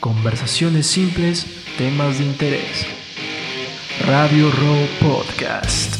Conversaciones 0.00 0.86
simples, 0.86 1.46
temas 1.78 2.18
de 2.18 2.26
interés. 2.26 2.86
Radio 4.06 4.50
Row 4.50 4.86
Podcast. 5.00 5.94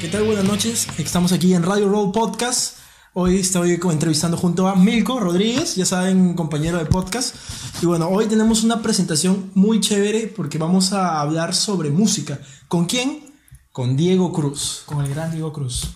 ¿Qué 0.00 0.08
tal? 0.08 0.24
Buenas 0.24 0.44
noches. 0.44 0.88
Estamos 0.98 1.32
aquí 1.32 1.52
en 1.52 1.62
Radio 1.62 1.88
Row 1.90 2.10
Podcast. 2.12 2.78
Hoy 3.12 3.36
estoy 3.36 3.78
entrevistando 3.90 4.38
junto 4.38 4.66
a 4.68 4.74
Milko 4.74 5.20
Rodríguez, 5.20 5.76
ya 5.76 5.84
saben, 5.84 6.32
compañero 6.32 6.78
de 6.78 6.86
podcast. 6.86 7.36
Y 7.82 7.86
bueno, 7.86 8.08
hoy 8.08 8.26
tenemos 8.26 8.64
una 8.64 8.80
presentación 8.80 9.50
muy 9.54 9.80
chévere 9.80 10.28
porque 10.28 10.56
vamos 10.56 10.94
a 10.94 11.20
hablar 11.20 11.54
sobre 11.54 11.90
música. 11.90 12.40
¿Con 12.68 12.86
quién? 12.86 13.34
Con 13.70 13.98
Diego 13.98 14.32
Cruz. 14.32 14.82
Con 14.86 15.04
el 15.04 15.10
gran 15.12 15.30
Diego 15.30 15.52
Cruz. 15.52 15.90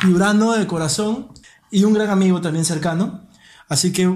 Piurano 0.00 0.52
de 0.52 0.66
corazón 0.66 1.28
y 1.72 1.84
un 1.84 1.94
gran 1.94 2.10
amigo 2.10 2.40
también 2.40 2.64
cercano. 2.64 3.26
Así 3.68 3.92
que 3.92 4.14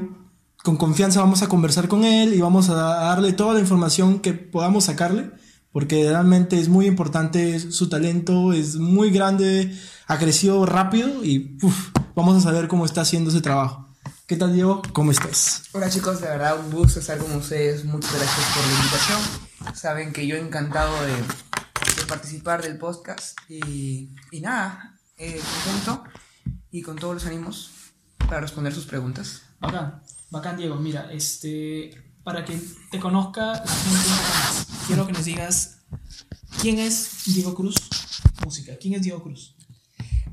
con 0.63 0.77
confianza 0.77 1.21
vamos 1.21 1.43
a 1.43 1.49
conversar 1.49 1.89
con 1.89 2.05
él 2.05 2.35
y 2.35 2.41
vamos 2.41 2.69
a 2.69 2.75
darle 2.75 3.33
toda 3.33 3.55
la 3.55 3.61
información 3.61 4.21
que 4.21 4.35
podamos 4.35 4.85
sacarle, 4.85 5.31
porque 5.73 6.09
realmente 6.09 6.61
es 6.61 6.69
muy 6.69 6.87
importante 6.87 7.59
su 7.59 7.89
talento, 7.89 8.53
es 8.53 8.77
muy 8.77 9.11
grande, 9.11 9.75
ha 10.07 10.19
crecido 10.19 10.67
rápido 10.67 11.25
y 11.25 11.57
uf, 11.63 11.89
vamos 12.15 12.37
a 12.37 12.41
saber 12.41 12.69
cómo 12.69 12.85
está 12.85 13.01
haciendo 13.01 13.31
ese 13.31 13.41
trabajo. 13.41 13.89
¿Qué 14.27 14.37
tal, 14.37 14.53
Diego? 14.53 14.83
¿Cómo 14.93 15.11
estás? 15.11 15.63
Hola 15.73 15.89
chicos, 15.89 16.21
de 16.21 16.27
verdad 16.27 16.59
un 16.59 16.71
gusto 16.71 17.01
estar 17.01 17.17
con 17.17 17.33
ustedes. 17.37 17.85
Muchas 17.85 18.13
gracias 18.13 18.47
por 18.55 18.67
la 18.67 18.73
invitación. 18.75 19.75
Saben 19.75 20.13
que 20.13 20.27
yo 20.27 20.37
encantado 20.37 20.93
de, 21.03 21.13
de 21.13 22.07
participar 22.09 22.61
del 22.63 22.77
podcast 22.77 23.39
y, 23.49 24.11
y 24.31 24.41
nada, 24.41 24.99
eh, 25.17 25.41
contento 25.65 26.05
y 26.77 26.83
con 26.83 26.97
todos 26.97 27.15
los 27.15 27.25
ánimos 27.25 27.71
para 28.19 28.39
responder 28.41 28.75
sus 28.75 28.85
preguntas. 28.85 29.43
Bacán, 29.61 30.03
bacán 30.31 30.59
Diego. 30.59 30.77
Mira, 30.77 31.11
este, 31.11 31.91
para 32.23 32.45
que 32.45 32.61
te 32.91 33.01
conozca 33.01 33.53
la 33.53 33.67
gente 33.67 34.09
más, 34.11 34.67
quiero 34.87 35.07
que 35.07 35.13
nos 35.15 35.25
digas 35.25 35.79
quién 36.61 36.79
es 36.79 37.23
Diego 37.25 37.55
Cruz 37.55 37.77
Música. 38.45 38.77
¿Quién 38.79 38.93
es 38.93 39.03
Diego 39.03 39.23
Cruz? 39.23 39.57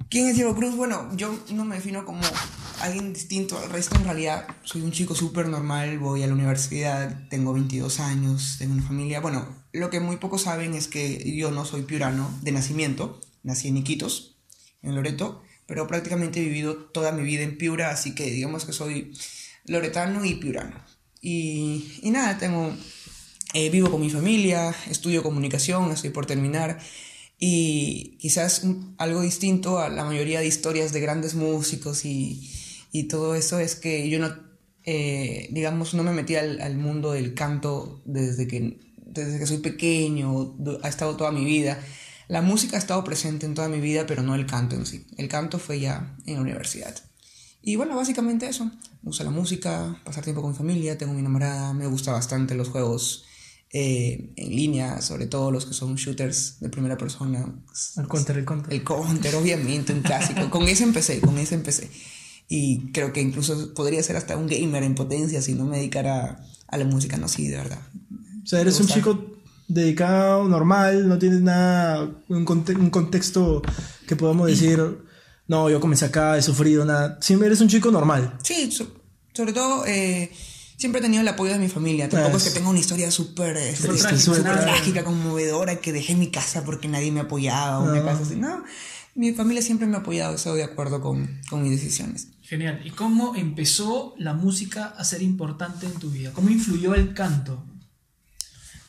¿Quién 0.10 0.28
es 0.28 0.36
Diego 0.36 0.54
Cruz? 0.54 0.76
Bueno, 0.76 1.16
yo 1.16 1.34
no 1.54 1.64
me 1.64 1.76
defino 1.76 2.04
como 2.04 2.22
alguien 2.82 3.14
distinto 3.14 3.58
al 3.58 3.70
resto. 3.70 3.96
En 3.96 4.04
realidad, 4.04 4.46
soy 4.64 4.82
un 4.82 4.92
chico 4.92 5.16
súper 5.16 5.48
normal. 5.48 5.98
Voy 5.98 6.24
a 6.24 6.28
la 6.28 6.34
universidad, 6.34 7.30
tengo 7.30 7.54
22 7.54 8.02
años, 8.02 8.58
tengo 8.60 8.74
una 8.74 8.84
familia. 8.84 9.22
Bueno, 9.22 9.48
lo 9.72 9.90
que 9.90 10.02
muy 10.02 10.18
pocos 10.18 10.42
saben 10.42 10.74
es 10.74 10.90
que 10.90 11.38
yo 11.38 11.52
no 11.52 11.64
soy 11.64 11.84
piurano 11.84 12.30
de 12.42 12.52
nacimiento. 12.52 13.22
Nací 13.44 13.70
en 13.70 13.78
Iquitos, 13.78 14.36
en 14.82 14.96
Loreto, 14.96 15.43
pero 15.66 15.88
prácticamente 15.88 16.40
he 16.40 16.44
vivido 16.44 16.76
toda 16.76 17.12
mi 17.12 17.24
vida 17.24 17.44
en 17.44 17.58
Piura, 17.58 17.90
así 17.90 18.16
que 18.16 18.26
digamos 18.30 18.66
que 18.66 18.74
soy 18.74 19.14
loretano 19.66 20.26
y 20.26 20.36
piurano. 20.36 20.84
Y, 21.22 22.00
y 22.02 22.12
nada, 22.12 22.38
tengo, 22.38 22.76
eh, 23.54 23.70
vivo 23.70 23.90
con 23.90 24.02
mi 24.02 24.10
familia, 24.10 24.76
estudio 24.90 25.24
comunicación, 25.24 25.92
estoy 25.92 26.10
por 26.10 26.26
terminar 26.26 26.80
y 27.40 28.18
quizás 28.20 28.64
algo 28.98 29.22
distinto 29.22 29.80
a 29.80 29.90
la 29.90 30.06
mayoría 30.06 30.40
de 30.40 30.48
historias 30.48 30.94
de 30.94 31.02
grandes 31.02 31.36
músicos 31.36 32.06
y, 32.06 32.50
y 32.92 33.04
todo 33.04 33.36
eso 33.36 33.60
es 33.60 33.76
que 33.76 34.10
yo 34.10 34.20
no, 34.20 34.34
eh, 34.86 35.50
digamos, 35.52 35.94
no 35.94 36.04
me 36.04 36.12
metí 36.12 36.36
al, 36.36 36.62
al 36.62 36.78
mundo 36.78 37.12
del 37.12 37.34
canto 37.34 38.02
desde 38.06 38.48
que, 38.48 38.80
desde 38.98 39.40
que 39.40 39.46
soy 39.46 39.58
pequeño, 39.60 40.56
ha 40.82 40.90
estado 40.90 41.16
toda 41.16 41.32
mi 41.32 41.46
vida. 41.46 41.80
La 42.28 42.42
música 42.42 42.78
ha 42.78 42.80
estado 42.80 43.04
presente 43.04 43.46
en 43.46 43.54
toda 43.54 43.70
mi 43.70 43.80
vida, 43.80 44.06
pero 44.06 44.24
no 44.24 44.36
el 44.36 44.46
canto 44.46 44.76
en 44.76 44.86
sí. 44.86 45.06
El 45.18 45.28
canto 45.28 45.60
fue 45.60 45.80
ya 45.80 46.16
en 46.26 46.36
la 46.36 46.42
universidad. 46.42 46.96
Y 47.62 47.76
bueno, 47.76 47.96
básicamente 47.96 48.48
eso. 48.48 48.66
Me 48.66 49.10
gusta 49.10 49.24
la 49.24 49.30
música, 49.30 50.02
pasar 50.04 50.24
tiempo 50.24 50.42
con 50.42 50.52
mi 50.52 50.58
familia, 50.58 50.98
tengo 50.98 51.14
mi 51.14 51.20
enamorada, 51.20 51.74
me 51.74 51.88
gusta 51.88 52.12
bastante 52.12 52.56
los 52.56 52.70
juegos 52.70 53.26
eh, 53.72 54.32
en 54.36 54.50
línea, 54.50 55.02
sobre 55.02 55.26
todo 55.28 55.50
los 55.50 55.66
que 55.66 55.74
son 55.74 55.96
shooters 55.96 56.60
de 56.60 56.70
primera 56.70 56.98
persona. 56.98 57.46
El 57.98 58.08
counter, 58.08 58.38
el 58.38 58.46
counter. 58.46 58.74
El 58.74 58.84
Counter, 58.84 59.36
obviamente, 59.36 59.94
un 59.94 60.02
clásico. 60.02 60.50
Con 60.50 60.68
ese 60.68 60.84
empecé, 60.84 61.20
con 61.22 61.38
ese 61.38 61.56
empecé. 61.56 61.90
Y 62.48 62.92
creo 62.92 63.14
que 63.14 63.22
incluso 63.22 63.74
podría 63.74 64.04
ser 64.04 64.16
hasta 64.16 64.38
un 64.38 64.48
gamer 64.48 64.84
en 64.84 64.96
potencia 64.96 65.42
si 65.42 65.54
no 65.54 65.66
me 65.66 65.78
dedicara 65.78 66.46
a 66.68 66.78
la 66.78 66.86
música, 66.86 67.18
no, 67.18 67.28
sí, 67.28 67.48
de 67.48 67.58
verdad. 67.58 67.82
O 68.44 68.46
sea, 68.46 68.62
eres 68.62 68.80
un 68.80 68.88
chico 68.88 69.33
dedicado, 69.74 70.48
normal, 70.48 71.08
no 71.08 71.18
tienes 71.18 71.42
nada, 71.42 72.10
un, 72.30 72.46
conte- 72.46 72.76
un 72.76 72.90
contexto 72.90 73.62
que 74.08 74.16
podamos 74.16 74.48
decir, 74.48 74.80
no, 75.48 75.70
yo 75.70 75.80
comencé 75.80 76.06
acá, 76.06 76.38
he 76.38 76.42
sufrido, 76.42 76.86
nada. 76.86 77.18
Siempre 77.22 77.48
eres 77.48 77.62
un 77.62 77.68
chico 77.70 77.92
normal. 77.92 78.38
Sí, 78.44 78.72
so- 78.72 78.92
sobre 79.34 79.52
todo 79.54 79.86
eh, 79.88 80.32
siempre 80.78 81.00
he 81.00 81.02
tenido 81.02 81.22
el 81.22 81.28
apoyo 81.28 81.52
de 81.54 81.60
mi 81.60 81.70
familia. 81.70 82.08
Tampoco 82.10 82.38
es 82.38 82.44
Pues. 82.44 82.54
que 82.54 82.60
tenga 82.60 82.70
una 82.70 82.80
historia 82.80 83.10
súper 83.12 83.58
eh, 83.58 83.74
trágica, 84.44 85.04
conmovedora, 85.04 85.78
que 85.78 85.92
dejé 85.92 86.16
mi 86.16 86.30
casa 86.32 86.64
porque 86.64 86.88
nadie 86.88 87.12
me 87.12 87.22
apoyaba, 87.22 87.80
una 87.80 88.00
Ah. 88.00 88.04
cosa 88.04 88.22
así. 88.24 88.36
No, 88.36 88.64
mi 89.16 89.34
familia 89.34 89.62
siempre 89.62 89.88
me 89.88 89.96
ha 89.96 90.00
apoyado, 90.00 90.36
estoy 90.36 90.58
de 90.58 90.64
acuerdo 90.64 91.02
con, 91.02 91.42
con 91.50 91.62
mis 91.64 91.72
decisiones. 91.72 92.28
Genial. 92.42 92.82
¿Y 92.86 92.92
cómo 92.92 93.36
empezó 93.36 94.14
la 94.18 94.34
música 94.34 94.86
a 94.98 95.04
ser 95.04 95.22
importante 95.22 95.86
en 95.88 95.94
tu 95.94 96.10
vida? 96.12 96.32
¿Cómo 96.34 96.50
influyó 96.50 96.94
el 96.94 97.14
canto? 97.14 97.64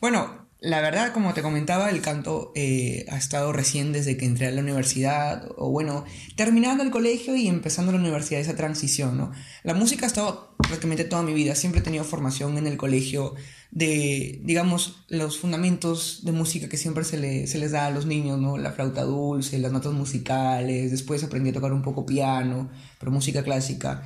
Bueno, 0.00 0.43
la 0.64 0.80
verdad, 0.80 1.12
como 1.12 1.34
te 1.34 1.42
comentaba, 1.42 1.90
el 1.90 2.00
canto 2.00 2.50
eh, 2.54 3.04
ha 3.10 3.16
estado 3.18 3.52
recién 3.52 3.92
desde 3.92 4.16
que 4.16 4.24
entré 4.24 4.46
a 4.46 4.50
la 4.50 4.62
universidad, 4.62 5.46
o 5.58 5.70
bueno, 5.70 6.04
terminando 6.36 6.82
el 6.82 6.90
colegio 6.90 7.36
y 7.36 7.48
empezando 7.48 7.92
la 7.92 7.98
universidad, 7.98 8.40
esa 8.40 8.56
transición, 8.56 9.16
¿no? 9.18 9.30
La 9.62 9.74
música 9.74 10.06
ha 10.06 10.08
estado 10.08 10.56
prácticamente 10.58 11.04
toda 11.04 11.22
mi 11.22 11.34
vida, 11.34 11.54
siempre 11.54 11.80
he 11.80 11.84
tenido 11.84 12.02
formación 12.04 12.56
en 12.56 12.66
el 12.66 12.76
colegio 12.78 13.34
de, 13.70 14.40
digamos, 14.44 15.04
los 15.08 15.38
fundamentos 15.38 16.24
de 16.24 16.32
música 16.32 16.68
que 16.68 16.76
siempre 16.78 17.04
se, 17.04 17.18
le- 17.18 17.46
se 17.46 17.58
les 17.58 17.72
da 17.72 17.86
a 17.86 17.90
los 17.90 18.06
niños, 18.06 18.38
¿no? 18.40 18.56
La 18.56 18.72
flauta 18.72 19.02
dulce, 19.02 19.58
las 19.58 19.72
notas 19.72 19.92
musicales, 19.92 20.90
después 20.90 21.22
aprendí 21.24 21.50
a 21.50 21.54
tocar 21.54 21.72
un 21.74 21.82
poco 21.82 22.06
piano, 22.06 22.70
pero 22.98 23.12
música 23.12 23.42
clásica 23.42 24.02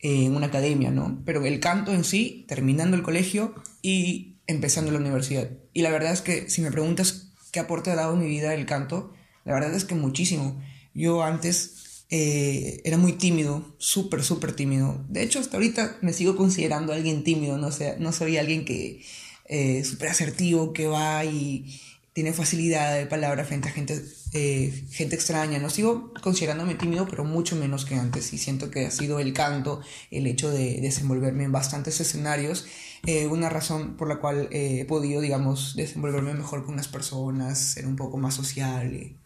eh, 0.00 0.24
en 0.26 0.34
una 0.36 0.46
academia, 0.46 0.90
¿no? 0.90 1.20
Pero 1.26 1.44
el 1.44 1.60
canto 1.60 1.92
en 1.92 2.04
sí, 2.04 2.44
terminando 2.48 2.96
el 2.96 3.02
colegio 3.02 3.54
y 3.82 4.37
empezando 4.48 4.90
la 4.90 4.98
universidad. 4.98 5.48
Y 5.72 5.82
la 5.82 5.90
verdad 5.90 6.12
es 6.12 6.22
que 6.22 6.50
si 6.50 6.60
me 6.60 6.72
preguntas 6.72 7.28
qué 7.52 7.60
aporte 7.60 7.92
ha 7.92 7.94
dado 7.94 8.16
mi 8.16 8.26
vida 8.26 8.54
el 8.54 8.66
canto, 8.66 9.12
la 9.44 9.54
verdad 9.54 9.72
es 9.74 9.84
que 9.84 9.94
muchísimo. 9.94 10.60
Yo 10.94 11.22
antes 11.22 12.04
eh, 12.10 12.80
era 12.84 12.96
muy 12.96 13.12
tímido, 13.12 13.76
súper, 13.78 14.24
súper 14.24 14.52
tímido. 14.52 15.04
De 15.08 15.22
hecho, 15.22 15.38
hasta 15.38 15.56
ahorita 15.56 15.98
me 16.00 16.12
sigo 16.12 16.36
considerando 16.36 16.92
alguien 16.92 17.22
tímido, 17.22 17.58
no, 17.58 17.70
sé, 17.70 17.96
no 17.98 18.12
soy 18.12 18.38
alguien 18.38 18.64
que 18.64 19.04
eh, 19.44 19.84
súper 19.84 20.08
asertivo, 20.08 20.72
que 20.72 20.86
va 20.86 21.24
y 21.24 21.80
tiene 22.14 22.32
facilidad 22.32 22.98
de 22.98 23.06
palabra 23.06 23.44
frente 23.44 23.68
a 23.68 23.72
gente, 23.72 24.02
eh, 24.32 24.84
gente 24.90 25.14
extraña. 25.14 25.58
No 25.58 25.70
sigo 25.70 26.12
considerándome 26.20 26.74
tímido, 26.74 27.06
pero 27.08 27.24
mucho 27.24 27.54
menos 27.54 27.84
que 27.84 27.94
antes. 27.94 28.32
Y 28.32 28.38
siento 28.38 28.70
que 28.70 28.86
ha 28.86 28.90
sido 28.90 29.20
el 29.20 29.32
canto, 29.32 29.82
el 30.10 30.26
hecho 30.26 30.50
de 30.50 30.80
desenvolverme 30.80 31.44
en 31.44 31.52
bastantes 31.52 32.00
escenarios, 32.00 32.66
eh, 33.06 33.26
una 33.26 33.48
razón 33.48 33.96
por 33.96 34.08
la 34.08 34.16
cual 34.16 34.48
eh, 34.50 34.80
he 34.80 34.84
podido, 34.84 35.20
digamos, 35.20 35.74
desenvolverme 35.76 36.34
mejor 36.34 36.64
con 36.64 36.76
las 36.76 36.88
personas, 36.88 37.58
ser 37.58 37.86
un 37.86 37.96
poco 37.96 38.18
más 38.18 38.34
sociable. 38.34 39.16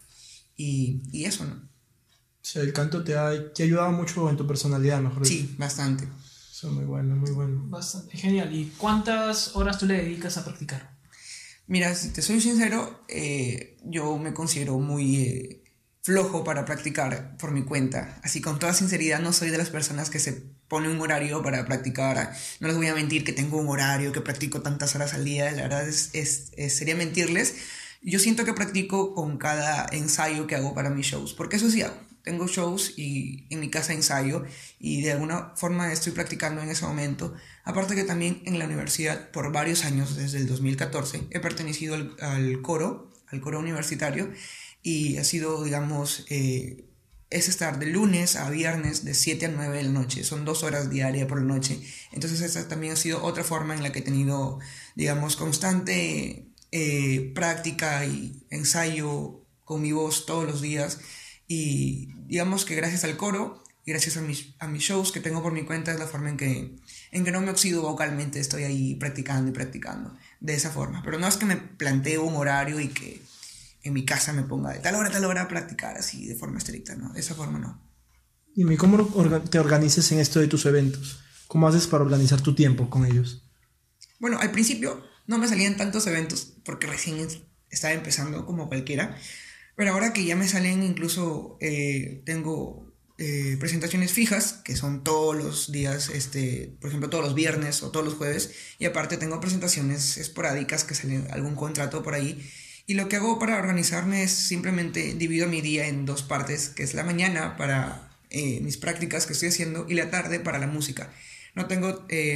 Y, 0.55 1.01
y 1.11 1.25
eso, 1.25 1.45
¿no? 1.45 1.55
O 1.55 2.45
sea, 2.45 2.61
el 2.61 2.73
canto 2.73 3.03
te 3.03 3.15
ha, 3.15 3.53
te 3.53 3.63
ha 3.63 3.65
ayudado 3.65 3.91
mucho 3.91 4.29
en 4.29 4.37
tu 4.37 4.45
personalidad, 4.45 5.01
mejor 5.01 5.23
dicho. 5.23 5.47
Sí, 5.47 5.55
bastante. 5.57 6.03
Eso 6.51 6.67
es 6.67 6.73
muy 6.73 6.85
bueno, 6.85 7.15
muy 7.15 7.31
bueno. 7.31 7.63
Bastante 7.67 8.17
genial. 8.17 8.53
¿Y 8.53 8.65
cuántas 8.77 9.55
horas 9.55 9.79
tú 9.79 9.85
le 9.85 9.95
dedicas 9.95 10.37
a 10.37 10.43
practicar? 10.43 10.93
Mira, 11.67 11.95
si 11.95 12.09
te 12.09 12.21
soy 12.21 12.41
sincero, 12.41 13.05
eh, 13.07 13.77
yo 13.85 14.17
me 14.17 14.33
considero 14.33 14.77
muy 14.79 15.15
eh, 15.15 15.62
flojo 16.03 16.43
para 16.43 16.65
practicar 16.65 17.37
por 17.37 17.51
mi 17.51 17.63
cuenta. 17.63 18.19
Así 18.23 18.41
con 18.41 18.59
toda 18.59 18.73
sinceridad, 18.73 19.19
no 19.19 19.31
soy 19.31 19.49
de 19.49 19.57
las 19.57 19.69
personas 19.69 20.09
que 20.09 20.19
se 20.19 20.33
pone 20.67 20.89
un 20.89 20.99
horario 20.99 21.41
para 21.41 21.65
practicar. 21.65 22.33
No 22.59 22.67
les 22.67 22.75
voy 22.75 22.87
a 22.87 22.93
mentir 22.95 23.23
que 23.23 23.31
tengo 23.31 23.57
un 23.57 23.69
horario, 23.69 24.11
que 24.11 24.19
practico 24.19 24.61
tantas 24.61 24.95
horas 24.95 25.13
al 25.13 25.23
día. 25.23 25.49
La 25.53 25.63
verdad 25.63 25.87
es, 25.87 26.51
sería 26.67 26.95
mentirles. 26.95 27.55
Yo 28.01 28.19
siento 28.19 28.43
que 28.43 28.53
practico 28.53 29.15
con 29.15 29.37
cada 29.37 29.87
ensayo 29.93 30.45
que 30.45 30.55
hago 30.55 30.73
para 30.73 30.89
mis 30.89 31.07
shows, 31.07 31.33
porque 31.33 31.55
eso 31.55 31.69
sí. 31.71 31.83
Tengo 32.21 32.47
shows 32.47 32.93
y 32.97 33.47
en 33.49 33.59
mi 33.59 33.69
casa 33.69 33.91
ensayo 33.91 34.45
y 34.79 35.01
de 35.01 35.11
alguna 35.11 35.53
forma 35.57 35.91
estoy 35.91 36.13
practicando 36.13 36.61
en 36.61 36.69
ese 36.69 36.85
momento. 36.85 37.33
Aparte 37.65 37.95
que 37.95 38.03
también 38.03 38.41
en 38.45 38.59
la 38.59 38.65
universidad 38.65 39.29
por 39.31 39.51
varios 39.51 39.83
años, 39.83 40.15
desde 40.15 40.37
el 40.37 40.47
2014, 40.47 41.27
he 41.31 41.39
pertenecido 41.41 41.95
al 41.95 42.61
coro, 42.61 43.11
al 43.27 43.41
coro 43.41 43.59
universitario 43.59 44.31
y 44.83 45.17
ha 45.17 45.23
sido, 45.23 45.63
digamos, 45.63 46.25
eh, 46.29 46.85
es 47.29 47.49
estar 47.49 47.79
de 47.79 47.87
lunes 47.87 48.35
a 48.35 48.49
viernes 48.49 49.05
de 49.05 49.15
7 49.15 49.47
a 49.47 49.49
9 49.49 49.77
de 49.77 49.83
la 49.83 49.89
noche. 49.89 50.23
Son 50.23 50.45
dos 50.45 50.61
horas 50.63 50.89
diarias 50.89 51.27
por 51.27 51.39
la 51.39 51.47
noche. 51.47 51.79
Entonces 52.11 52.41
esa 52.41 52.67
también 52.67 52.93
ha 52.93 52.95
sido 52.97 53.23
otra 53.23 53.43
forma 53.43 53.73
en 53.73 53.81
la 53.81 53.91
que 53.91 53.99
he 53.99 54.03
tenido, 54.03 54.59
digamos, 54.95 55.35
constante 55.35 56.45
eh, 56.71 57.31
práctica 57.33 58.05
y 58.05 58.45
ensayo 58.49 59.41
con 59.63 59.81
mi 59.81 59.93
voz 59.93 60.25
todos 60.25 60.45
los 60.45 60.61
días. 60.61 60.99
Y 61.47 62.09
digamos 62.27 62.65
que 62.65 62.75
gracias 62.75 63.03
al 63.03 63.17
coro 63.17 63.63
Y 63.85 63.91
gracias 63.91 64.15
a 64.17 64.21
mis, 64.21 64.53
a 64.59 64.67
mis 64.67 64.83
shows 64.83 65.11
que 65.11 65.19
tengo 65.19 65.41
por 65.41 65.53
mi 65.53 65.63
cuenta 65.63 65.91
es 65.91 65.99
la 65.99 66.07
forma 66.07 66.29
en 66.29 66.37
que, 66.37 66.75
en 67.11 67.25
que 67.25 67.31
no 67.31 67.41
me 67.41 67.49
oxido 67.49 67.81
vocalmente, 67.81 68.39
estoy 68.39 68.63
ahí 68.63 68.95
practicando 68.95 69.49
y 69.49 69.53
practicando 69.53 70.15
de 70.39 70.53
esa 70.53 70.71
forma. 70.71 71.01
Pero 71.03 71.19
no 71.19 71.27
es 71.27 71.37
que 71.37 71.45
me 71.45 71.57
planteo 71.57 72.23
un 72.23 72.35
horario 72.35 72.79
y 72.79 72.89
que 72.89 73.21
en 73.83 73.93
mi 73.93 74.05
casa 74.05 74.33
me 74.33 74.43
ponga 74.43 74.71
de 74.71 74.79
tal 74.79 74.95
hora 74.95 75.09
a 75.09 75.11
tal 75.11 75.25
hora 75.25 75.41
a 75.43 75.47
practicar 75.47 75.97
así 75.97 76.27
de 76.27 76.35
forma 76.35 76.57
estricta, 76.57 76.95
¿no? 76.95 77.11
De 77.13 77.19
esa 77.19 77.35
forma 77.35 77.59
no. 77.59 77.89
Dime, 78.55 78.77
¿cómo 78.77 78.97
te 79.49 79.59
organizas 79.59 80.11
en 80.11 80.19
esto 80.19 80.39
de 80.39 80.47
tus 80.47 80.65
eventos? 80.65 81.19
¿Cómo 81.47 81.67
haces 81.67 81.87
para 81.87 82.03
organizar 82.03 82.41
tu 82.41 82.53
tiempo 82.55 82.89
con 82.89 83.05
ellos? 83.05 83.43
Bueno, 84.19 84.39
al 84.39 84.51
principio 84.51 85.03
no 85.27 85.37
me 85.37 85.47
salían 85.47 85.77
tantos 85.77 86.07
eventos 86.07 86.53
porque 86.63 86.87
recién 86.87 87.19
es- 87.19 87.41
estaba 87.69 87.93
empezando 87.93 88.45
como 88.45 88.67
cualquiera. 88.69 89.17
Pero 89.75 89.91
ahora 89.91 90.13
que 90.13 90.23
ya 90.25 90.35
me 90.35 90.47
salen, 90.47 90.83
incluso 90.83 91.57
eh, 91.59 92.21
tengo 92.25 92.91
eh, 93.17 93.57
presentaciones 93.59 94.11
fijas, 94.11 94.61
que 94.63 94.75
son 94.75 95.03
todos 95.03 95.35
los 95.35 95.71
días, 95.71 96.09
este, 96.09 96.77
por 96.79 96.89
ejemplo, 96.89 97.09
todos 97.09 97.23
los 97.23 97.35
viernes 97.35 97.81
o 97.83 97.89
todos 97.91 98.05
los 98.05 98.15
jueves. 98.15 98.51
Y 98.79 98.85
aparte 98.85 99.17
tengo 99.17 99.39
presentaciones 99.39 100.17
esporádicas 100.17 100.83
que 100.83 100.95
salen 100.95 101.27
algún 101.31 101.55
contrato 101.55 102.03
por 102.03 102.13
ahí. 102.13 102.43
Y 102.85 102.95
lo 102.95 103.07
que 103.07 103.15
hago 103.15 103.39
para 103.39 103.57
organizarme 103.57 104.23
es 104.23 104.31
simplemente 104.31 105.13
divido 105.13 105.47
mi 105.47 105.61
día 105.61 105.87
en 105.87 106.05
dos 106.05 106.21
partes, 106.21 106.69
que 106.69 106.83
es 106.83 106.93
la 106.93 107.03
mañana 107.03 107.55
para 107.55 108.09
eh, 108.29 108.59
mis 108.61 108.77
prácticas 108.77 109.25
que 109.25 109.33
estoy 109.33 109.49
haciendo 109.49 109.85
y 109.87 109.93
la 109.93 110.09
tarde 110.09 110.39
para 110.39 110.59
la 110.59 110.67
música. 110.67 111.09
No 111.55 111.67
tengo 111.67 112.05
eh, 112.09 112.35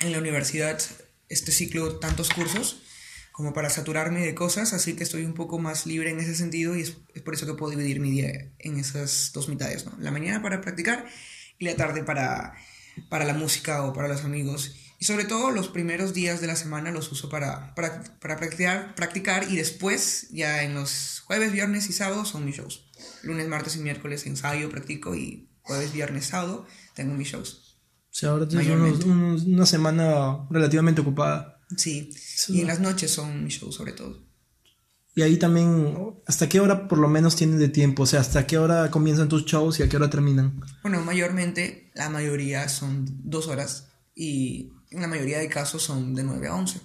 en 0.00 0.12
la 0.12 0.18
universidad 0.18 0.80
este 1.28 1.52
ciclo 1.52 1.98
tantos 2.00 2.30
cursos 2.30 2.82
como 3.30 3.54
para 3.54 3.70
saturarme 3.70 4.20
de 4.20 4.34
cosas, 4.34 4.72
así 4.72 4.94
que 4.94 5.04
estoy 5.04 5.24
un 5.24 5.34
poco 5.34 5.58
más 5.58 5.86
libre 5.86 6.10
en 6.10 6.20
ese 6.20 6.34
sentido 6.34 6.76
y 6.76 6.82
es, 6.82 6.96
es 7.14 7.22
por 7.22 7.34
eso 7.34 7.46
que 7.46 7.54
puedo 7.54 7.70
dividir 7.70 8.00
mi 8.00 8.10
día 8.10 8.50
en 8.58 8.78
esas 8.78 9.30
dos 9.32 9.48
mitades, 9.48 9.86
¿no? 9.86 9.92
La 9.98 10.10
mañana 10.10 10.42
para 10.42 10.60
practicar 10.60 11.06
y 11.58 11.64
la 11.64 11.76
tarde 11.76 12.02
para, 12.02 12.54
para 13.08 13.24
la 13.24 13.32
música 13.32 13.84
o 13.84 13.92
para 13.92 14.08
los 14.08 14.24
amigos. 14.24 14.76
Y 15.02 15.04
sobre 15.04 15.24
todo 15.24 15.50
los 15.50 15.66
primeros 15.66 16.14
días 16.14 16.40
de 16.40 16.46
la 16.46 16.54
semana 16.54 16.92
los 16.92 17.10
uso 17.10 17.28
para, 17.28 17.74
para, 17.74 18.04
para 18.20 18.36
practicar, 18.36 18.94
practicar 18.94 19.50
y 19.50 19.56
después 19.56 20.28
ya 20.30 20.62
en 20.62 20.74
los 20.74 21.24
jueves, 21.26 21.50
viernes 21.50 21.90
y 21.90 21.92
sábados 21.92 22.28
son 22.28 22.44
mis 22.44 22.54
shows. 22.54 22.84
Lunes, 23.24 23.48
martes 23.48 23.74
y 23.74 23.80
miércoles 23.80 24.24
ensayo, 24.26 24.70
practico 24.70 25.16
y 25.16 25.48
jueves, 25.62 25.92
viernes, 25.92 26.26
sábado 26.26 26.66
tengo 26.94 27.14
mis 27.14 27.26
shows. 27.26 27.80
O 27.98 28.14
sea, 28.14 28.28
ahora 28.30 28.46
tienes 28.46 28.68
unos- 28.68 29.04
unos- 29.04 29.42
una 29.42 29.66
semana 29.66 30.46
relativamente 30.50 31.00
ocupada. 31.00 31.58
Sí, 31.76 32.12
Sí. 32.14 32.58
y 32.58 32.60
en 32.60 32.68
las 32.68 32.78
noches 32.78 33.10
son 33.10 33.42
mis 33.42 33.54
shows 33.54 33.74
sobre 33.74 33.94
todo. 33.94 34.24
Y 35.16 35.22
ahí 35.22 35.36
también, 35.36 35.96
¿hasta 36.28 36.48
qué 36.48 36.60
hora 36.60 36.86
por 36.86 36.98
lo 36.98 37.08
menos 37.08 37.34
tienes 37.34 37.58
de 37.58 37.68
tiempo? 37.68 38.04
O 38.04 38.06
sea, 38.06 38.20
¿hasta 38.20 38.46
qué 38.46 38.56
hora 38.56 38.88
comienzan 38.92 39.28
tus 39.28 39.46
shows 39.46 39.80
y 39.80 39.82
a 39.82 39.88
qué 39.88 39.96
hora 39.96 40.10
terminan? 40.10 40.60
Bueno, 40.82 41.00
mayormente 41.00 41.90
la 41.96 42.08
mayoría 42.08 42.68
son 42.68 43.04
dos 43.24 43.48
horas 43.48 43.88
y 44.14 44.70
la 45.00 45.08
mayoría 45.08 45.38
de 45.38 45.48
casos 45.48 45.82
son 45.82 46.14
de 46.14 46.22
9 46.22 46.48
a 46.48 46.54
11, 46.54 46.80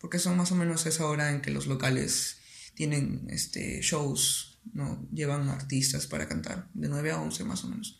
porque 0.00 0.18
son 0.18 0.36
más 0.36 0.52
o 0.52 0.54
menos 0.54 0.86
esa 0.86 1.06
hora 1.06 1.30
en 1.30 1.40
que 1.40 1.50
los 1.50 1.66
locales 1.66 2.38
tienen 2.74 3.26
este, 3.30 3.80
shows, 3.80 4.58
¿no? 4.72 5.06
Llevan 5.12 5.48
artistas 5.48 6.06
para 6.06 6.28
cantar, 6.28 6.68
de 6.74 6.88
9 6.88 7.12
a 7.12 7.20
11 7.20 7.44
más 7.44 7.64
o 7.64 7.68
menos, 7.68 7.98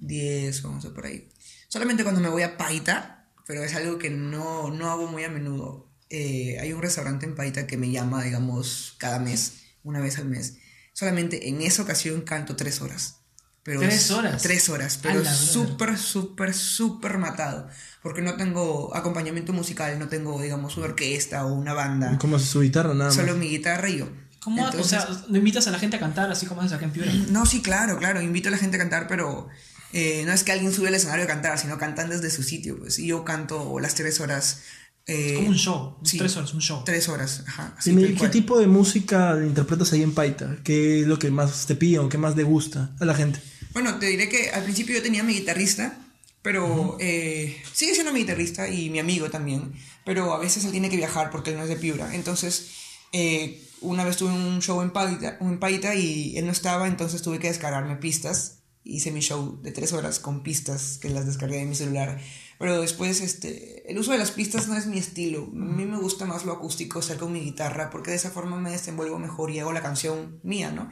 10 0.00 0.64
o 0.64 0.70
11 0.70 0.90
por 0.90 1.06
ahí. 1.06 1.28
Solamente 1.68 2.02
cuando 2.02 2.20
me 2.20 2.28
voy 2.28 2.42
a 2.42 2.56
Paita, 2.56 3.28
pero 3.46 3.62
es 3.62 3.74
algo 3.74 3.98
que 3.98 4.10
no, 4.10 4.70
no 4.70 4.90
hago 4.90 5.06
muy 5.06 5.24
a 5.24 5.28
menudo. 5.28 5.90
Eh, 6.10 6.58
hay 6.60 6.72
un 6.72 6.82
restaurante 6.82 7.26
en 7.26 7.34
Paita 7.34 7.66
que 7.66 7.76
me 7.76 7.90
llama, 7.90 8.22
digamos, 8.22 8.94
cada 8.98 9.18
mes, 9.18 9.64
una 9.82 10.00
vez 10.00 10.18
al 10.18 10.26
mes. 10.26 10.58
Solamente 10.92 11.48
en 11.48 11.60
esa 11.60 11.82
ocasión 11.82 12.22
canto 12.22 12.56
tres 12.56 12.80
horas. 12.80 13.23
Pero 13.64 13.80
¿Tres 13.80 13.94
es- 13.94 14.10
horas? 14.10 14.42
Tres 14.42 14.68
horas, 14.68 14.98
pero 15.02 15.24
súper, 15.24 15.96
súper, 15.98 16.52
súper 16.54 17.18
matado. 17.18 17.66
Porque 18.02 18.20
no 18.20 18.34
tengo 18.36 18.94
acompañamiento 18.94 19.52
musical, 19.54 19.98
no 19.98 20.08
tengo, 20.08 20.40
digamos, 20.42 20.76
una 20.76 20.86
orquesta 20.86 21.46
o 21.46 21.54
una 21.54 21.72
banda. 21.72 22.18
¿Cómo 22.20 22.38
su 22.38 22.60
guitarra? 22.60 22.92
Nada 22.92 23.06
más. 23.06 23.14
Solo 23.14 23.34
mi 23.36 23.48
guitarra 23.48 23.88
y 23.88 23.98
yo. 23.98 24.08
¿Cómo? 24.40 24.66
Entonces- 24.66 25.02
o 25.08 25.14
sea, 25.14 25.24
¿no 25.28 25.38
invitas 25.38 25.66
a 25.66 25.70
la 25.70 25.78
gente 25.78 25.96
a 25.96 26.00
cantar 26.00 26.30
así 26.30 26.44
como 26.44 26.60
haces 26.60 26.74
acá 26.74 26.84
en 26.84 26.90
Piura? 26.90 27.10
No, 27.30 27.46
sí, 27.46 27.62
claro, 27.62 27.96
claro. 27.96 28.20
Invito 28.20 28.48
a 28.50 28.52
la 28.52 28.58
gente 28.58 28.76
a 28.76 28.80
cantar, 28.80 29.08
pero 29.08 29.48
eh, 29.94 30.24
no 30.26 30.32
es 30.32 30.44
que 30.44 30.52
alguien 30.52 30.70
sube 30.72 30.88
al 30.88 30.94
escenario 30.94 31.24
a 31.24 31.28
cantar, 31.28 31.58
sino 31.58 31.78
cantan 31.78 32.10
desde 32.10 32.28
su 32.28 32.42
sitio, 32.42 32.76
pues. 32.78 32.98
Y 32.98 33.06
yo 33.06 33.24
canto 33.24 33.78
las 33.80 33.94
tres 33.94 34.20
horas. 34.20 34.58
eh, 35.06 35.34
Como 35.36 35.48
un 35.48 35.54
show. 35.56 35.96
sí. 36.02 36.16
Tres 36.18 36.36
horas, 36.36 36.52
un 36.54 36.60
show. 36.60 36.82
Tres 36.84 37.08
horas, 37.10 37.44
ajá. 37.46 37.74
así 37.78 37.90
Dime, 37.90 38.02
tal 38.02 38.10
¿y 38.10 38.14
¿qué 38.14 38.18
cual. 38.20 38.30
tipo 38.30 38.58
de 38.58 38.66
música 38.66 39.38
interpretas 39.42 39.92
ahí 39.92 40.02
en 40.02 40.12
Paita? 40.14 40.56
¿Qué 40.64 41.00
es 41.02 41.06
lo 41.06 41.18
que 41.18 41.30
más 41.30 41.66
te 41.66 41.74
piden 41.76 42.00
o 42.00 42.08
qué 42.08 42.16
más 42.18 42.36
le 42.36 42.42
gusta 42.42 42.90
a 43.00 43.04
la 43.04 43.14
gente? 43.14 43.38
Bueno, 43.74 43.98
te 43.98 44.06
diré 44.06 44.28
que 44.28 44.50
al 44.50 44.62
principio 44.62 44.94
yo 44.94 45.02
tenía 45.02 45.24
mi 45.24 45.34
guitarrista, 45.34 45.98
pero 46.42 46.96
eh, 47.00 47.60
sigue 47.72 47.92
siendo 47.92 48.12
mi 48.12 48.20
guitarrista 48.20 48.68
y 48.68 48.88
mi 48.88 49.00
amigo 49.00 49.30
también, 49.30 49.74
pero 50.04 50.32
a 50.32 50.38
veces 50.38 50.64
él 50.64 50.70
tiene 50.70 50.88
que 50.88 50.96
viajar 50.96 51.30
porque 51.30 51.50
él 51.50 51.56
no 51.56 51.64
es 51.64 51.68
de 51.68 51.76
Piura. 51.76 52.14
Entonces, 52.14 52.70
eh, 53.12 53.60
una 53.80 54.04
vez 54.04 54.16
tuve 54.16 54.32
un 54.32 54.62
show 54.62 54.80
en 54.80 54.90
Paita, 54.90 55.38
en 55.40 55.58
Paita 55.58 55.96
y 55.96 56.38
él 56.38 56.46
no 56.46 56.52
estaba, 56.52 56.86
entonces 56.86 57.20
tuve 57.22 57.40
que 57.40 57.48
descargarme 57.48 57.96
pistas. 57.96 58.60
Hice 58.84 59.10
mi 59.10 59.20
show 59.20 59.60
de 59.60 59.72
tres 59.72 59.92
horas 59.92 60.20
con 60.20 60.44
pistas 60.44 60.98
que 61.02 61.08
las 61.08 61.26
descargué 61.26 61.56
de 61.56 61.66
mi 61.66 61.74
celular. 61.74 62.20
Pero 62.60 62.80
después, 62.80 63.20
este, 63.22 63.90
el 63.90 63.98
uso 63.98 64.12
de 64.12 64.18
las 64.18 64.30
pistas 64.30 64.68
no 64.68 64.76
es 64.76 64.86
mi 64.86 64.98
estilo. 64.98 65.48
A 65.52 65.56
mí 65.56 65.84
me 65.84 65.98
gusta 65.98 66.26
más 66.26 66.44
lo 66.44 66.52
acústico, 66.52 67.00
estar 67.00 67.16
con 67.16 67.32
mi 67.32 67.40
guitarra, 67.40 67.90
porque 67.90 68.12
de 68.12 68.18
esa 68.18 68.30
forma 68.30 68.60
me 68.60 68.70
desenvuelvo 68.70 69.18
mejor 69.18 69.50
y 69.50 69.58
hago 69.58 69.72
la 69.72 69.82
canción 69.82 70.38
mía, 70.44 70.70
¿no? 70.70 70.90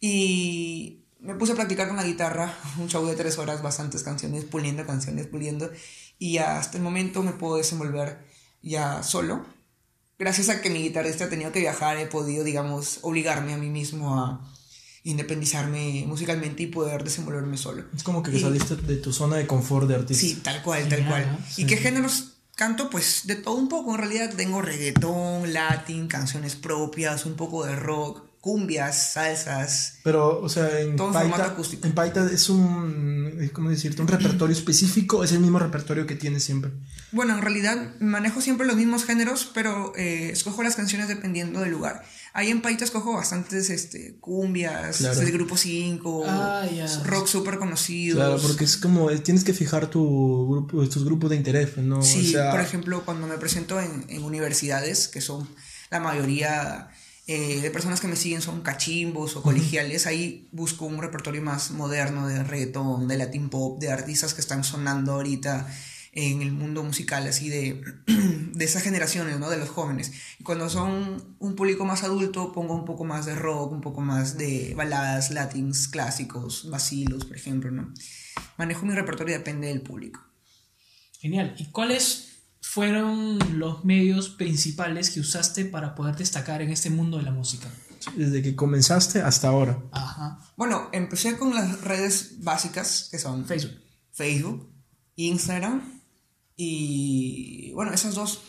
Y 0.00 1.04
me 1.20 1.34
puse 1.34 1.52
a 1.52 1.56
practicar 1.56 1.88
con 1.88 1.96
la 1.96 2.04
guitarra, 2.04 2.56
un 2.78 2.88
show 2.88 3.04
de 3.06 3.14
tres 3.16 3.38
horas, 3.38 3.62
bastantes 3.62 4.02
canciones, 4.02 4.44
puliendo 4.44 4.86
canciones, 4.86 5.26
puliendo. 5.26 5.70
Y 6.18 6.38
hasta 6.38 6.76
el 6.78 6.82
momento 6.82 7.22
me 7.22 7.32
puedo 7.32 7.56
desenvolver 7.56 8.18
ya 8.62 9.02
solo. 9.02 9.44
Gracias 10.18 10.48
a 10.48 10.60
que 10.60 10.68
mi 10.70 10.82
guitarrista 10.82 11.26
ha 11.26 11.28
tenido 11.28 11.52
que 11.52 11.60
viajar, 11.60 11.96
he 11.96 12.06
podido, 12.06 12.42
digamos, 12.42 12.98
obligarme 13.02 13.52
a 13.54 13.56
mí 13.56 13.68
mismo 13.68 14.18
a 14.20 14.52
independizarme 15.04 16.04
musicalmente 16.06 16.64
y 16.64 16.66
poder 16.66 17.04
desenvolverme 17.04 17.56
solo. 17.56 17.84
Es 17.96 18.02
como 18.02 18.22
que 18.22 18.32
Y- 18.36 18.40
saliste 18.40 18.76
de 18.76 18.96
tu 18.96 19.12
zona 19.12 19.36
de 19.36 19.46
confort 19.46 19.88
de 19.88 19.94
artista. 19.94 20.20
Sí, 20.20 20.34
tal 20.42 20.62
cual, 20.62 20.88
tal 20.88 21.06
cual. 21.06 21.26
¿no? 21.32 21.38
¿Y 21.56 21.66
qué 21.66 21.76
géneros 21.76 22.34
canto? 22.56 22.90
Pues 22.90 23.22
de 23.26 23.36
todo 23.36 23.54
un 23.54 23.68
poco. 23.68 23.92
En 23.92 23.98
realidad 23.98 24.32
tengo 24.36 24.60
reggaetón, 24.60 25.52
latín, 25.52 26.08
canciones 26.08 26.56
propias, 26.56 27.24
un 27.24 27.34
poco 27.34 27.64
de 27.64 27.76
rock, 27.76 28.27
cumbias, 28.40 29.12
salsas. 29.14 29.98
Pero, 30.04 30.40
o 30.40 30.48
sea, 30.48 30.80
en 30.80 30.96
Todo 30.96 31.12
Paita, 31.12 31.44
acústico. 31.46 31.86
en 31.86 31.92
Paita 31.92 32.24
es 32.30 32.48
un, 32.48 33.50
¿cómo 33.52 33.70
decirte? 33.70 34.00
Un 34.02 34.08
repertorio 34.08 34.54
específico, 34.56 35.24
es 35.24 35.32
el 35.32 35.40
mismo 35.40 35.58
repertorio 35.58 36.06
que 36.06 36.14
tienes 36.14 36.44
siempre. 36.44 36.70
Bueno, 37.12 37.34
en 37.34 37.42
realidad 37.42 37.94
manejo 38.00 38.40
siempre 38.40 38.66
los 38.66 38.76
mismos 38.76 39.04
géneros, 39.04 39.50
pero 39.54 39.92
eh, 39.96 40.30
escojo 40.30 40.62
las 40.62 40.76
canciones 40.76 41.08
dependiendo 41.08 41.60
del 41.60 41.70
lugar. 41.72 42.04
Ahí 42.32 42.50
en 42.50 42.62
Paita 42.62 42.84
escojo 42.84 43.14
bastantes 43.14 43.70
este, 43.70 44.16
cumbias, 44.20 44.98
Claro. 44.98 45.18
del 45.18 45.32
grupo 45.32 45.56
5, 45.56 46.24
Ah, 46.28 46.64
ya. 46.72 46.86
rock 47.04 47.26
súper 47.26 47.58
conocidos. 47.58 48.18
Claro, 48.18 48.38
porque 48.40 48.64
es 48.64 48.76
como, 48.76 49.10
eh, 49.10 49.18
tienes 49.18 49.42
que 49.44 49.52
fijar 49.52 49.88
tu 49.88 50.48
grupo, 50.48 50.88
tus 50.88 51.04
grupos 51.04 51.30
de 51.30 51.36
interés, 51.36 51.76
¿no? 51.78 52.02
Sí, 52.02 52.28
o 52.28 52.32
sea, 52.38 52.50
por 52.52 52.60
ejemplo, 52.60 53.02
cuando 53.04 53.26
me 53.26 53.36
presento 53.38 53.80
en, 53.80 54.04
en 54.08 54.22
universidades, 54.22 55.08
que 55.08 55.20
son 55.20 55.48
la 55.90 56.00
mayoría 56.00 56.88
eh, 57.30 57.60
de 57.60 57.70
personas 57.70 58.00
que 58.00 58.08
me 58.08 58.16
siguen 58.16 58.40
son 58.40 58.62
cachimbos 58.62 59.36
o 59.36 59.42
colegiales, 59.42 60.06
ahí 60.06 60.48
busco 60.50 60.86
un 60.86 60.98
repertorio 60.98 61.42
más 61.42 61.72
moderno 61.72 62.26
de 62.26 62.42
reggaetón, 62.42 63.06
de 63.06 63.18
latin 63.18 63.50
pop, 63.50 63.78
de 63.78 63.92
artistas 63.92 64.32
que 64.32 64.40
están 64.40 64.64
sonando 64.64 65.12
ahorita 65.12 65.70
en 66.12 66.40
el 66.40 66.52
mundo 66.52 66.82
musical, 66.82 67.26
así 67.26 67.50
de, 67.50 67.84
de 68.06 68.64
esas 68.64 68.82
generaciones, 68.82 69.38
¿no? 69.38 69.50
De 69.50 69.58
los 69.58 69.68
jóvenes. 69.68 70.10
Y 70.38 70.42
cuando 70.42 70.70
son 70.70 71.36
un 71.38 71.54
público 71.54 71.84
más 71.84 72.02
adulto, 72.02 72.54
pongo 72.54 72.74
un 72.74 72.86
poco 72.86 73.04
más 73.04 73.26
de 73.26 73.34
rock, 73.34 73.72
un 73.72 73.82
poco 73.82 74.00
más 74.00 74.38
de 74.38 74.72
baladas, 74.74 75.30
latins, 75.30 75.86
clásicos, 75.88 76.70
vacilos, 76.70 77.26
por 77.26 77.36
ejemplo, 77.36 77.70
¿no? 77.70 77.92
Manejo 78.56 78.86
mi 78.86 78.94
repertorio 78.94 79.36
depende 79.36 79.66
del 79.68 79.82
público. 79.82 80.22
Genial. 81.20 81.54
¿Y 81.58 81.66
cuáles 81.66 82.27
fueron 82.70 83.38
los 83.58 83.82
medios 83.86 84.28
principales 84.28 85.08
que 85.08 85.20
usaste 85.20 85.64
para 85.64 85.94
poder 85.94 86.16
destacar 86.16 86.60
en 86.60 86.70
este 86.70 86.90
mundo 86.90 87.16
de 87.16 87.22
la 87.22 87.30
música? 87.30 87.68
desde 88.14 88.42
que 88.42 88.54
comenzaste 88.54 89.20
hasta 89.22 89.48
ahora. 89.48 89.82
Ajá. 89.90 90.38
Bueno, 90.56 90.88
empecé 90.92 91.36
con 91.36 91.54
las 91.54 91.80
redes 91.80 92.36
básicas 92.38 93.08
que 93.10 93.18
son 93.18 93.44
Facebook. 93.46 93.72
Facebook, 94.12 94.70
Instagram 95.16 95.82
y 96.56 97.72
bueno, 97.72 97.92
esas 97.92 98.14
dos, 98.14 98.42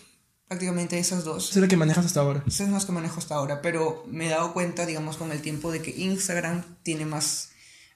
prácticamente 0.48 1.00
esas 1.00 1.24
dos. 1.24 1.50
Esa 1.50 1.60
es 1.60 1.62
la 1.62 1.68
que 1.68 1.78
manejas 1.78 2.06
hasta 2.06 2.20
ahora. 2.20 2.44
Esas 2.46 2.68
son 2.68 2.74
las 2.74 2.86
que 2.86 2.92
manejo 2.92 3.20
hasta 3.20 3.36
ahora, 3.36 3.62
pero 3.62 4.04
me 4.08 4.28
he 4.28 4.30
dado 4.30 4.54
cuenta, 4.54 4.86
digamos, 4.86 5.18
con 5.18 5.32
el 5.32 5.42
tiempo 5.42 5.72
de 5.72 5.82
que 5.82 5.92
Instagram 5.92 6.64
tiene 6.84 7.06
más 7.06 7.52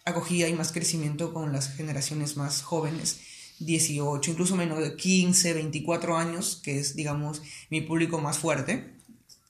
acogida 0.05 0.47
y 0.47 0.53
más 0.53 0.71
crecimiento 0.71 1.33
con 1.33 1.51
las 1.51 1.69
generaciones 1.69 2.37
más 2.37 2.61
jóvenes, 2.61 3.19
18, 3.59 4.31
incluso 4.31 4.55
menos 4.55 4.79
de 4.79 4.95
15, 4.95 5.53
24 5.53 6.17
años, 6.17 6.61
que 6.63 6.79
es, 6.79 6.95
digamos, 6.95 7.41
mi 7.69 7.81
público 7.81 8.19
más 8.19 8.37
fuerte. 8.39 8.93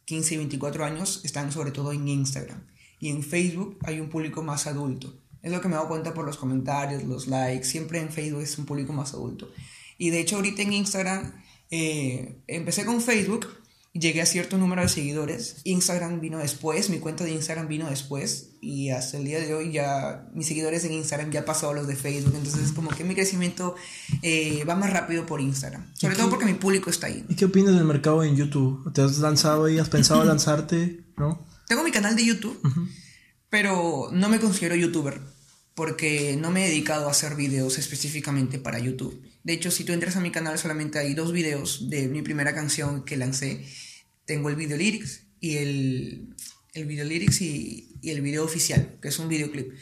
15 0.06 0.36
y 0.36 0.38
24 0.38 0.86
años 0.86 1.22
están 1.24 1.52
sobre 1.52 1.72
todo 1.72 1.94
en 1.94 2.08
Instagram. 2.08 2.66
Y 3.00 3.10
en 3.10 3.24
Facebook 3.24 3.78
hay 3.84 4.00
un 4.00 4.10
público 4.10 4.44
más 4.44 4.68
adulto. 4.68 5.14
Es 5.42 5.52
lo 5.52 5.60
que 5.60 5.68
me 5.68 5.76
he 5.76 5.88
cuenta 5.88 6.14
por 6.14 6.26
los 6.26 6.38
comentarios, 6.38 7.04
los 7.04 7.28
likes. 7.28 7.66
Siempre 7.66 8.00
en 8.00 8.10
Facebook 8.10 8.42
es 8.42 8.58
un 8.58 8.66
público 8.66 8.94
más 8.94 9.14
adulto. 9.14 9.52
Y 9.98 10.10
de 10.10 10.22
hecho 10.22 10.38
ahorita 10.38 10.62
en 10.62 10.74
Instagram 10.74 11.44
eh, 11.70 12.38
empecé 12.48 12.86
con 12.86 13.02
Facebook 13.02 13.48
llegué 13.94 14.22
a 14.22 14.26
cierto 14.26 14.58
número 14.58 14.82
de 14.82 14.90
seguidores. 14.90 15.58
Instagram 15.64 16.20
vino 16.20 16.40
después, 16.40 16.90
mi 16.90 17.00
cuenta 17.00 17.24
de 17.24 17.32
Instagram 17.32 17.68
vino 17.68 17.90
después 17.90 18.50
y 18.60 18.90
hasta 18.90 19.18
el 19.18 19.26
día 19.26 19.40
de 19.40 19.54
hoy 19.54 19.72
ya 19.72 20.28
mis 20.34 20.48
seguidores 20.48 20.84
en 20.86 20.94
Instagram 20.94 21.32
ya 21.32 21.46
a 21.48 21.74
los 21.74 21.88
de 21.88 21.96
Facebook. 21.96 22.34
Entonces 22.36 22.72
como 22.72 22.90
que 22.90 23.04
mi 23.04 23.14
crecimiento 23.14 23.76
eh, 24.22 24.64
va 24.68 24.76
más 24.76 24.92
rápido 24.92 25.26
por 25.26 25.42
Instagram. 25.42 25.94
Sobre 25.94 26.16
todo 26.16 26.30
porque 26.30 26.46
mi 26.46 26.54
público 26.54 26.90
está 26.90 27.08
ahí. 27.08 27.24
¿Y 27.30 27.36
qué 27.36 27.46
opinas 27.46 27.76
del 27.76 27.86
mercado 27.86 28.24
en 28.24 28.36
YouTube? 28.36 28.92
¿Te 28.94 29.02
has 29.02 29.20
lanzado 29.20 29.70
y 29.70 29.78
has 29.78 29.90
pensado 29.90 30.24
lanzarte? 30.26 31.04
¿No? 31.18 31.46
Tengo 31.68 31.84
mi 31.84 31.92
canal 31.92 32.16
de 32.16 32.26
YouTube, 32.26 32.60
pero 33.50 34.10
no 34.12 34.30
me 34.30 34.40
considero 34.40 34.76
youtuber 34.76 35.22
porque 35.76 36.38
no 36.40 36.52
me 36.52 36.66
he 36.66 36.70
dedicado 36.70 37.08
a 37.08 37.12
hacer 37.12 37.36
videos 37.36 37.78
específicamente 37.78 38.60
para 38.60 38.80
YouTube. 38.80 39.20
De 39.44 39.54
hecho, 39.54 39.72
si 39.72 39.84
tú 39.84 39.94
entras 39.94 40.16
a 40.16 40.22
mi 40.22 40.32
canal 40.32 40.58
solamente 40.58 41.00
hay 41.00 41.14
dos 41.14 41.32
videos 41.32 41.90
de 41.90 42.08
mi 42.08 42.22
primera 42.22 42.56
canción 42.56 43.04
que 43.04 43.18
lancé. 43.18 43.66
Tengo 44.26 44.50
el 44.50 44.56
video 44.56 44.78
lyrics 44.78 45.28
y 45.40 45.58
el, 45.58 46.36
el 46.74 46.86
video 46.86 47.06
lyrics 47.06 47.42
y, 47.42 47.90
y 48.02 48.12
el 48.12 48.22
video 48.22 48.46
oficial, 48.46 48.98
que 49.02 49.10
es 49.10 49.20
un 49.20 49.28
videoclip. 49.28 49.74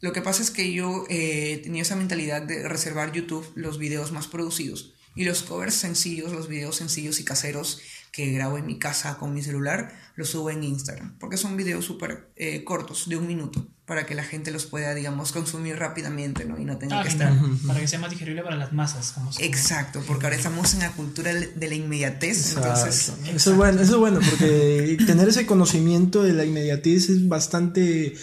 Lo 0.00 0.12
que 0.12 0.22
pasa 0.22 0.42
es 0.42 0.50
que 0.50 0.72
yo 0.72 1.04
eh, 1.08 1.60
tenía 1.62 1.82
esa 1.82 1.96
mentalidad 1.96 2.42
de 2.42 2.68
reservar 2.68 3.12
YouTube 3.12 3.46
los 3.54 3.78
videos 3.78 4.12
más 4.12 4.28
producidos 4.28 4.94
y 5.14 5.24
los 5.24 5.42
covers 5.42 5.74
sencillos, 5.74 6.32
los 6.32 6.48
videos 6.48 6.76
sencillos 6.76 7.20
y 7.20 7.24
caseros 7.24 7.80
que 8.16 8.32
grabo 8.32 8.56
en 8.56 8.64
mi 8.66 8.78
casa 8.78 9.18
con 9.18 9.34
mi 9.34 9.42
celular, 9.42 9.92
los 10.16 10.30
subo 10.30 10.48
en 10.48 10.64
Instagram, 10.64 11.18
porque 11.18 11.36
son 11.36 11.54
videos 11.58 11.84
súper 11.84 12.30
eh, 12.36 12.64
cortos, 12.64 13.10
de 13.10 13.18
un 13.18 13.26
minuto, 13.26 13.66
para 13.84 14.06
que 14.06 14.14
la 14.14 14.24
gente 14.24 14.50
los 14.50 14.64
pueda, 14.64 14.94
digamos, 14.94 15.32
consumir 15.32 15.76
rápidamente, 15.78 16.46
¿no? 16.46 16.58
Y 16.58 16.64
no 16.64 16.78
tenga 16.78 16.98
Ah, 17.00 17.02
que 17.04 17.10
genial. 17.10 17.34
estar... 17.34 17.66
Para 17.66 17.80
que 17.80 17.86
sea 17.88 17.98
más 17.98 18.10
digerible 18.10 18.42
para 18.42 18.56
las 18.56 18.72
masas. 18.72 19.12
Como 19.12 19.30
se- 19.34 19.44
Exacto, 19.44 20.02
porque 20.06 20.24
ahora 20.24 20.36
estamos 20.36 20.72
en 20.72 20.80
la 20.80 20.92
cultura 20.92 21.34
de 21.34 21.68
la 21.68 21.74
inmediatez, 21.74 22.54
entonces... 22.56 23.10
Exacto. 23.10 23.36
Eso 23.36 23.50
es 23.50 23.56
bueno, 23.58 23.80
eso 23.82 23.92
es 23.92 23.98
bueno, 23.98 24.20
porque 24.30 24.96
tener 25.06 25.28
ese 25.28 25.44
conocimiento 25.44 26.22
de 26.22 26.32
la 26.32 26.46
inmediatez 26.46 27.10
es 27.10 27.28
bastante 27.28 28.14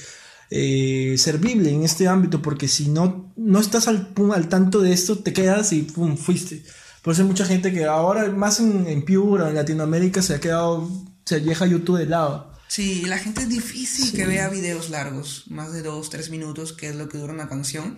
eh, 0.49 1.15
servible 1.19 1.69
en 1.71 1.83
este 1.83 2.07
ámbito, 2.07 2.41
porque 2.41 2.67
si 2.67 2.87
no, 2.89 3.31
no 3.35 3.59
estás 3.59 3.87
al, 3.87 4.07
pum, 4.07 4.31
al 4.31 4.49
tanto 4.49 4.81
de 4.81 4.91
esto, 4.91 5.19
te 5.19 5.33
quedas 5.33 5.71
y 5.73 5.83
pum, 5.83 6.17
fuiste. 6.17 6.63
Por 7.03 7.13
eso 7.13 7.21
hay 7.21 7.27
mucha 7.27 7.45
gente 7.45 7.71
que 7.73 7.83
ahora, 7.85 8.29
más 8.31 8.59
en, 8.59 8.87
en 8.87 9.03
Piura, 9.03 9.49
en 9.49 9.55
Latinoamérica, 9.55 10.21
se 10.21 10.35
ha 10.35 10.39
quedado, 10.39 10.89
se 11.25 11.41
deja 11.41 11.65
YouTube 11.67 11.97
de 11.99 12.05
lado. 12.05 12.53
Sí, 12.69 13.03
la 13.05 13.19
gente 13.19 13.41
es 13.41 13.49
difícil 13.49 14.13
que 14.13 14.25
vea 14.25 14.49
videos 14.49 14.89
largos, 14.89 15.43
más 15.49 15.73
de 15.73 15.83
dos, 15.83 16.09
tres 16.09 16.29
minutos, 16.31 16.73
que 16.73 16.87
es 16.87 16.95
lo 16.95 17.09
que 17.09 17.17
dura 17.17 17.33
una 17.33 17.49
canción. 17.49 17.97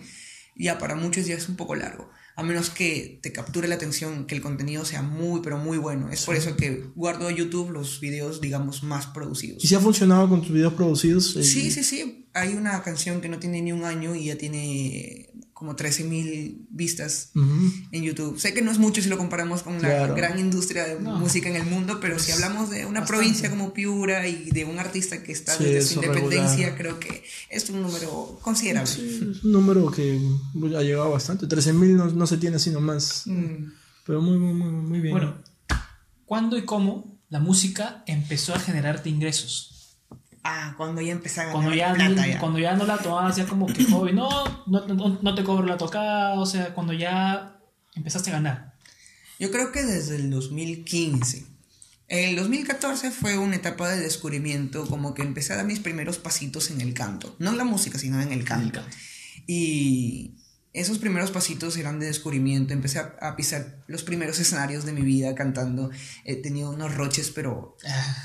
Ya 0.56 0.78
para 0.78 0.96
muchos 0.96 1.26
ya 1.26 1.34
es 1.34 1.48
un 1.48 1.56
poco 1.56 1.74
largo, 1.74 2.10
a 2.34 2.42
menos 2.42 2.70
que 2.70 3.20
te 3.22 3.30
capture 3.30 3.68
la 3.68 3.76
atención, 3.76 4.26
que 4.26 4.34
el 4.34 4.40
contenido 4.42 4.84
sea 4.84 5.02
muy, 5.02 5.40
pero 5.40 5.56
muy 5.58 5.78
bueno. 5.78 6.10
Es 6.10 6.24
por 6.24 6.34
eso 6.34 6.56
que 6.56 6.90
guardo 6.94 7.28
en 7.30 7.36
YouTube 7.36 7.70
los 7.70 8.00
videos, 8.00 8.40
digamos, 8.40 8.82
más 8.82 9.06
producidos. 9.06 9.62
¿Y 9.62 9.68
si 9.68 9.74
ha 9.74 9.80
funcionado 9.80 10.28
con 10.28 10.40
tus 10.42 10.50
videos 10.50 10.74
producidos? 10.74 11.36
Eh, 11.36 11.44
Sí, 11.44 11.70
sí, 11.70 11.84
sí. 11.84 12.26
Hay 12.34 12.54
una 12.54 12.82
canción 12.82 13.20
que 13.20 13.28
no 13.28 13.38
tiene 13.38 13.62
ni 13.62 13.72
un 13.72 13.84
año 13.84 14.14
y 14.14 14.26
ya 14.26 14.36
tiene 14.36 15.30
como 15.56 15.74
13.000 15.74 16.66
vistas 16.68 17.30
ujú. 17.34 17.72
en 17.90 18.02
YouTube. 18.02 18.38
Sé 18.38 18.52
que 18.52 18.60
no 18.60 18.70
es 18.70 18.76
mucho 18.78 19.00
si 19.00 19.08
lo 19.08 19.16
comparamos 19.16 19.62
con 19.62 19.76
la 19.80 19.88
Claro. 19.88 20.14
gran 20.14 20.38
industria 20.38 20.84
de 20.84 21.00
No. 21.00 21.18
música 21.18 21.48
en 21.48 21.56
el 21.56 21.64
mundo, 21.64 21.98
pero 21.98 22.18
si 22.18 22.30
hablamos 22.30 22.68
de 22.68 22.84
una 22.84 23.00
bastante. 23.00 23.06
provincia 23.08 23.48
como 23.48 23.72
Piura 23.72 24.28
y 24.28 24.50
de 24.50 24.66
un 24.66 24.78
artista 24.78 25.22
que 25.22 25.32
está 25.32 25.56
Sí, 25.56 25.64
desde 25.64 25.94
su 25.94 26.02
independencia, 26.02 26.68
regular. 26.72 26.76
creo 26.76 27.00
que 27.00 27.24
es 27.48 27.70
un 27.70 27.80
número 27.80 28.38
considerable. 28.42 28.92
Sí, 28.92 29.18
es 29.34 29.44
un 29.44 29.52
número 29.52 29.90
que 29.90 30.20
ha 30.76 30.82
llegado 30.82 31.10
bastante. 31.10 31.46
13.000 31.46 31.96
no, 31.96 32.04
no 32.10 32.26
se 32.26 32.36
tiene 32.36 32.56
así 32.56 32.68
nomás. 32.68 33.22
Mm. 33.24 33.72
Pero 34.04 34.20
muy, 34.20 34.36
muy, 34.36 34.52
muy, 34.52 34.70
muy 34.70 35.00
bien. 35.00 35.12
Bueno, 35.14 35.38
¿cuándo 36.26 36.58
y 36.58 36.66
cómo 36.66 37.18
la 37.30 37.40
música 37.40 38.04
empezó 38.06 38.54
a 38.54 38.58
generarte 38.58 39.08
ingresos? 39.08 39.72
Ah, 40.48 40.74
cuando 40.76 41.00
ya 41.00 41.12
empecé 41.12 41.40
a 41.40 41.44
ganar 41.44 41.54
Cuando 41.54 41.74
ya, 41.74 41.92
plata 41.94 42.26
ya. 42.26 42.38
cuando 42.38 42.58
ya 42.58 42.76
no 42.76 42.84
la 42.86 42.98
tomabas 42.98 43.36
ya 43.36 43.46
como 43.46 43.66
que 43.66 43.82
no, 43.82 44.64
no, 44.66 44.86
no, 44.86 45.18
no 45.20 45.34
te 45.34 45.42
cobro 45.42 45.66
la 45.66 45.76
tocada, 45.76 46.38
o 46.38 46.46
sea, 46.46 46.72
cuando 46.72 46.92
ya 46.92 47.58
empezaste 47.94 48.30
a 48.30 48.34
ganar. 48.34 48.74
Yo 49.38 49.50
creo 49.50 49.72
que 49.72 49.82
desde 49.82 50.16
el 50.16 50.30
2015. 50.30 51.44
El 52.08 52.36
2014 52.36 53.10
fue 53.10 53.36
una 53.36 53.56
etapa 53.56 53.88
de 53.90 54.00
descubrimiento, 54.00 54.86
como 54.86 55.12
que 55.12 55.22
empecé 55.22 55.52
a 55.52 55.56
dar 55.56 55.66
mis 55.66 55.80
primeros 55.80 56.18
pasitos 56.18 56.70
en 56.70 56.80
el 56.80 56.94
canto. 56.94 57.34
No 57.40 57.50
en 57.50 57.58
la 57.58 57.64
música, 57.64 57.98
sino 57.98 58.20
en 58.20 58.30
el 58.30 58.44
canto. 58.44 58.80
Y 59.48 60.36
esos 60.76 60.98
primeros 60.98 61.30
pasitos 61.30 61.76
eran 61.78 61.98
de 61.98 62.06
descubrimiento. 62.06 62.74
Empecé 62.74 62.98
a, 62.98 63.16
a 63.20 63.34
pisar 63.34 63.82
los 63.86 64.02
primeros 64.02 64.38
escenarios 64.38 64.84
de 64.84 64.92
mi 64.92 65.00
vida 65.00 65.34
cantando. 65.34 65.90
He 66.24 66.36
tenido 66.36 66.70
unos 66.70 66.94
roches, 66.94 67.30
pero 67.34 67.76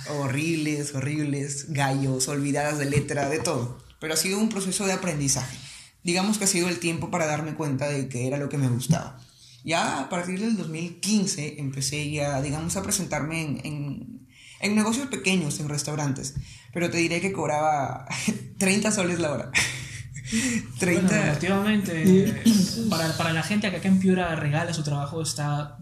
horribles, 0.10 0.94
horribles, 0.94 1.72
gallos, 1.72 2.28
olvidadas 2.28 2.78
de 2.78 2.86
letra, 2.86 3.30
de 3.30 3.40
todo. 3.40 3.78
Pero 4.02 4.16
ha 4.16 4.18
sido 4.18 4.38
un 4.38 4.50
proceso 4.50 4.86
de 4.86 4.94
aprendizaje. 4.94 5.58
Digamos 6.04 6.38
que 6.38 6.44
ha 6.44 6.48
sido 6.48 6.68
el 6.68 6.80
tiempo 6.80 7.10
para 7.10 7.26
darme 7.26 7.54
cuenta 7.54 7.88
de 7.88 8.10
que 8.10 8.28
era 8.28 8.38
lo 8.38 8.50
que 8.50 8.58
me 8.58 8.68
gustaba. 8.68 9.20
Ya 9.64 10.00
a 10.00 10.10
partir 10.10 10.40
del 10.40 10.58
2015 10.58 11.60
empecé 11.60 12.12
ya, 12.12 12.42
digamos, 12.42 12.76
a 12.76 12.84
presentarme 12.84 13.42
en, 13.42 13.62
en, 13.64 14.28
en 14.60 14.76
negocios 14.76 15.08
pequeños, 15.08 15.60
en 15.60 15.70
restaurantes. 15.70 16.34
Pero 16.74 16.90
te 16.90 16.98
diré 16.98 17.22
que 17.22 17.32
cobraba 17.32 18.08
30 18.58 18.92
soles 18.92 19.20
la 19.20 19.32
hora. 19.32 19.52
30... 20.80 21.02
Bueno, 21.08 21.22
relativamente, 21.24 22.44
para, 22.90 23.16
para 23.18 23.34
la 23.34 23.44
gente 23.44 23.70
que 23.70 23.78
acá 23.78 23.88
en 23.88 24.00
Piura 24.00 24.36
regala 24.36 24.74
su 24.74 24.84
trabajo 24.84 25.22
está, 25.22 25.78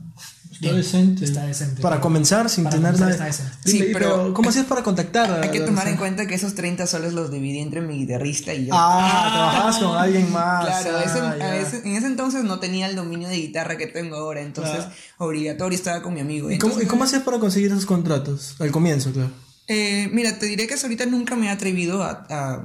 Está 0.52 0.74
decente. 0.74 1.24
Está 1.24 1.46
decente. 1.46 1.82
Para 1.82 2.02
comenzar, 2.02 2.50
sin 2.50 2.66
Para 2.66 2.76
tener 2.76 2.92
comenzar 2.94 3.18
nada. 3.20 3.30
está 3.30 3.44
decente. 3.44 3.70
Sí, 3.70 3.80
pero, 3.94 4.18
pero- 4.18 4.34
¿cómo 4.34 4.50
hacías 4.50 4.66
para 4.66 4.84
contactar? 4.84 5.32
a- 5.32 5.42
Hay 5.44 5.52
que 5.52 5.62
tomar 5.62 5.88
en 5.88 5.96
cuenta 5.96 6.28
que 6.28 6.36
esos 6.36 6.54
30 6.54 6.86
soles 6.86 7.14
los 7.14 7.32
dividí 7.32 7.60
entre 7.60 7.80
mi 7.80 7.98
guitarrista 8.00 8.54
y 8.54 8.66
yo. 8.66 8.74
Ah, 8.76 9.30
trabajabas 9.32 9.78
con 9.78 9.98
alguien 9.98 10.30
más. 10.34 10.66
Claro, 10.66 10.98
ah, 11.40 11.56
ese- 11.56 11.88
en 11.88 11.96
ese 11.96 12.08
entonces 12.08 12.44
no 12.44 12.60
tenía 12.60 12.88
el 12.88 12.96
dominio 12.98 13.30
de 13.30 13.38
guitarra 13.38 13.78
que 13.78 13.88
tengo 13.88 14.18
ahora, 14.18 14.42
entonces 14.42 14.84
obligatorio 15.18 15.78
estaba 15.78 16.02
con 16.02 16.14
mi 16.14 16.20
amigo. 16.20 16.52
¿Y 16.52 16.58
cómo, 16.58 16.82
¿Y 16.82 16.86
cómo 16.88 17.06
hacías 17.06 17.22
para 17.24 17.40
conseguir 17.40 17.72
esos 17.72 17.86
contratos? 17.86 18.56
Al 18.60 18.72
comienzo, 18.72 19.14
claro. 19.14 19.32
eh, 19.68 20.10
mira, 20.12 20.38
te 20.40 20.46
diré 20.48 20.68
que 20.68 20.74
hasta 20.74 20.88
ahorita 20.88 21.06
nunca 21.06 21.38
me 21.38 21.46
he 21.46 21.50
atrevido 21.52 22.04
a, 22.04 22.26
a- 22.30 22.64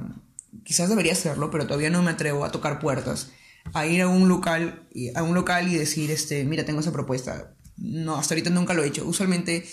Quizás 0.63 0.89
debería 0.89 1.13
hacerlo, 1.13 1.51
pero 1.51 1.65
todavía 1.65 1.89
no 1.89 2.01
me 2.03 2.11
atrevo 2.11 2.45
a 2.45 2.51
tocar 2.51 2.79
puertas. 2.79 3.31
A 3.73 3.87
ir 3.87 4.01
a 4.01 4.07
un 4.07 4.27
local 4.29 4.87
a 5.15 5.23
un 5.23 5.33
local 5.33 5.67
y 5.67 5.75
decir, 5.75 6.11
este, 6.11 6.43
mira, 6.43 6.65
tengo 6.65 6.79
esa 6.79 6.91
propuesta. 6.91 7.55
No, 7.77 8.15
hasta 8.15 8.33
ahorita 8.33 8.49
nunca 8.49 8.73
lo 8.73 8.83
he 8.83 8.87
hecho. 8.87 9.05
Usualmente, 9.05 9.65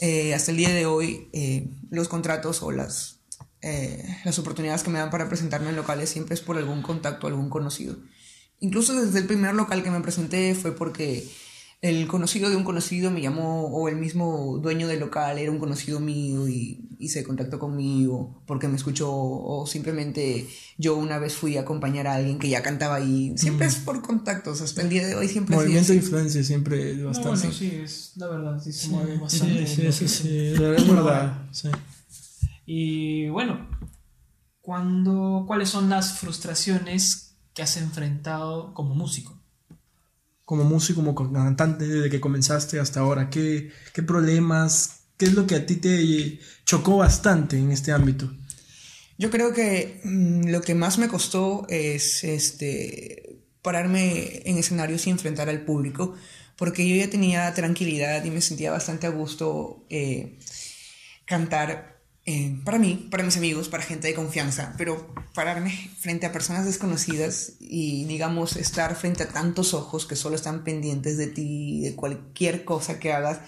eh, 0.00 0.34
hasta 0.34 0.50
el 0.50 0.56
día 0.56 0.70
de 0.70 0.86
hoy, 0.86 1.28
eh, 1.32 1.68
los 1.90 2.08
contratos 2.08 2.62
o 2.62 2.72
las, 2.72 3.20
eh, 3.60 4.04
las 4.24 4.38
oportunidades 4.38 4.82
que 4.82 4.90
me 4.90 4.98
dan 4.98 5.10
para 5.10 5.28
presentarme 5.28 5.70
en 5.70 5.76
locales 5.76 6.08
siempre 6.10 6.34
es 6.34 6.40
por 6.40 6.56
algún 6.56 6.82
contacto, 6.82 7.26
algún 7.26 7.50
conocido. 7.50 7.96
Incluso 8.60 8.94
desde 9.00 9.18
el 9.18 9.26
primer 9.26 9.54
local 9.54 9.82
que 9.82 9.90
me 9.90 10.00
presenté 10.00 10.54
fue 10.54 10.74
porque 10.74 11.28
el 11.82 12.06
conocido 12.06 12.48
de 12.48 12.54
un 12.54 12.62
conocido 12.62 13.10
me 13.10 13.20
llamó, 13.20 13.66
o 13.66 13.88
el 13.88 13.96
mismo 13.96 14.58
dueño 14.62 14.86
del 14.86 15.00
local 15.00 15.36
era 15.38 15.50
un 15.50 15.58
conocido 15.58 15.98
mío 15.98 16.46
y, 16.48 16.88
y 17.00 17.08
se 17.08 17.24
contactó 17.24 17.58
conmigo 17.58 18.40
porque 18.46 18.68
me 18.68 18.76
escuchó, 18.76 19.10
o 19.12 19.66
simplemente 19.66 20.46
yo 20.78 20.96
una 20.96 21.18
vez 21.18 21.34
fui 21.34 21.56
a 21.56 21.62
acompañar 21.62 22.06
a 22.06 22.14
alguien 22.14 22.38
que 22.38 22.48
ya 22.48 22.62
cantaba 22.62 22.94
ahí. 22.94 23.32
Siempre 23.36 23.66
es 23.66 23.74
por 23.74 24.00
contactos, 24.00 24.60
hasta 24.60 24.82
el 24.82 24.90
día 24.90 25.04
de 25.04 25.16
hoy 25.16 25.26
siempre 25.26 25.56
Movimiento 25.56 25.90
de 25.90 25.98
influencia 25.98 26.44
siempre 26.44 26.94
No, 26.94 27.08
bastante. 27.08 27.30
bueno, 27.40 27.52
sí, 27.52 27.72
es 27.82 28.12
la 28.14 28.28
verdad, 28.28 28.62
sí 28.62 28.72
se 28.72 28.88
mueve 28.88 29.18
bastante. 29.18 29.66
sí, 29.66 29.90
sí, 29.90 29.92
sí, 29.92 30.08
sí, 30.08 30.46
es 30.54 30.88
verdad. 30.88 31.48
sí. 31.50 31.68
Y 32.64 33.28
bueno, 33.30 33.66
cuando, 34.60 35.44
¿cuáles 35.48 35.68
son 35.68 35.90
las 35.90 36.16
frustraciones 36.18 37.34
que 37.54 37.62
has 37.62 37.76
enfrentado 37.76 38.72
como 38.72 38.94
músico? 38.94 39.41
Como 40.52 40.64
músico, 40.64 41.02
como 41.02 41.14
cantante, 41.14 41.88
desde 41.88 42.10
que 42.10 42.20
comenzaste 42.20 42.78
hasta 42.78 43.00
ahora, 43.00 43.30
¿qué, 43.30 43.70
qué 43.94 44.02
problemas, 44.02 45.04
qué 45.16 45.24
es 45.24 45.32
lo 45.32 45.46
que 45.46 45.54
a 45.54 45.64
ti 45.64 45.76
te 45.76 46.40
chocó 46.66 46.98
bastante 46.98 47.56
en 47.56 47.72
este 47.72 47.90
ámbito? 47.90 48.30
Yo 49.16 49.30
creo 49.30 49.54
que 49.54 50.02
mm, 50.04 50.50
lo 50.50 50.60
que 50.60 50.74
más 50.74 50.98
me 50.98 51.08
costó 51.08 51.64
es 51.70 52.22
este 52.22 53.40
pararme 53.62 54.42
en 54.44 54.58
escenarios 54.58 55.06
y 55.06 55.10
enfrentar 55.10 55.48
al 55.48 55.64
público, 55.64 56.16
porque 56.58 56.86
yo 56.86 56.96
ya 56.96 57.08
tenía 57.08 57.54
tranquilidad 57.54 58.22
y 58.22 58.30
me 58.30 58.42
sentía 58.42 58.70
bastante 58.70 59.06
a 59.06 59.10
gusto 59.10 59.86
eh, 59.88 60.38
cantar 61.24 62.01
eh, 62.24 62.56
para 62.64 62.78
mí, 62.78 63.08
para 63.10 63.24
mis 63.24 63.36
amigos, 63.36 63.68
para 63.68 63.82
gente 63.82 64.06
de 64.06 64.14
confianza, 64.14 64.74
pero 64.78 65.12
pararme 65.34 65.72
frente 65.98 66.24
a 66.24 66.32
personas 66.32 66.64
desconocidas 66.64 67.54
y 67.58 68.04
digamos 68.04 68.54
estar 68.54 68.94
frente 68.94 69.24
a 69.24 69.28
tantos 69.28 69.74
ojos 69.74 70.06
que 70.06 70.14
solo 70.14 70.36
están 70.36 70.62
pendientes 70.62 71.18
de 71.18 71.26
ti, 71.26 71.80
de 71.80 71.96
cualquier 71.96 72.64
cosa 72.64 73.00
que 73.00 73.12
hagas, 73.12 73.40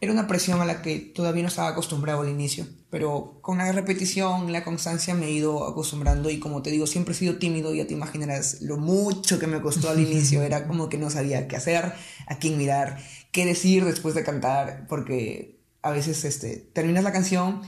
era 0.00 0.12
una 0.12 0.26
presión 0.26 0.60
a 0.62 0.64
la 0.64 0.80
que 0.80 0.98
todavía 1.00 1.42
no 1.42 1.48
estaba 1.48 1.68
acostumbrado 1.68 2.22
al 2.22 2.30
inicio, 2.30 2.66
pero 2.88 3.38
con 3.42 3.58
la 3.58 3.70
repetición, 3.72 4.52
la 4.52 4.64
constancia 4.64 5.14
me 5.14 5.26
he 5.26 5.30
ido 5.32 5.66
acostumbrando 5.66 6.30
y 6.30 6.38
como 6.40 6.62
te 6.62 6.70
digo, 6.70 6.86
siempre 6.86 7.12
he 7.12 7.16
sido 7.16 7.36
tímido, 7.36 7.74
ya 7.74 7.86
te 7.86 7.92
imaginarás 7.92 8.62
lo 8.62 8.78
mucho 8.78 9.38
que 9.38 9.46
me 9.46 9.60
costó 9.60 9.90
al 9.90 10.00
inicio, 10.00 10.42
era 10.42 10.66
como 10.66 10.88
que 10.88 10.96
no 10.96 11.10
sabía 11.10 11.46
qué 11.46 11.56
hacer, 11.56 11.92
a 12.26 12.38
quién 12.38 12.56
mirar, 12.56 12.98
qué 13.32 13.44
decir 13.44 13.84
después 13.84 14.14
de 14.14 14.24
cantar, 14.24 14.86
porque 14.88 15.60
a 15.82 15.90
veces 15.90 16.24
este, 16.24 16.56
terminas 16.72 17.04
la 17.04 17.12
canción 17.12 17.62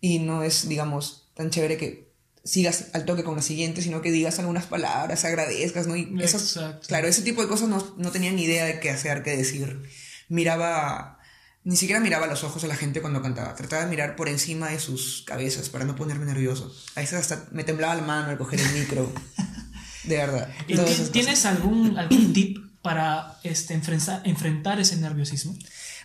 y 0.00 0.18
no 0.18 0.42
es, 0.42 0.68
digamos, 0.68 1.30
tan 1.34 1.50
chévere 1.50 1.76
que 1.76 2.10
sigas 2.44 2.86
al 2.94 3.04
toque 3.04 3.22
con 3.22 3.36
la 3.36 3.42
siguiente, 3.42 3.82
sino 3.82 4.00
que 4.00 4.10
digas 4.10 4.38
algunas 4.38 4.64
palabras, 4.66 5.24
agradezcas, 5.24 5.86
¿no? 5.86 5.94
Y 5.96 6.08
Exacto. 6.20 6.80
claro, 6.88 7.06
ese 7.06 7.22
tipo 7.22 7.42
de 7.42 7.48
cosas 7.48 7.68
no, 7.68 7.94
no 7.98 8.10
tenía 8.10 8.32
ni 8.32 8.44
idea 8.44 8.64
de 8.64 8.80
qué 8.80 8.90
hacer, 8.90 9.22
qué 9.22 9.36
decir. 9.36 9.82
Miraba, 10.28 11.18
ni 11.64 11.76
siquiera 11.76 12.00
miraba 12.00 12.24
a 12.26 12.28
los 12.28 12.44
ojos 12.44 12.62
de 12.62 12.68
la 12.68 12.76
gente 12.76 13.00
cuando 13.02 13.20
cantaba, 13.20 13.54
trataba 13.54 13.84
de 13.84 13.90
mirar 13.90 14.16
por 14.16 14.28
encima 14.28 14.70
de 14.70 14.80
sus 14.80 15.22
cabezas 15.26 15.68
para 15.68 15.84
no 15.84 15.96
ponerme 15.96 16.24
nervioso. 16.24 16.74
A 16.96 17.00
veces 17.00 17.18
hasta 17.18 17.46
me 17.52 17.64
temblaba 17.64 17.94
la 17.94 18.02
mano 18.02 18.30
al 18.30 18.38
coger 18.38 18.60
el 18.60 18.72
micro. 18.72 19.12
De 20.04 20.16
verdad. 20.16 20.48
¿Y. 20.66 20.76
¿Tienes 21.12 21.44
algún, 21.44 21.98
algún 21.98 22.32
tip 22.32 22.56
para 22.80 23.38
este, 23.42 23.74
enfrenta- 23.74 24.22
enfrentar 24.24 24.80
ese 24.80 24.96
nerviosismo? 24.96 25.54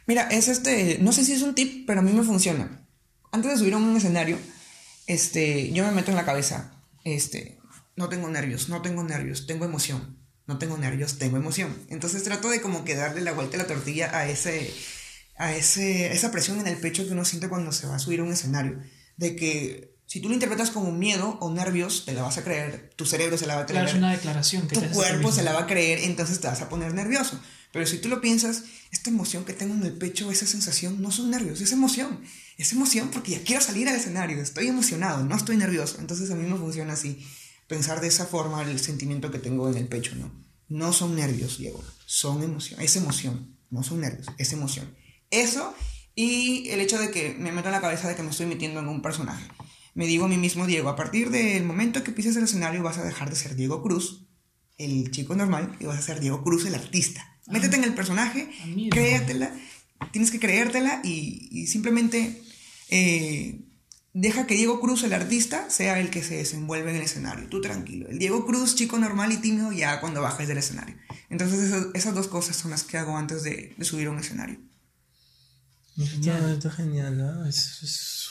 Mira, 0.05 0.27
es 0.29 0.49
este, 0.49 0.97
no 1.01 1.13
sé 1.13 1.23
si 1.23 1.31
es 1.31 1.41
un 1.43 1.55
tip, 1.55 1.85
pero 1.87 2.01
a 2.01 2.03
mí 2.03 2.11
me 2.11 2.21
funciona. 2.23 2.84
Antes 3.35 3.51
de 3.51 3.57
subir 3.57 3.73
a 3.73 3.77
un 3.77 3.97
escenario, 3.97 4.39
este, 5.07 5.69
yo 5.73 5.83
me 5.83 5.91
meto 5.91 6.09
en 6.09 6.15
la 6.15 6.23
cabeza, 6.23 6.71
este, 7.03 7.59
no 7.97 8.07
tengo 8.07 8.29
nervios, 8.29 8.69
no 8.69 8.81
tengo 8.81 9.03
nervios, 9.03 9.45
tengo 9.45 9.65
emoción. 9.65 10.17
No 10.47 10.57
tengo 10.57 10.77
nervios, 10.77 11.17
tengo 11.17 11.35
emoción. 11.35 11.75
Entonces 11.89 12.23
trato 12.23 12.49
de 12.49 12.61
como 12.61 12.85
que 12.85 12.95
darle 12.95 13.19
la 13.19 13.33
vuelta 13.33 13.57
a 13.57 13.63
la 13.63 13.67
tortilla 13.67 14.17
a 14.17 14.29
ese, 14.29 14.73
a 15.35 15.53
ese, 15.53 16.13
esa 16.13 16.31
presión 16.31 16.61
en 16.61 16.67
el 16.67 16.77
pecho 16.77 17.05
que 17.05 17.11
uno 17.11 17.25
siente 17.25 17.49
cuando 17.49 17.73
se 17.73 17.87
va 17.87 17.97
a 17.97 17.99
subir 17.99 18.21
a 18.21 18.23
un 18.23 18.31
escenario. 18.31 18.79
De 19.17 19.35
que 19.35 19.97
si 20.05 20.21
tú 20.21 20.29
lo 20.29 20.33
interpretas 20.33 20.71
como 20.71 20.93
miedo 20.93 21.37
o 21.41 21.51
nervios, 21.51 22.05
te 22.05 22.13
la 22.13 22.21
vas 22.21 22.37
a 22.37 22.43
creer, 22.45 22.91
tu 22.95 23.05
cerebro 23.05 23.37
se 23.37 23.47
la 23.47 23.55
va 23.55 23.63
a 23.63 23.65
creer 23.65 23.83
Claro, 23.83 23.97
es 23.97 24.01
una 24.01 24.13
declaración 24.13 24.65
que 24.69 24.75
tu 24.75 24.81
te 24.81 24.89
cuerpo 24.91 25.33
se 25.33 25.43
la 25.43 25.51
va 25.51 25.63
a 25.63 25.67
creer, 25.67 25.99
entonces 26.03 26.39
te 26.39 26.47
vas 26.47 26.61
a 26.61 26.69
poner 26.69 26.93
nervioso. 26.93 27.37
Pero 27.73 27.85
si 27.85 27.97
tú 27.97 28.07
lo 28.07 28.21
piensas, 28.21 28.63
esta 28.91 29.09
emoción 29.09 29.43
que 29.43 29.51
tengo 29.51 29.73
en 29.73 29.83
el 29.83 29.91
pecho, 29.91 30.31
esa 30.31 30.47
sensación, 30.47 31.01
no 31.01 31.11
son 31.11 31.31
nervios, 31.31 31.59
es 31.59 31.73
emoción. 31.73 32.21
Es 32.57 32.71
emoción 32.71 33.09
porque 33.11 33.31
ya 33.31 33.43
quiero 33.43 33.61
salir 33.61 33.87
al 33.89 33.95
escenario, 33.95 34.41
estoy 34.41 34.67
emocionado, 34.67 35.23
no 35.25 35.35
estoy 35.35 35.57
nervioso. 35.57 35.97
Entonces 35.99 36.31
a 36.31 36.35
mí 36.35 36.47
me 36.47 36.57
funciona 36.57 36.93
así, 36.93 37.25
pensar 37.67 38.01
de 38.01 38.07
esa 38.07 38.25
forma 38.25 38.61
el 38.63 38.79
sentimiento 38.79 39.31
que 39.31 39.39
tengo 39.39 39.69
en 39.69 39.77
el 39.77 39.87
pecho, 39.87 40.15
¿no? 40.15 40.31
No 40.67 40.93
son 40.93 41.15
nervios, 41.15 41.57
Diego, 41.57 41.83
son 42.05 42.41
emoción, 42.43 42.79
es 42.81 42.95
emoción, 42.95 43.55
no 43.69 43.83
son 43.83 44.01
nervios, 44.01 44.27
es 44.37 44.53
emoción. 44.53 44.95
Eso 45.29 45.75
y 46.15 46.69
el 46.69 46.79
hecho 46.79 46.97
de 46.97 47.11
que 47.11 47.35
me 47.37 47.51
meto 47.51 47.67
en 47.67 47.73
la 47.73 47.81
cabeza 47.81 48.07
de 48.07 48.15
que 48.15 48.23
me 48.23 48.31
estoy 48.31 48.45
metiendo 48.45 48.79
en 48.79 48.87
un 48.87 49.01
personaje. 49.01 49.45
Me 49.93 50.07
digo 50.07 50.25
a 50.25 50.27
mí 50.27 50.37
mismo, 50.37 50.65
Diego, 50.65 50.89
a 50.89 50.95
partir 50.95 51.29
del 51.29 51.63
momento 51.63 52.03
que 52.03 52.11
pises 52.11 52.35
el 52.35 52.45
escenario 52.45 52.83
vas 52.83 52.97
a 52.97 53.03
dejar 53.03 53.29
de 53.29 53.35
ser 53.35 53.55
Diego 53.55 53.81
Cruz, 53.83 54.25
el 54.77 55.11
chico 55.11 55.35
normal, 55.35 55.75
y 55.79 55.85
vas 55.85 55.99
a 55.99 56.01
ser 56.01 56.19
Diego 56.19 56.43
Cruz, 56.43 56.65
el 56.65 56.75
artista. 56.75 57.37
Métete 57.47 57.77
en 57.77 57.83
el 57.83 57.93
personaje, 57.93 58.49
Ah, 58.61 58.65
créatela, 58.91 59.55
tienes 60.11 60.31
que 60.31 60.39
creértela 60.39 61.01
y, 61.03 61.47
y 61.51 61.67
simplemente 61.67 62.41
eh, 62.89 63.61
deja 64.13 64.47
que 64.47 64.55
Diego 64.55 64.79
Cruz, 64.79 65.03
el 65.03 65.13
artista, 65.13 65.69
sea 65.69 65.99
el 65.99 66.09
que 66.09 66.23
se 66.23 66.37
desenvuelve 66.37 66.89
en 66.91 66.97
el 66.97 67.01
escenario. 67.03 67.47
Tú 67.49 67.61
tranquilo. 67.61 68.07
El 68.09 68.19
Diego 68.19 68.45
Cruz, 68.45 68.75
chico 68.75 68.97
normal 68.99 69.31
y 69.31 69.37
tímido, 69.37 69.71
ya 69.71 69.99
cuando 70.01 70.21
bajes 70.21 70.47
del 70.47 70.57
escenario. 70.57 70.95
Entonces 71.29 71.59
esas, 71.59 71.87
esas 71.93 72.15
dos 72.15 72.27
cosas 72.27 72.55
son 72.55 72.71
las 72.71 72.83
que 72.83 72.97
hago 72.97 73.17
antes 73.17 73.43
de, 73.43 73.73
de 73.77 73.85
subir 73.85 74.07
a 74.07 74.11
un 74.11 74.19
escenario. 74.19 74.59
Está, 75.97 76.53
está 76.53 76.71
genial, 76.71 77.17
¿no? 77.17 77.45
Es, 77.45 77.81
es- 77.83 78.24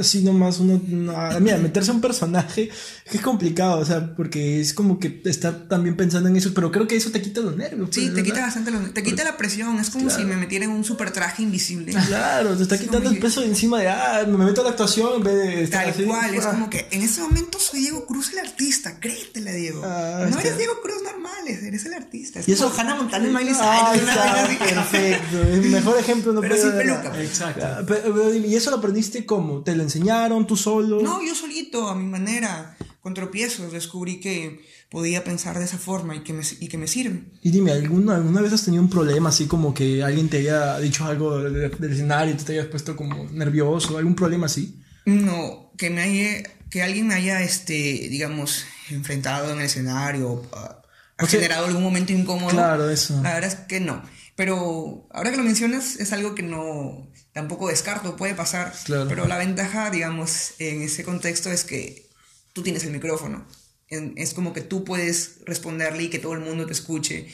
Así 0.00 0.22
nomás 0.22 0.58
uno... 0.60 0.80
no, 0.88 1.12
mira, 1.40 1.58
meterse 1.58 1.90
a 1.90 1.94
un 1.94 2.00
personaje 2.00 2.70
es 3.04 3.20
complicado, 3.20 3.78
o 3.80 3.84
sea, 3.84 4.14
porque 4.16 4.60
es 4.60 4.72
como 4.74 4.98
que 4.98 5.20
estar 5.24 5.68
también 5.68 5.96
pensando 5.96 6.28
en 6.28 6.36
eso, 6.36 6.54
pero 6.54 6.70
creo 6.70 6.86
que 6.86 6.96
eso 6.96 7.10
te 7.10 7.20
quita 7.20 7.40
los 7.40 7.56
nervios. 7.56 7.88
Sí, 7.90 8.02
pues, 8.02 8.14
te 8.14 8.22
quita 8.22 8.40
bastante 8.42 8.70
los- 8.70 8.94
te 8.94 9.02
quita 9.02 9.24
la 9.24 9.36
presión. 9.36 9.78
Es 9.80 9.90
como 9.90 10.08
si 10.08 10.24
me 10.24 10.36
metiera 10.36 10.64
en 10.64 10.70
un 10.70 10.84
super 10.84 11.10
traje 11.10 11.42
invisible. 11.42 11.92
Claro, 12.06 12.56
te 12.56 12.62
está 12.62 12.76
Es 12.76 12.80
quitando 12.82 13.00
como 13.00 13.10
el 13.10 13.16
que- 13.16 13.22
peso 13.22 13.40
de 13.40 13.48
encima 13.48 13.80
de, 13.80 13.88
ah, 13.88 14.24
me 14.26 14.44
meto 14.44 14.60
a 14.60 14.64
la 14.64 14.70
actuación 14.70 15.10
en 15.16 15.22
vez 15.24 15.34
de 15.34 15.62
estar 15.64 15.84
Tal 15.84 15.92
así. 15.94 16.04
cual, 16.04 16.34
es 16.34 16.46
Ah. 16.46 16.50
como 16.52 16.70
que 16.70 16.86
en 16.90 17.02
este 17.02 17.20
momento 17.20 17.58
soy 17.58 17.80
Diego 17.80 18.06
Cruz 18.06 18.32
el 18.32 18.38
artista, 18.38 18.98
créetela 19.00 19.50
Diego. 19.52 19.82
Ah, 19.84 20.18
no 20.22 20.28
es 20.28 20.36
eres 20.36 20.52
que- 20.52 20.58
Diego 20.58 20.74
Cruz 20.80 21.02
normal, 21.02 21.32
eres 21.48 21.84
el 21.84 21.94
artista. 21.94 22.38
Es 22.40 22.48
Y 22.48 22.52
eso, 22.52 22.68
como 22.70 22.80
Hannah 22.80 22.94
Montana 22.94 23.26
y 23.28 23.30
Miley 23.30 23.54
Ah, 23.58 23.90
Cyrus, 23.92 24.08
está, 24.08 24.46
perfecto. 24.46 25.42
El 25.42 25.60
mejor 25.62 25.98
ejemplo 25.98 26.32
no 26.32 26.40
Pero 26.40 26.54
puede 26.54 26.68
sin 26.68 26.78
peluca. 26.78 27.20
Exacto. 27.20 27.60
Ah, 27.66 27.82
pero- 27.86 28.32
¿Y 28.34 28.54
eso 28.54 28.70
lo 28.70 28.76
aprendiste 28.76 29.26
cómo? 29.26 29.62
¿Te 29.62 29.72
lo 29.82 29.84
enseñaron 29.84 30.46
tú 30.46 30.56
solo? 30.56 31.00
No, 31.02 31.22
yo 31.22 31.34
solito, 31.34 31.88
a 31.88 31.94
mi 31.94 32.06
manera, 32.06 32.76
con 33.00 33.14
tropiezos, 33.14 33.72
descubrí 33.72 34.20
que 34.20 34.64
podía 34.90 35.24
pensar 35.24 35.58
de 35.58 35.64
esa 35.64 35.78
forma 35.78 36.14
y 36.14 36.20
que 36.20 36.32
me, 36.32 36.42
y 36.60 36.68
que 36.68 36.78
me 36.78 36.86
sirve. 36.86 37.24
Y 37.42 37.50
dime, 37.50 37.72
¿alguna, 37.72 38.16
¿alguna 38.16 38.42
vez 38.42 38.52
has 38.52 38.64
tenido 38.64 38.82
un 38.82 38.90
problema 38.90 39.30
así 39.30 39.46
como 39.46 39.72
que 39.74 40.02
alguien 40.02 40.28
te 40.28 40.38
haya 40.38 40.78
dicho 40.78 41.04
algo 41.04 41.38
del, 41.38 41.70
del 41.70 41.92
escenario 41.92 42.34
y 42.34 42.36
te 42.36 42.52
hayas 42.52 42.66
puesto 42.66 42.94
como 42.94 43.24
nervioso? 43.30 43.98
¿Algún 43.98 44.14
problema 44.14 44.46
así? 44.46 44.80
No, 45.04 45.72
que 45.76 45.90
me 45.90 46.02
haya, 46.02 46.42
que 46.70 46.82
alguien 46.82 47.08
me 47.08 47.14
haya, 47.14 47.42
este, 47.42 47.72
digamos, 47.72 48.64
enfrentado 48.90 49.52
en 49.52 49.58
el 49.58 49.64
escenario, 49.64 50.42
ah, 50.52 50.81
ha 51.18 51.26
generado 51.26 51.66
algún 51.66 51.82
momento 51.82 52.12
incómodo. 52.12 52.50
Claro, 52.50 52.90
eso. 52.90 53.20
La 53.22 53.34
verdad 53.34 53.50
es 53.52 53.56
que 53.66 53.80
no. 53.80 54.02
Pero 54.34 55.06
ahora 55.12 55.30
que 55.30 55.36
lo 55.36 55.42
mencionas, 55.44 55.96
es 55.96 56.12
algo 56.12 56.34
que 56.34 56.42
no 56.42 57.10
tampoco 57.32 57.68
descarto, 57.68 58.16
puede 58.16 58.34
pasar. 58.34 58.72
Claro. 58.84 59.08
Pero 59.08 59.26
la 59.26 59.38
ventaja, 59.38 59.90
digamos, 59.90 60.54
en 60.58 60.82
ese 60.82 61.04
contexto 61.04 61.50
es 61.50 61.64
que 61.64 62.08
tú 62.52 62.62
tienes 62.62 62.84
el 62.84 62.90
micrófono. 62.92 63.46
Es 63.88 64.32
como 64.32 64.54
que 64.54 64.62
tú 64.62 64.84
puedes 64.84 65.36
responderle 65.44 66.04
y 66.04 66.08
que 66.10 66.18
todo 66.18 66.32
el 66.32 66.40
mundo 66.40 66.64
te 66.66 66.72
escuche. 66.72 67.28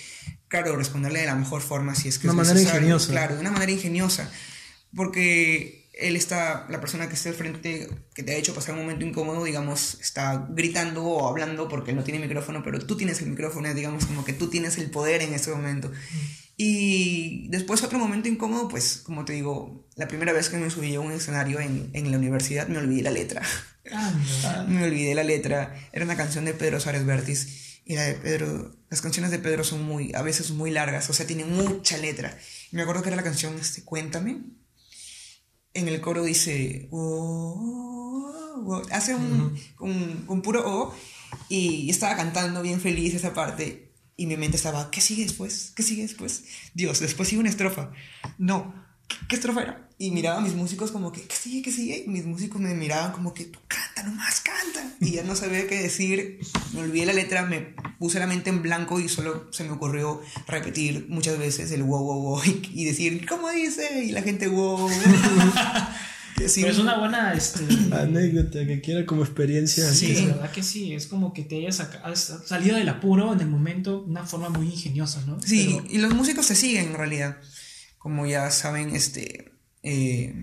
Claro, 0.49 0.77
responderle 0.77 1.21
de 1.21 1.27
la 1.27 1.37
mejor 1.37 1.62
forma 1.62 1.95
si 1.95 2.09
es 2.09 2.19
que 2.19 2.27
Una 2.27 2.33
es 2.33 2.37
manera 2.49 2.55
necesario. 2.55 2.81
ingeniosa. 2.81 3.12
Claro, 3.12 3.35
de 3.37 3.41
una 3.41 3.53
manera 3.53 3.71
ingeniosa. 3.71 4.29
Porque 4.95 5.88
él 5.99 6.15
está, 6.15 6.67
la 6.71 6.81
persona 6.81 7.09
que 7.09 7.15
está 7.15 7.29
al 7.29 7.35
frente, 7.35 7.89
que 8.15 8.23
te 8.23 8.33
ha 8.33 8.37
hecho 8.37 8.55
pasar 8.55 8.75
un 8.75 8.83
momento 8.83 9.05
incómodo, 9.05 9.43
digamos, 9.43 9.99
está 10.01 10.47
gritando 10.51 11.05
o 11.05 11.29
hablando 11.29 11.69
porque 11.69 11.91
él 11.91 11.97
no 11.97 12.05
tiene 12.05 12.21
micrófono, 12.21 12.63
pero 12.63 12.79
tú 12.79 12.97
tienes 12.97 13.21
el 13.21 13.31
micrófono, 13.31 13.75
digamos, 13.75 14.07
como 14.07 14.25
que 14.25 14.33
tú 14.33 14.49
tienes 14.49 14.79
el 14.79 14.91
poder 14.91 15.23
en 15.23 15.35
ese 15.35 15.51
momento. 15.51 15.91
Y 16.57 17.49
después 17.49 17.83
otro 17.83 17.99
momento 17.99 18.29
incómodo, 18.29 18.69
pues, 18.69 18.99
como 18.99 19.25
te 19.25 19.33
digo, 19.33 19.89
la 19.97 20.07
primera 20.07 20.33
vez 20.33 20.49
que 20.49 20.57
me 20.57 20.71
subí 20.71 20.95
a 20.95 21.01
un 21.01 21.11
escenario 21.11 21.59
en, 21.59 21.91
en 21.93 22.11
la 22.13 22.19
universidad 22.19 22.69
me 22.69 22.79
olvidé 22.79 23.03
la 23.03 23.11
letra. 23.11 23.43
Anda. 23.91 24.65
me 24.69 24.85
olvidé 24.85 25.17
la 25.17 25.25
letra. 25.25 25.75
Era 25.93 26.05
una 26.05 26.17
canción 26.17 26.45
de 26.45 26.55
Pedro 26.55 26.79
Suárez 26.79 27.05
Vértiz. 27.05 27.81
Y 27.85 27.95
la 27.95 28.03
de 28.03 28.15
Pedro, 28.15 28.77
las 28.89 29.01
canciones 29.01 29.31
de 29.31 29.39
Pedro 29.39 29.65
son 29.65 29.83
muy, 29.83 30.15
a 30.15 30.23
veces 30.23 30.51
muy 30.51 30.71
largas, 30.71 31.09
o 31.09 31.15
sea, 31.15 31.27
tienen 31.27 31.51
mucha 31.51 31.97
letra. 31.97 32.39
Y 32.71 32.77
me 32.77 32.83
acuerdo 32.83 33.03
que 33.03 33.09
era 33.09 33.17
la 33.17 33.23
canción, 33.23 33.59
este, 33.59 33.83
Cuéntame. 33.83 34.43
En 35.79 35.87
el 35.88 36.01
coro 36.01 36.25
dice, 36.25 36.88
"Oh, 36.91 37.55
oh, 37.57 38.64
oh", 38.67 38.83
hace 38.91 39.14
un, 39.14 39.57
un, 39.79 40.25
un 40.27 40.43
puro 40.43 40.62
O, 40.67 40.95
y 41.49 41.88
estaba 41.88 42.17
cantando 42.17 42.62
bien 42.62 42.81
feliz 42.81 43.14
esa 43.14 43.33
parte, 43.33 43.93
y 44.17 44.27
mi 44.27 44.37
mente 44.37 44.57
estaba, 44.57 44.91
¿qué 44.91 45.01
sigue 45.01 45.23
después? 45.23 45.73
¿Qué 45.77 45.85
sigue 45.85 46.03
después? 46.03 46.45
Dios, 46.75 46.99
después 46.99 47.29
sigue 47.29 47.41
una 47.41 47.51
estrofa. 47.51 47.93
No, 48.38 48.75
¿qué 49.29 49.37
estrofa 49.37 49.62
era? 49.62 49.88
Y 49.99 50.11
miraba 50.12 50.38
a 50.38 50.40
mis 50.40 50.55
músicos 50.55 50.92
como 50.92 51.11
que, 51.11 51.23
¿qué 51.23 51.35
sigue? 51.35 51.62
¿Qué 51.62 51.73
sigue? 51.73 52.05
Y 52.07 52.09
mis 52.09 52.25
músicos 52.25 52.61
me 52.61 52.73
miraban 52.75 53.12
como 53.12 53.35
que, 53.35 53.44
tú 53.47 53.59
canta 53.66 54.05
nomás, 54.05 54.40
canta. 54.40 54.94
Y 55.01 55.12
ya 55.12 55.25
no 55.25 55.35
sabía 55.35 55.66
qué 55.66 55.83
decir, 55.83 56.38
me 56.73 56.83
olvidé 56.83 57.07
la 57.07 57.12
letra, 57.12 57.44
me 57.44 57.75
puse 57.99 58.21
la 58.21 58.27
mente 58.29 58.51
en 58.51 58.62
blanco 58.62 59.01
y 59.01 59.09
solo 59.09 59.49
se 59.53 59.64
me 59.64 59.71
ocurrió 59.71 60.21
repetir 60.47 61.07
muchas 61.09 61.37
veces 61.38 61.73
el 61.73 61.83
wow, 61.83 62.03
wow, 62.03 62.23
wow 62.23 62.42
y, 62.47 62.83
y 62.83 62.85
decir, 62.85 63.27
¿cómo 63.29 63.51
dice? 63.51 64.05
Y 64.05 64.12
la 64.12 64.23
gente, 64.23 64.47
wow. 64.49 64.79
wow". 64.88 64.90
Decir, 66.37 66.62
Pero 66.64 66.73
es 66.75 66.79
una 66.81 66.97
buena 66.99 67.35
este, 67.35 67.64
Anécdota 67.92 68.64
que 68.64 68.81
quiera 68.81 69.05
como 69.05 69.25
experiencia. 69.25 69.92
Sí, 69.92 70.12
así. 70.12 70.27
la 70.27 70.35
verdad 70.35 70.53
que 70.53 70.62
sí, 70.62 70.94
es 70.94 71.09
como 71.09 71.33
que 71.33 71.42
te 71.42 71.57
hayas 71.57 71.81
has 71.81 72.42
salido 72.47 72.77
del 72.77 72.88
apuro 72.88 73.33
en 73.33 73.40
el 73.40 73.49
momento, 73.49 74.05
una 74.07 74.25
forma 74.25 74.49
muy 74.49 74.66
ingeniosa, 74.68 75.21
¿no? 75.27 75.42
Sí, 75.42 75.81
Pero- 75.83 75.87
y 75.92 75.99
los 75.99 76.14
músicos 76.14 76.47
te 76.47 76.55
siguen 76.55 76.87
en 76.90 76.94
realidad. 76.94 77.38
Como 78.09 78.25
ya 78.27 78.51
saben, 78.51 78.97
este. 78.97 79.53
Eh, 79.83 80.35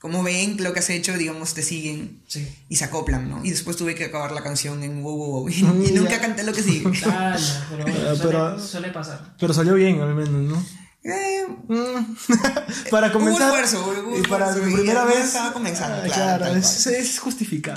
como 0.00 0.22
ven 0.22 0.56
lo 0.62 0.72
que 0.72 0.78
has 0.78 0.88
hecho, 0.90 1.18
digamos, 1.18 1.54
te 1.54 1.62
siguen 1.64 2.22
sí. 2.28 2.46
y 2.68 2.76
se 2.76 2.84
acoplan, 2.84 3.28
¿no? 3.28 3.44
Y 3.44 3.50
después 3.50 3.76
tuve 3.76 3.96
que 3.96 4.04
acabar 4.04 4.30
la 4.30 4.44
canción 4.44 4.84
en 4.84 5.02
wow, 5.02 5.16
wow, 5.16 5.30
wow. 5.40 5.48
Y, 5.48 5.62
Mm, 5.64 5.82
y 5.88 5.90
nunca 5.90 6.10
ya. 6.12 6.20
canté 6.20 6.44
lo 6.44 6.52
que 6.52 6.62
sigue. 6.62 6.84
Ah, 7.06 7.36
ya, 7.36 7.66
pero, 7.68 7.82
bueno, 7.82 7.98
Ah, 7.98 8.14
suele, 8.14 8.22
pero- 8.22 8.60
suele 8.60 8.88
pasar. 8.92 9.34
Pero 9.40 9.52
salió 9.52 9.74
bien, 9.74 10.00
al 10.00 10.14
menos, 10.14 10.30
¿no? 10.42 10.64
Eh, 11.02 11.46
Mm. 11.66 12.16
para 12.90 13.12
comenzar. 13.12 13.50
Hubo 13.50 13.56
esfuerzo, 13.58 13.90
hubo 14.06 14.18
y 14.18 14.22
para 14.22 14.46
esfuerzo, 14.50 14.68
mi 14.70 14.74
primera 14.76 15.04
vez. 15.04 15.24
estaba 15.26 15.52
comenzando, 15.52 15.96
Ah, 16.04 16.14
claro, 16.14 16.46
es, 16.54 16.86
es 16.86 17.18
justificado. 17.18 17.76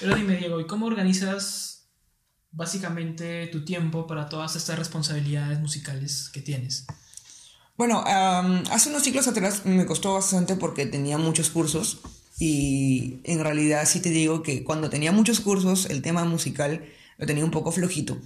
Pero 0.00 0.14
dime, 0.16 0.36
Diego, 0.36 0.60
¿y 0.60 0.66
cómo 0.66 0.84
organizas 0.86 1.88
básicamente 2.52 3.46
tu 3.48 3.64
tiempo 3.64 4.06
para 4.06 4.28
todas 4.28 4.54
estas 4.56 4.78
responsabilidades 4.78 5.60
musicales 5.60 6.28
que 6.32 6.40
tienes? 6.42 6.84
Bueno, 7.80 8.04
hace 8.04 8.90
unos 8.90 9.04
ciclos 9.04 9.26
atrás 9.26 9.64
me 9.64 9.86
costó 9.86 10.12
bastante 10.12 10.54
porque 10.54 10.84
tenía 10.84 11.16
muchos 11.16 11.48
cursos 11.48 12.00
y 12.38 13.20
en 13.24 13.40
realidad 13.40 13.86
sí 13.86 14.00
te 14.00 14.10
digo 14.10 14.42
que 14.42 14.64
cuando 14.64 14.90
tenía 14.90 15.12
muchos 15.12 15.40
cursos 15.40 15.86
el 15.86 16.02
tema 16.02 16.26
musical 16.26 16.84
lo 17.16 17.24
tenía 17.24 17.42
un 17.42 17.50
poco 17.50 17.72
flojito 17.72 18.18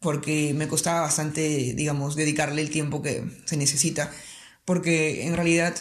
porque 0.00 0.54
me 0.54 0.66
costaba 0.66 1.02
bastante, 1.02 1.74
digamos, 1.74 2.16
dedicarle 2.16 2.62
el 2.62 2.70
tiempo 2.70 3.02
que 3.02 3.22
se 3.44 3.58
necesita 3.58 4.10
porque 4.64 5.26
en 5.26 5.36
realidad 5.36 5.74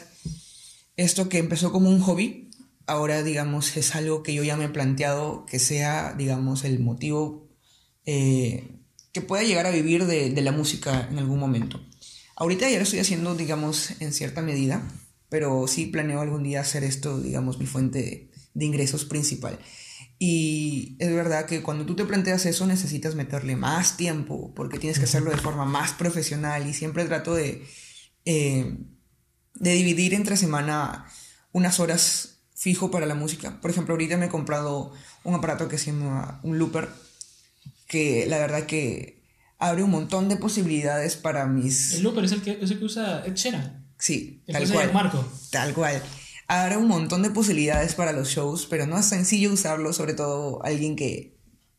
esto 0.98 1.30
que 1.30 1.38
empezó 1.38 1.72
como 1.72 1.90
un 1.90 2.02
hobby 2.02 2.52
ahora 2.86 3.24
digamos 3.24 3.78
es 3.78 3.96
algo 3.96 4.24
que 4.24 4.34
yo 4.34 4.44
ya 4.44 4.58
me 4.58 4.66
he 4.66 4.70
planteado 4.70 5.46
que 5.46 5.60
sea 5.60 6.14
digamos 6.18 6.66
el 6.66 6.80
motivo 6.80 7.48
eh, 8.06 8.68
que 9.14 9.22
pueda 9.22 9.44
llegar 9.44 9.68
a 9.68 9.72
vivir 9.72 10.04
de 10.06 10.42
la 10.42 10.52
música 10.52 11.08
en 11.10 11.18
algún 11.18 11.40
momento. 11.40 11.80
Ahorita 12.36 12.70
ya 12.70 12.78
lo 12.78 12.84
estoy 12.84 13.00
haciendo, 13.00 13.36
digamos, 13.36 14.02
en 14.02 14.14
cierta 14.14 14.42
medida, 14.42 14.82
pero 15.30 15.68
sí 15.68 15.88
planeo 15.88 16.22
algún 16.22 16.44
día 16.44 16.62
hacer 16.62 16.84
esto, 16.84 17.20
digamos, 17.20 17.60
mi 17.60 17.66
fuente 17.66 18.00
de, 18.00 18.32
de 18.54 18.66
ingresos 18.66 19.06
principal. 19.06 19.60
Y 20.18 20.96
es 21.00 21.14
verdad 21.14 21.46
que 21.46 21.62
cuando 21.62 21.86
tú 21.86 21.96
te 21.96 22.06
planteas 22.06 22.46
eso 22.46 22.66
necesitas 22.66 23.16
meterle 23.16 23.56
más 23.56 23.98
tiempo, 23.98 24.54
porque 24.56 24.80
tienes 24.80 24.98
que 24.98 25.06
hacerlo 25.06 25.32
de 25.32 25.38
forma 25.38 25.66
más 25.66 25.94
profesional 25.94 26.68
y 26.68 26.74
siempre 26.74 27.06
trato 27.06 27.36
de, 27.36 27.66
eh, 28.24 28.78
de 29.56 29.74
dividir 29.74 30.14
entre 30.14 30.38
semana 30.38 31.06
unas 31.52 31.80
horas 31.80 32.40
fijo 32.56 32.92
para 32.92 33.06
la 33.06 33.16
música. 33.16 33.60
Por 33.62 33.72
ejemplo, 33.72 33.94
ahorita 33.94 34.18
me 34.18 34.28
he 34.28 34.30
comprado 34.30 34.94
un 35.24 35.36
aparato 35.36 35.68
que 35.68 35.78
se 35.78 35.92
llama 35.92 36.40
un 36.44 36.58
looper, 36.58 36.90
que 37.88 38.26
la 38.28 38.38
verdad 38.40 38.66
que 38.66 39.15
abre 39.58 39.84
un 39.84 39.92
montón 39.92 40.30
de 40.30 40.38
posibilidades 40.38 41.16
para 41.16 41.46
mis... 41.46 41.94
El 41.94 42.04
looper 42.04 42.24
es 42.26 42.32
el 42.32 42.42
que, 42.42 42.60
es 42.62 42.72
el 42.72 42.80
que 42.80 42.86
usa 42.86 43.24
Ed 43.26 43.34
Sheeran. 43.36 43.86
Sí, 43.98 44.44
El 44.48 44.54
tal 44.56 44.72
cual. 44.72 44.94
Marco. 44.94 45.26
Tal 45.52 45.74
cual. 45.74 46.02
Abre 46.48 46.78
un 46.78 46.88
montón 46.88 47.22
de 47.24 47.30
posibilidades 47.32 47.96
para 47.96 48.12
los 48.12 48.28
shows, 48.30 48.68
pero 48.70 48.86
no 48.86 48.98
es 49.00 49.06
sencillo 49.06 49.52
usarlo, 49.54 49.94
sobre 49.94 50.14
todo 50.14 50.64
alguien 50.64 50.96
que 50.96 51.34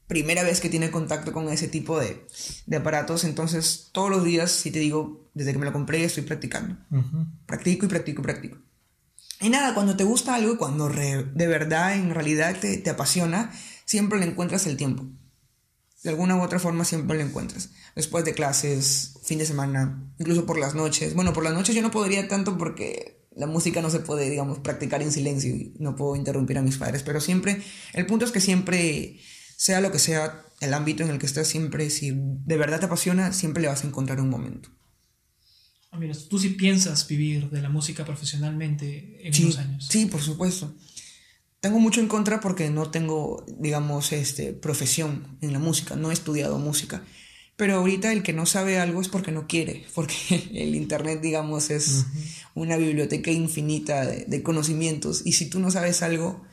primera 0.09 0.43
vez 0.43 0.61
que 0.61 0.69
tiene 0.69 0.91
contacto 0.91 1.33
con 1.33 1.49
ese 1.51 1.69
tipo 1.69 2.01
de, 2.01 2.27
de 2.67 2.77
aparatos. 2.77 3.25
Entonces, 3.25 3.91
todos 3.93 4.11
los 4.11 4.25
días, 4.25 4.51
si 4.51 4.71
te 4.71 4.79
digo, 4.79 5.29
desde 5.35 5.53
que 5.53 5.59
me 5.59 5.67
lo 5.67 5.73
compré, 5.73 6.03
estoy 6.05 6.23
practicando. 6.25 6.77
Practico 7.47 7.87
y 7.87 7.89
practico 7.89 8.23
y 8.23 8.25
practico. 8.25 8.59
Y 9.41 9.51
nada, 9.51 9.75
cuando 9.75 9.97
te 9.97 10.05
gusta 10.05 10.35
algo 10.35 10.57
cuando 10.57 10.89
re- 10.89 11.25
de 11.35 11.47
verdad, 11.47 11.95
en 11.95 12.15
realidad 12.15 12.57
te, 12.59 12.79
te 12.79 12.89
apasiona, 12.91 13.53
siempre 13.85 14.19
le 14.19 14.25
encuentras 14.27 14.67
el 14.67 14.77
tiempo. 14.79 15.05
De 16.07 16.11
alguna 16.11 16.37
u 16.37 16.41
otra 16.43 16.61
forma 16.61 16.85
siempre 16.85 17.17
lo 17.19 17.25
encuentras. 17.25 17.71
Después 17.97 18.25
de 18.25 18.33
clases, 18.33 19.19
fin 19.25 19.41
de 19.41 19.45
semana, 19.45 20.09
incluso 20.19 20.47
por 20.47 20.57
las 20.57 20.77
noches. 20.77 21.15
Bueno, 21.15 21.33
por 21.33 21.43
las 21.43 21.53
noches 21.53 21.75
yo 21.75 21.83
no 21.83 21.91
podría 21.91 22.29
tanto 22.29 22.57
porque 22.57 23.27
la 23.35 23.49
música 23.49 23.83
no 23.83 23.91
se 23.91 23.99
puede, 23.99 24.31
digamos, 24.31 24.61
practicar 24.61 25.03
en 25.03 25.11
silencio 25.11 25.53
y 25.55 25.75
no 25.81 25.97
puedo 25.97 26.15
interrumpir 26.15 26.59
a 26.59 26.63
mis 26.63 26.77
padres. 26.77 27.03
Pero 27.03 27.21
siempre, 27.21 27.61
el 27.93 28.07
punto 28.07 28.25
es 28.25 28.31
que 28.31 28.41
siempre, 28.41 29.19
sea 29.57 29.81
lo 29.81 29.91
que 29.91 29.99
sea 29.99 30.45
el 30.61 30.75
ámbito 30.75 31.03
en 31.03 31.11
el 31.11 31.19
que 31.19 31.27
estés, 31.27 31.49
siempre, 31.49 31.91
si 31.91 32.13
de 32.15 32.57
verdad 32.57 32.79
te 32.79 32.87
apasiona, 32.87 33.33
siempre 33.33 33.61
le 33.63 33.69
vas 33.69 33.83
a 33.83 33.89
encontrar 33.89 34.21
un 34.21 34.31
momento. 34.31 34.71
Mira, 35.99 36.15
tú 36.31 36.39
sí 36.39 36.51
piensas 36.51 37.09
vivir 37.09 37.51
de 37.51 37.63
la 37.63 37.69
música 37.69 38.05
profesionalmente 38.05 39.27
en 39.27 39.35
Sí, 39.35 39.43
unos 39.45 39.59
años. 39.59 39.89
sí, 39.91 40.07
por 40.07 40.21
supuesto. 40.23 40.73
Tengo 41.67 41.81
mucho 41.81 42.01
en 42.01 42.07
contra 42.07 42.39
porque 42.39 42.71
no 42.71 42.93
tengo, 42.93 43.45
digamos, 43.59 44.13
este, 44.13 44.53
profesión 44.53 45.37
en 45.41 45.53
la 45.53 45.59
música, 45.59 45.97
no 45.97 46.13
he 46.13 46.15
estudiado 46.15 46.61
música. 46.61 47.03
Pero 47.57 47.75
ahorita 47.75 48.13
el 48.13 48.23
que 48.23 48.33
no 48.33 48.47
sabe 48.47 48.79
algo 48.79 49.01
es 49.01 49.09
porque 49.09 49.33
no 49.33 49.49
quiere, 49.49 49.85
porque 49.93 50.15
el 50.55 50.77
Internet, 50.77 51.21
digamos, 51.21 51.71
es 51.71 52.07
una 52.55 52.77
biblioteca 52.77 53.33
infinita 53.33 54.07
de, 54.07 54.27
de 54.27 54.43
conocimientos. 54.45 55.23
Y 55.25 55.33
si 55.33 55.51
tú 55.51 55.59
no 55.59 55.73
sabes 55.73 56.03
algo, 56.03 56.45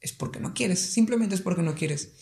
es 0.00 0.12
porque 0.12 0.38
no 0.38 0.54
quieres, 0.54 0.78
simplemente 0.78 1.34
es 1.34 1.40
porque 1.40 1.62
no 1.62 1.74
quieres. 1.74 2.12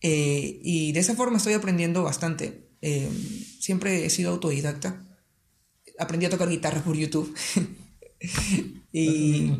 Eh, 0.00 0.60
y 0.62 0.92
de 0.92 1.00
esa 1.00 1.14
forma 1.14 1.36
estoy 1.36 1.52
aprendiendo 1.52 2.02
bastante. 2.02 2.70
Eh, 2.80 3.10
siempre 3.60 4.06
he 4.06 4.08
sido 4.08 4.30
autodidacta. 4.30 5.04
Aprendí 5.98 6.24
a 6.24 6.30
tocar 6.30 6.48
guitarra 6.48 6.82
por 6.82 6.96
YouTube. 6.96 7.34
y 8.92 9.52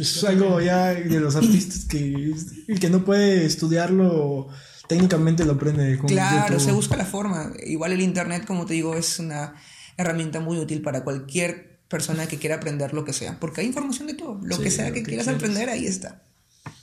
Es 0.00 0.24
algo 0.24 0.60
ya 0.60 0.88
de 0.94 1.20
los 1.20 1.36
artistas 1.36 1.84
que 1.84 2.32
el 2.68 2.80
que 2.80 2.90
no 2.90 3.04
puede 3.04 3.44
estudiarlo 3.46 4.48
técnicamente 4.88 5.44
lo 5.44 5.52
aprende 5.52 5.96
con 5.98 6.08
Claro, 6.08 6.58
se 6.58 6.72
busca 6.72 6.96
la 6.96 7.04
forma. 7.04 7.52
Igual 7.64 7.92
el 7.92 8.00
Internet, 8.00 8.44
como 8.46 8.66
te 8.66 8.74
digo, 8.74 8.96
es 8.96 9.18
una 9.18 9.54
herramienta 9.96 10.40
muy 10.40 10.58
útil 10.58 10.82
para 10.82 11.04
cualquier 11.04 11.80
persona 11.88 12.26
que 12.26 12.38
quiera 12.38 12.56
aprender 12.56 12.92
lo 12.94 13.04
que 13.04 13.12
sea. 13.12 13.38
Porque 13.38 13.60
hay 13.60 13.66
información 13.68 14.06
de 14.06 14.14
todo. 14.14 14.40
Lo 14.42 14.56
Sí, 14.56 14.62
que 14.62 14.70
sea 14.70 14.88
lo 14.88 14.94
que, 14.94 15.00
que 15.02 15.06
quieras 15.10 15.26
quieras. 15.26 15.42
aprender, 15.42 15.68
ahí 15.68 15.86
está. 15.86 16.22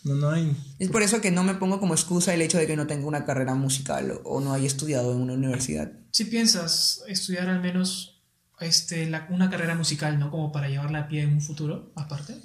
No, 0.03 0.15
no 0.15 0.30
hay. 0.32 0.56
Es 0.80 0.89
por 0.89 1.01
eso 1.03 1.19
que 1.21 1.32
no 1.32 1.43
me 1.43 1.56
pongo 1.56 1.80
como 1.80 1.93
excusa 1.93 2.34
el 2.34 2.41
hecho 2.41 2.58
de 2.58 2.67
que 2.67 2.75
no 2.77 2.88
tenga 2.88 3.06
una 3.08 3.25
carrera 3.25 3.56
musical 3.56 4.12
o, 4.12 4.21
o 4.30 4.41
no 4.41 4.53
haya 4.53 4.67
estudiado 4.67 5.12
en 5.13 5.21
una 5.21 5.34
universidad. 5.34 5.91
Si 6.12 6.25
piensas 6.25 7.03
estudiar 7.08 7.49
al 7.49 7.62
menos 7.62 8.21
este, 8.60 9.06
la- 9.10 9.27
una 9.30 9.49
carrera 9.49 9.75
musical, 9.75 10.17
¿no? 10.19 10.32
Como 10.32 10.51
para 10.51 10.69
llevarla 10.69 10.99
a 11.01 11.08
pie 11.08 11.23
en 11.23 11.34
un 11.34 11.41
futuro, 11.41 11.91
aparte. 11.95 12.36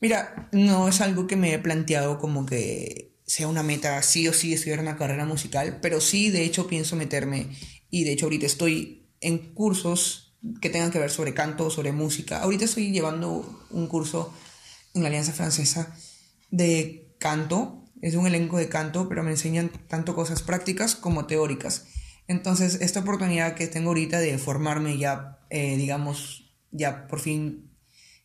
Mira, 0.00 0.48
no 0.52 0.88
es 0.88 1.00
algo 1.00 1.26
que 1.26 1.36
me 1.36 1.54
he 1.54 1.58
planteado 1.58 2.18
como 2.18 2.44
que 2.44 3.16
sea 3.26 3.48
una 3.48 3.62
meta 3.62 4.00
sí 4.02 4.28
o 4.28 4.32
sí 4.32 4.52
estudiar 4.52 4.80
una 4.80 4.96
carrera 4.96 5.24
musical, 5.24 5.78
pero 5.80 6.00
sí 6.00 6.30
de 6.30 6.44
hecho 6.44 6.66
pienso 6.66 6.96
meterme 6.96 7.48
y 7.90 8.04
de 8.04 8.12
hecho 8.12 8.26
ahorita 8.26 8.46
estoy 8.46 9.08
en 9.20 9.38
cursos 9.54 10.36
que 10.60 10.70
tengan 10.70 10.90
que 10.90 10.98
ver 10.98 11.10
sobre 11.10 11.34
canto, 11.34 11.70
sobre 11.70 11.92
música. 11.92 12.42
Ahorita 12.42 12.66
estoy 12.66 12.92
llevando 12.92 13.64
un 13.70 13.86
curso 13.88 14.32
en 14.94 15.02
la 15.02 15.08
Alianza 15.08 15.32
Francesa 15.32 15.96
de 16.50 17.14
canto, 17.18 17.84
es 18.02 18.14
un 18.14 18.26
elenco 18.26 18.58
de 18.58 18.68
canto, 18.68 19.08
pero 19.08 19.22
me 19.22 19.30
enseñan 19.30 19.70
tanto 19.88 20.14
cosas 20.14 20.42
prácticas 20.42 20.94
como 20.94 21.26
teóricas. 21.26 21.86
Entonces, 22.28 22.78
esta 22.80 23.00
oportunidad 23.00 23.54
que 23.54 23.66
tengo 23.66 23.88
ahorita 23.88 24.20
de 24.20 24.36
formarme 24.38 24.98
ya, 24.98 25.38
eh, 25.50 25.76
digamos, 25.76 26.54
ya 26.70 27.06
por 27.06 27.20
fin 27.20 27.75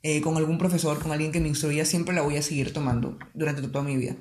eh, 0.03 0.21
con 0.21 0.37
algún 0.37 0.57
profesor, 0.57 0.99
con 1.01 1.11
alguien 1.11 1.31
que 1.31 1.39
me 1.39 1.47
instruya, 1.47 1.85
siempre 1.85 2.15
la 2.15 2.21
voy 2.21 2.37
a 2.37 2.41
seguir 2.41 2.73
tomando 2.73 3.17
durante 3.33 3.61
toda 3.63 3.83
mi 3.83 3.97
vida. 3.97 4.15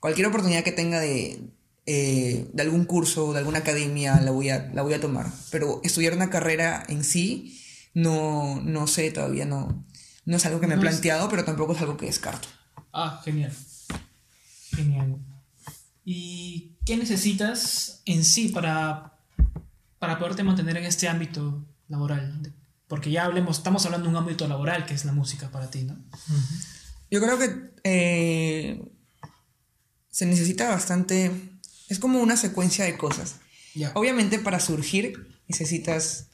Cualquier 0.00 0.26
oportunidad 0.26 0.62
que 0.62 0.72
tenga 0.72 1.00
de, 1.00 1.40
eh, 1.86 2.48
de 2.52 2.62
algún 2.62 2.84
curso, 2.84 3.32
de 3.32 3.38
alguna 3.38 3.58
academia, 3.60 4.20
la 4.20 4.30
voy, 4.30 4.50
a, 4.50 4.70
la 4.74 4.82
voy 4.82 4.94
a 4.94 5.00
tomar. 5.00 5.26
Pero 5.50 5.80
estudiar 5.84 6.12
una 6.14 6.30
carrera 6.30 6.84
en 6.88 7.02
sí, 7.04 7.60
no, 7.94 8.60
no 8.62 8.86
sé 8.86 9.10
todavía, 9.10 9.46
no, 9.46 9.84
no 10.26 10.36
es 10.36 10.44
algo 10.46 10.60
que 10.60 10.66
me 10.66 10.74
he 10.74 10.76
No 10.76 10.82
es- 10.82 10.88
planteado, 10.90 11.28
pero 11.28 11.44
tampoco 11.44 11.72
es 11.72 11.80
algo 11.80 11.96
que 11.96 12.06
descarto. 12.06 12.48
Ah, 12.92 13.20
genial. 13.24 13.52
Genial. 14.70 15.16
¿Y 16.04 16.76
qué 16.84 16.96
necesitas 16.96 18.02
en 18.04 18.22
sí 18.24 18.48
para, 18.48 19.18
para 19.98 20.18
poderte 20.18 20.42
mantener 20.44 20.76
en 20.76 20.84
este 20.84 21.08
ámbito 21.08 21.64
laboral? 21.88 22.52
Porque 22.88 23.10
ya 23.10 23.24
hablemos, 23.24 23.58
estamos 23.58 23.84
hablando 23.84 24.08
de 24.08 24.10
un 24.10 24.16
ámbito 24.16 24.46
laboral 24.46 24.86
que 24.86 24.94
es 24.94 25.04
la 25.04 25.12
música 25.12 25.50
para 25.50 25.70
ti, 25.70 25.82
¿no? 25.82 25.96
Yo 27.10 27.20
creo 27.20 27.38
que 27.38 27.70
eh, 27.84 28.92
se 30.10 30.26
necesita 30.26 30.68
bastante, 30.68 31.30
es 31.88 31.98
como 31.98 32.20
una 32.20 32.36
secuencia 32.36 32.84
de 32.84 32.96
cosas. 32.96 33.36
Obviamente 33.94 34.38
para 34.38 34.60
surgir 34.60 35.28
necesitas 35.48 36.28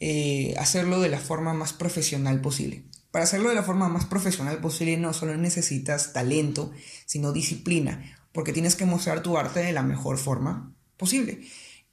eh, 0.00 0.54
hacerlo 0.58 1.00
de 1.00 1.08
la 1.08 1.18
forma 1.18 1.54
más 1.54 1.72
profesional 1.72 2.40
posible. 2.40 2.84
Para 3.10 3.24
hacerlo 3.24 3.48
de 3.48 3.54
la 3.54 3.62
forma 3.62 3.88
más 3.88 4.04
profesional 4.04 4.58
posible 4.58 4.96
no 4.96 5.12
solo 5.12 5.36
necesitas 5.36 6.12
talento, 6.12 6.72
sino 7.06 7.32
disciplina, 7.32 8.18
porque 8.32 8.52
tienes 8.52 8.76
que 8.76 8.84
mostrar 8.84 9.22
tu 9.22 9.38
arte 9.38 9.60
de 9.60 9.72
la 9.72 9.82
mejor 9.82 10.18
forma 10.18 10.74
posible. 10.96 11.40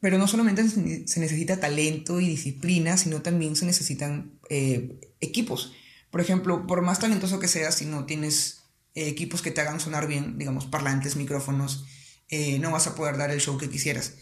Pero 0.04 0.18
no 0.18 0.28
solamente 0.28 0.68
se 0.68 1.20
necesita 1.22 1.62
talento 1.62 2.20
y 2.20 2.28
disciplina, 2.28 2.98
sino 2.98 3.22
también 3.22 3.56
se 3.56 3.66
necesitan 3.66 4.38
eh, 4.50 5.00
equipos. 5.22 5.72
Por 6.12 6.20
ejemplo, 6.20 6.68
por 6.68 6.82
más 6.82 7.00
talentoso 7.00 7.40
que 7.40 7.48
seas, 7.48 7.76
si 7.76 7.86
no 7.86 8.04
tienes 8.04 8.64
eh, 8.96 9.08
equipos 9.08 9.42
que 9.42 9.52
te 9.52 9.62
hagan 9.62 9.80
sonar 9.80 10.08
bien, 10.08 10.38
digamos, 10.38 10.66
parlantes, 10.66 11.16
micrófonos, 11.16 11.86
eh, 12.28 12.60
no 12.60 12.70
vas 12.70 12.86
a 12.88 12.96
poder 12.96 13.16
dar 13.16 13.32
el 13.32 13.40
show 13.40 13.58
que 13.58 13.70
quisieras 13.70 14.16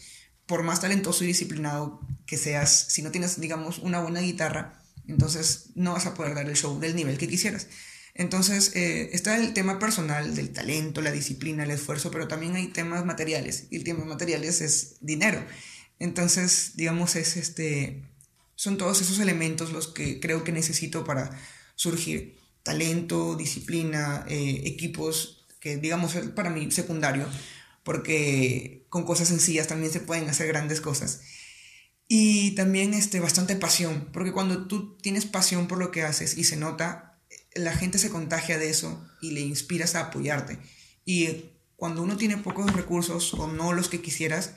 por 0.46 0.62
más 0.62 0.80
talentoso 0.80 1.24
y 1.24 1.26
disciplinado 1.26 1.98
que 2.26 2.36
seas, 2.36 2.86
si 2.88 3.02
no 3.02 3.10
tienes, 3.10 3.40
digamos, 3.40 3.78
una 3.78 4.00
buena 4.00 4.20
guitarra, 4.20 4.84
entonces 5.08 5.70
no 5.74 5.94
vas 5.94 6.06
a 6.06 6.14
poder 6.14 6.36
dar 6.36 6.48
el 6.48 6.54
show 6.54 6.78
del 6.78 6.94
nivel 6.94 7.18
que 7.18 7.26
quisieras. 7.26 7.66
Entonces 8.14 8.70
está 8.76 9.36
el 9.36 9.52
tema 9.52 9.80
personal 9.80 10.36
del 10.36 10.52
talento, 10.52 11.00
la 11.00 11.10
disciplina, 11.10 11.64
el 11.64 11.70
esfuerzo, 11.72 12.12
pero 12.12 12.28
también 12.28 12.54
hay 12.54 12.68
temas 12.68 13.04
materiales. 13.04 13.66
Y 13.70 13.76
el 13.76 13.84
tema 13.84 14.04
materiales 14.04 14.60
es 14.60 14.96
dinero. 15.00 15.42
Entonces, 16.02 16.72
digamos, 16.74 17.14
es 17.14 17.36
este, 17.36 18.02
son 18.56 18.76
todos 18.76 19.00
esos 19.00 19.20
elementos 19.20 19.72
los 19.72 19.86
que 19.86 20.18
creo 20.18 20.42
que 20.42 20.50
necesito 20.50 21.04
para 21.04 21.30
surgir. 21.76 22.40
Talento, 22.64 23.36
disciplina, 23.36 24.26
eh, 24.28 24.62
equipos, 24.64 25.46
que 25.60 25.76
digamos 25.76 26.16
es 26.16 26.28
para 26.30 26.50
mí 26.50 26.72
secundario, 26.72 27.28
porque 27.84 28.84
con 28.88 29.04
cosas 29.04 29.28
sencillas 29.28 29.68
también 29.68 29.92
se 29.92 30.00
pueden 30.00 30.28
hacer 30.28 30.48
grandes 30.48 30.80
cosas. 30.80 31.20
Y 32.08 32.56
también 32.56 32.94
este, 32.94 33.20
bastante 33.20 33.54
pasión, 33.54 34.08
porque 34.12 34.32
cuando 34.32 34.66
tú 34.66 34.98
tienes 34.98 35.24
pasión 35.24 35.68
por 35.68 35.78
lo 35.78 35.92
que 35.92 36.02
haces 36.02 36.36
y 36.36 36.42
se 36.42 36.56
nota, 36.56 37.20
la 37.54 37.72
gente 37.74 37.98
se 37.98 38.10
contagia 38.10 38.58
de 38.58 38.70
eso 38.70 39.08
y 39.20 39.30
le 39.30 39.40
inspiras 39.40 39.94
a 39.94 40.00
apoyarte. 40.00 40.58
Y 41.04 41.46
cuando 41.76 42.02
uno 42.02 42.16
tiene 42.16 42.38
pocos 42.38 42.72
recursos 42.72 43.34
o 43.34 43.46
no 43.46 43.72
los 43.72 43.88
que 43.88 44.02
quisieras, 44.02 44.54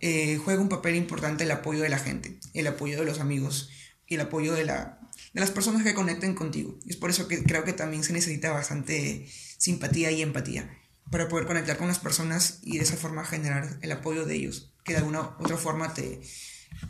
eh, 0.00 0.40
juega 0.44 0.60
un 0.60 0.68
papel 0.68 0.96
importante 0.96 1.44
el 1.44 1.50
apoyo 1.50 1.82
de 1.82 1.88
la 1.88 1.98
gente, 1.98 2.38
el 2.54 2.66
apoyo 2.66 2.98
de 2.98 3.06
los 3.06 3.20
amigos 3.20 3.70
y 4.06 4.14
el 4.14 4.20
apoyo 4.22 4.54
de, 4.54 4.64
la, 4.64 5.00
de 5.32 5.40
las 5.40 5.50
personas 5.50 5.82
que 5.82 5.94
conecten 5.94 6.34
contigo. 6.34 6.78
Es 6.86 6.96
por 6.96 7.10
eso 7.10 7.28
que 7.28 7.42
creo 7.44 7.64
que 7.64 7.72
también 7.72 8.04
se 8.04 8.12
necesita 8.12 8.52
bastante 8.52 9.28
simpatía 9.58 10.10
y 10.10 10.22
empatía 10.22 10.70
para 11.10 11.28
poder 11.28 11.46
conectar 11.46 11.78
con 11.78 11.88
las 11.88 11.98
personas 11.98 12.60
y 12.62 12.78
de 12.78 12.84
esa 12.84 12.96
forma 12.96 13.24
generar 13.24 13.78
el 13.82 13.92
apoyo 13.92 14.26
de 14.26 14.34
ellos, 14.34 14.74
que 14.84 14.92
de 14.92 14.98
alguna 14.98 15.36
otra 15.38 15.56
forma 15.56 15.94
te, 15.94 16.20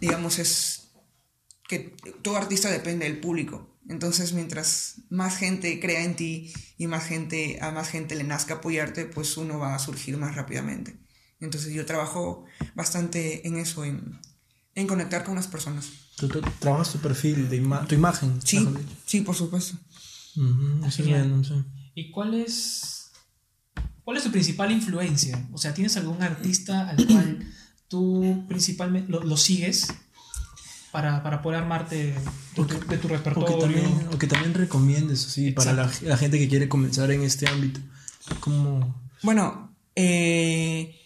digamos, 0.00 0.38
es 0.38 0.90
que 1.68 1.94
todo 2.22 2.36
artista 2.36 2.70
depende 2.70 3.06
del 3.06 3.20
público. 3.20 3.78
Entonces, 3.88 4.32
mientras 4.32 5.02
más 5.08 5.36
gente 5.36 5.80
crea 5.80 6.04
en 6.04 6.16
ti 6.16 6.52
y 6.76 6.86
más 6.88 7.06
gente, 7.06 7.58
a 7.60 7.70
más 7.70 7.88
gente 7.88 8.16
le 8.16 8.24
nazca 8.24 8.54
apoyarte, 8.54 9.06
pues 9.06 9.36
uno 9.36 9.58
va 9.58 9.74
a 9.74 9.78
surgir 9.78 10.16
más 10.18 10.34
rápidamente. 10.34 10.98
Entonces, 11.40 11.72
yo 11.72 11.86
trabajo 11.86 12.44
bastante 12.74 13.46
en 13.46 13.56
eso, 13.58 13.84
en, 13.84 14.18
en 14.74 14.86
conectar 14.86 15.24
con 15.24 15.36
las 15.36 15.46
personas. 15.46 15.86
Tú, 16.16 16.28
tú 16.28 16.40
trabajas 16.58 16.92
tu 16.92 16.98
perfil, 16.98 17.48
de 17.48 17.62
ima- 17.62 17.86
tu 17.86 17.94
imagen. 17.94 18.40
Sí, 18.44 18.66
sí, 19.06 19.20
por 19.20 19.34
supuesto. 19.36 19.76
Genial. 20.90 21.28
bueno, 21.28 21.44
sí. 21.44 21.54
¿Y 21.94 22.10
cuál 22.10 22.34
es, 22.34 23.10
cuál 24.04 24.16
es 24.16 24.24
tu 24.24 24.30
principal 24.30 24.70
influencia? 24.72 25.48
O 25.52 25.58
sea, 25.58 25.74
¿tienes 25.74 25.96
algún 25.96 26.22
artista 26.22 26.88
al 26.88 26.96
cual 27.06 27.46
tú 27.88 28.44
principalmente 28.48 29.10
lo, 29.10 29.22
lo 29.22 29.36
sigues 29.36 29.86
para, 30.92 31.22
para 31.22 31.42
poder 31.42 31.60
armarte 31.62 32.14
tu- 32.54 32.64
de 32.66 32.98
tu 32.98 33.06
O 33.06 33.10
que, 33.10 33.16
repertorio? 33.16 33.58
también, 33.58 34.08
o 34.12 34.18
que 34.18 34.26
también 34.26 34.54
recomiendes, 34.54 35.26
así, 35.26 35.50
para 35.52 35.72
la, 35.72 35.90
la 36.02 36.16
gente 36.16 36.38
que 36.38 36.48
quiere 36.48 36.68
comenzar 36.68 37.10
en 37.10 37.22
este 37.22 37.48
ámbito. 37.48 37.80
Como... 38.40 39.02
Bueno, 39.22 39.76
eh, 39.96 40.97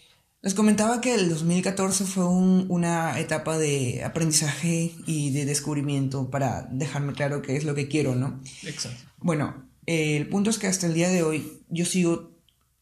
les 0.43 0.53
comentaba 0.53 1.01
que 1.01 1.15
el 1.15 1.29
2014 1.29 2.03
fue 2.05 2.25
un- 2.27 2.65
una 2.69 3.17
etapa 3.19 3.57
de 3.57 4.03
aprendizaje 4.03 4.91
y 5.07 5.31
de 5.31 5.45
descubrimiento 5.45 6.29
para 6.29 6.67
dejarme 6.69 7.13
claro 7.13 7.41
qué 7.41 7.55
es 7.55 7.63
lo 7.63 7.73
que 7.73 7.87
quiero, 7.87 8.13
¿no? 8.13 8.39
Exacto. 8.63 9.01
Bueno, 9.19 9.65
eh, 9.87 10.17
el 10.17 10.27
punto 10.27 10.49
es 10.51 10.59
que 10.59 10.67
hasta 10.67 10.85
el 10.85 10.93
día 10.93 11.09
de 11.09 11.23
hoy 11.23 11.61
yo 11.69 11.85
sigo 11.85 12.31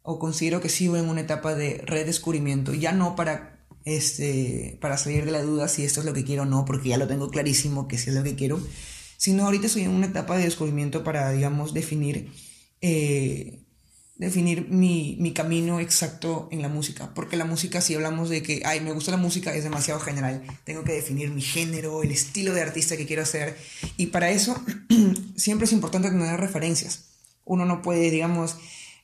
o 0.02 0.18
considero 0.18 0.60
que 0.60 0.70
sigo 0.70 0.98
en 0.98 1.08
una 1.08 1.22
etapa 1.22 1.54
de 1.56 1.78
redescubrimiento, 1.86 2.74
ya 2.74 2.92
no 2.92 3.16
para 3.16 3.60
este 3.86 4.78
para 4.82 4.98
salir 4.98 5.26
de 5.26 5.32
la 5.32 5.42
duda 5.44 5.68
si 5.68 5.84
esto 5.84 6.00
es 6.02 6.06
lo 6.08 6.14
que 6.14 6.24
quiero 6.24 6.44
o 6.44 6.46
no, 6.46 6.66
porque 6.66 6.90
ya 6.90 6.98
lo 6.98 7.08
tengo 7.08 7.30
clarísimo 7.30 7.88
que 7.88 7.98
sí 8.00 8.10
es 8.10 8.16
lo 8.16 8.24
que 8.24 8.36
quiero, 8.36 8.60
sino 9.18 9.46
ahorita 9.46 9.68
estoy 9.68 9.84
en 9.84 9.92
una 9.92 10.08
etapa 10.08 10.36
de 10.38 10.46
descubrimiento 10.46 11.04
para, 11.04 11.32
digamos, 11.32 11.74
definir 11.76 12.32
eh, 12.82 13.61
definir 14.22 14.68
mi, 14.70 15.18
mi 15.20 15.34
camino 15.34 15.80
exacto 15.80 16.48
en 16.52 16.62
la 16.62 16.70
música, 16.70 17.12
porque 17.16 17.38
la 17.38 17.46
música 17.46 17.82
si 17.82 17.96
hablamos 17.96 18.30
de 18.30 18.44
que, 18.44 18.62
ay, 18.66 18.80
me 18.80 18.92
gusta 18.92 19.10
la 19.10 19.18
música 19.18 19.52
es 19.56 19.64
demasiado 19.64 20.00
general, 20.00 20.44
tengo 20.64 20.84
que 20.84 20.94
definir 20.94 21.32
mi 21.32 21.42
género, 21.42 22.04
el 22.04 22.12
estilo 22.12 22.54
de 22.54 22.62
artista 22.62 22.96
que 22.96 23.08
quiero 23.08 23.26
ser, 23.26 23.58
y 23.98 24.08
para 24.08 24.30
eso 24.30 24.56
siempre 25.36 25.66
es 25.66 25.74
importante 25.74 26.12
tener 26.12 26.40
referencias. 26.40 27.06
Uno 27.46 27.66
no 27.66 27.82
puede, 27.82 28.12
digamos, 28.12 28.58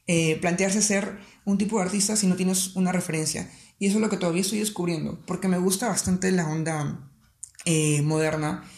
eh, 0.05 0.37
plantearse 0.39 0.83
ser 0.83 1.17
un 1.45 1.57
tipo 1.57 1.77
de 1.77 1.85
artista 1.85 2.15
si 2.15 2.27
no 2.27 2.35
tienes 2.35 2.75
una 2.75 2.91
referencia. 2.91 3.49
Y 3.79 3.87
eso 3.87 3.97
es 3.97 4.01
lo 4.01 4.11
que 4.11 4.17
todavía 4.17 4.41
estoy 4.41 4.59
descubriendo, 4.59 5.19
porque 5.25 5.47
me 5.47 5.57
gusta 5.57 5.87
bastante 5.87 6.31
la 6.31 6.47
onda 6.47 7.09
eh, 7.65 8.03
moderna, 8.03 8.69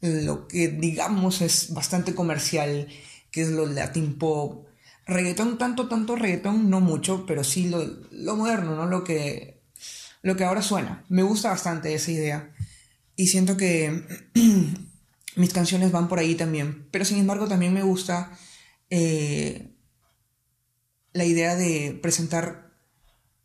lo 0.00 0.46
que 0.46 0.68
digamos 0.68 1.40
es 1.42 1.74
bastante 1.74 2.14
comercial, 2.14 2.86
que 3.32 3.42
es 3.42 3.48
lo 3.48 3.66
latin 3.66 4.16
pop. 4.16 4.67
Reggaetón, 5.08 5.56
tanto, 5.56 5.88
tanto 5.88 6.16
reggaetón, 6.16 6.68
no 6.68 6.80
mucho, 6.80 7.24
pero 7.24 7.42
sí 7.42 7.70
lo, 7.70 8.36
moderno, 8.36 8.76
¿no? 8.76 8.84
Lo 8.84 9.04
que, 9.04 9.62
lo 10.20 10.36
que 10.36 10.44
ahora 10.44 10.60
suena. 10.60 11.06
Me 11.08 11.22
gusta 11.22 11.48
bastante 11.48 11.94
esa 11.94 12.10
idea. 12.10 12.54
Y 13.16 13.28
siento 13.28 13.56
que 13.56 14.04
mis 15.36 15.52
canciones 15.54 15.92
van 15.92 16.08
por 16.08 16.18
ahí 16.18 16.34
también. 16.34 16.86
Pero 16.90 17.06
sin 17.06 17.16
embargo 17.16 17.48
también 17.48 17.72
me 17.72 17.82
gusta 17.82 18.38
eh, 18.90 19.72
la 21.14 21.24
idea 21.24 21.56
de 21.56 21.98
presentar, 22.02 22.74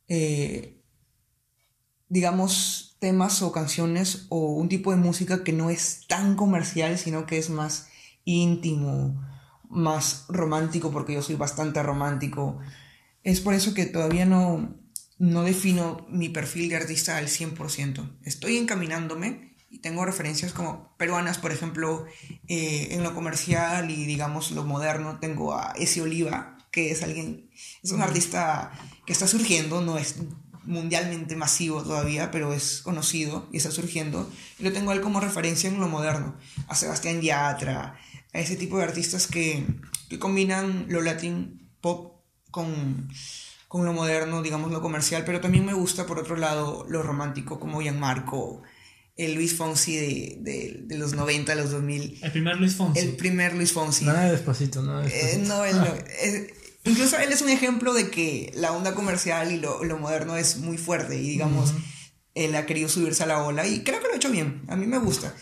eh, 0.09 0.81
digamos, 2.09 2.97
temas 2.99 3.41
o 3.41 3.53
canciones 3.53 4.25
o 4.27 4.51
un 4.51 4.67
tipo 4.67 4.91
de 4.91 4.97
música 4.97 5.45
que 5.45 5.53
no 5.53 5.69
es 5.69 6.07
tan 6.07 6.35
comercial, 6.35 6.97
sino 6.97 7.25
que 7.25 7.37
es 7.37 7.49
más 7.49 7.87
íntimo, 8.25 9.15
más 9.73 10.25
romántico, 10.29 10.91
porque 10.91 11.13
yo 11.13 11.21
soy 11.21 11.35
bastante 11.35 11.81
romántico. 11.83 12.59
Es 13.23 13.39
por 13.39 13.53
eso 13.53 13.73
que 13.73 13.85
todavía 13.85 14.25
no, 14.25 14.75
no 15.17 15.43
defino 15.43 16.05
mi 16.09 16.29
perfil 16.29 16.69
de 16.69 16.77
artista 16.77 17.17
al 17.17 17.27
100%. 17.27 18.19
Estoy 18.23 18.57
encaminándome 18.57 19.55
y 19.69 19.79
tengo 19.79 20.05
referencias 20.05 20.53
como 20.53 20.95
peruanas, 20.97 21.39
por 21.39 21.51
ejemplo, 21.51 22.05
eh, 22.47 22.89
en 22.91 23.03
lo 23.03 23.15
comercial 23.15 23.89
y 23.89 24.05
digamos 24.05 24.51
lo 24.51 24.63
moderno. 24.63 25.19
Tengo 25.19 25.55
a 25.55 25.73
Esi 25.77 25.99
Oliva, 25.99 26.57
que 26.71 26.91
es 26.91 27.03
alguien, 27.03 27.49
es 27.81 27.91
un 27.91 28.01
artista 28.01 28.71
que 29.05 29.13
está 29.13 29.27
surgiendo, 29.27 29.81
no 29.81 29.97
es 29.97 30.17
mundialmente 30.65 31.35
masivo 31.35 31.83
todavía, 31.83 32.31
pero 32.31 32.53
es 32.53 32.81
conocido 32.81 33.47
y 33.51 33.57
está 33.57 33.71
surgiendo. 33.71 34.29
Y 34.59 34.63
lo 34.63 34.73
tengo 34.73 34.91
a 34.91 34.93
él 34.93 35.01
como 35.01 35.19
referencia 35.19 35.69
en 35.69 35.79
lo 35.79 35.87
moderno. 35.87 36.35
A 36.67 36.75
Sebastián 36.75 37.21
Yatra, 37.21 37.97
a 38.33 38.39
ese 38.39 38.55
tipo 38.55 38.77
de 38.77 38.83
artistas 38.83 39.27
que, 39.27 39.63
que 40.09 40.19
combinan 40.19 40.85
lo 40.89 41.01
latin 41.01 41.69
pop 41.81 42.21
con, 42.51 43.09
con 43.67 43.85
lo 43.85 43.93
moderno, 43.93 44.41
digamos 44.41 44.71
lo 44.71 44.81
comercial, 44.81 45.23
pero 45.25 45.41
también 45.41 45.65
me 45.65 45.73
gusta 45.73 46.05
por 46.05 46.19
otro 46.19 46.35
lado 46.37 46.85
lo 46.89 47.03
romántico 47.03 47.59
como 47.59 47.81
Gianmarco, 47.81 48.61
el 49.15 49.35
Luis 49.35 49.55
Fonsi 49.55 49.95
de, 49.95 50.37
de, 50.41 50.79
de 50.85 50.97
los 50.97 51.13
90 51.13 51.51
a 51.51 51.55
los 51.55 51.69
2000, 51.71 52.19
El 52.23 52.31
primer 52.31 52.57
Luis 52.57 52.75
Fonsi. 52.75 52.99
el 52.99 53.15
primer 53.15 53.53
Luis 53.55 53.71
Fonsi. 53.71 54.05
Nada 54.05 54.25
de 54.25 54.31
despacito, 54.31 54.81
nada 54.81 55.01
de 55.01 55.07
Eh, 55.09 55.11
despacito. 55.37 55.47
no, 55.55 55.65
él 55.65 55.77
no. 55.77 55.85
Eh, 55.85 56.53
incluso 56.85 57.17
él 57.19 57.31
es 57.31 57.41
un 57.43 57.49
ejemplo 57.49 57.93
de 57.93 58.09
que 58.09 58.51
la 58.55 58.71
onda 58.71 58.95
comercial 58.95 59.51
y 59.51 59.57
lo, 59.59 59.83
lo 59.83 59.97
moderno 59.99 60.35
es 60.35 60.57
muy 60.57 60.77
fuerte 60.79 61.15
y 61.17 61.29
digamos, 61.29 61.73
él 62.33 62.55
ha 62.55 62.65
querido 62.65 62.89
subirse 62.89 63.21
a 63.21 63.27
la 63.27 63.43
ola 63.43 63.67
y 63.67 63.83
creo 63.83 63.99
que 64.01 64.07
lo 64.07 64.13
ha 64.13 64.17
hecho 64.17 64.31
bien, 64.31 64.63
a 64.67 64.75
mí 64.75 64.87
me 64.87 64.97
gusta. 64.97 65.35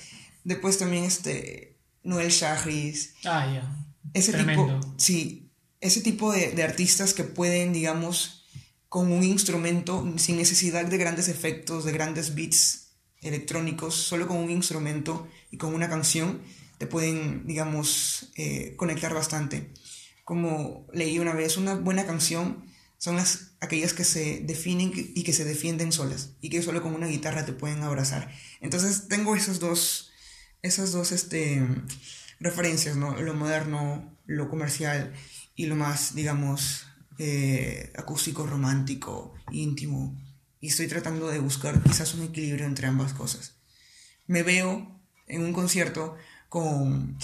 Después 0.43 0.77
también 0.77 1.05
este, 1.05 1.70
Noel 2.03 2.29
Shahris, 2.31 3.13
Ah, 3.25 3.45
ya. 3.53 3.85
ese 4.13 4.31
Tremendo. 4.31 4.79
tipo, 4.79 4.93
sí, 4.97 5.51
ese 5.79 6.01
tipo 6.01 6.31
de, 6.31 6.51
de 6.51 6.63
artistas 6.63 7.13
que 7.13 7.23
pueden, 7.23 7.73
digamos, 7.73 8.45
con 8.89 9.11
un 9.11 9.23
instrumento, 9.23 10.05
sin 10.17 10.37
necesidad 10.37 10.85
de 10.85 10.97
grandes 10.97 11.27
efectos, 11.27 11.85
de 11.85 11.91
grandes 11.93 12.35
beats 12.35 12.89
electrónicos, 13.21 13.95
solo 13.95 14.27
con 14.27 14.37
un 14.37 14.49
instrumento 14.49 15.27
y 15.51 15.57
con 15.57 15.73
una 15.73 15.89
canción, 15.89 16.41
te 16.77 16.87
pueden, 16.87 17.45
digamos, 17.45 18.31
eh, 18.35 18.73
conectar 18.77 19.13
bastante. 19.13 19.71
Como 20.23 20.87
leí 20.93 21.19
una 21.19 21.33
vez, 21.33 21.57
una 21.57 21.75
buena 21.75 22.05
canción 22.05 22.65
son 22.97 23.15
las, 23.15 23.53
aquellas 23.61 23.93
que 23.93 24.03
se 24.03 24.41
definen 24.41 24.91
y 24.95 25.23
que 25.23 25.33
se 25.33 25.43
defienden 25.45 25.91
solas 25.91 26.31
y 26.41 26.49
que 26.49 26.61
solo 26.61 26.81
con 26.81 26.93
una 26.93 27.07
guitarra 27.07 27.45
te 27.45 27.53
pueden 27.53 27.81
abrazar. 27.83 28.31
Entonces 28.59 29.07
tengo 29.07 29.35
esos 29.35 29.59
dos, 29.59 30.10
esas 30.61 30.91
dos 30.91 31.11
este, 31.11 31.65
referencias, 32.39 32.95
¿no? 32.95 33.19
Lo 33.19 33.33
moderno, 33.33 34.17
lo 34.25 34.49
comercial 34.49 35.13
y 35.55 35.65
lo 35.65 35.75
más, 35.75 36.15
digamos, 36.15 36.87
eh, 37.17 37.91
acústico, 37.95 38.45
romántico, 38.45 39.33
íntimo. 39.51 40.19
Y 40.59 40.67
estoy 40.67 40.87
tratando 40.87 41.27
de 41.27 41.39
buscar 41.39 41.81
quizás 41.81 42.13
un 42.13 42.23
equilibrio 42.23 42.65
entre 42.65 42.87
ambas 42.87 43.13
cosas. 43.13 43.55
Me 44.27 44.43
veo 44.43 44.99
en 45.27 45.43
un 45.43 45.53
concierto 45.53 46.15
con, 46.49 47.17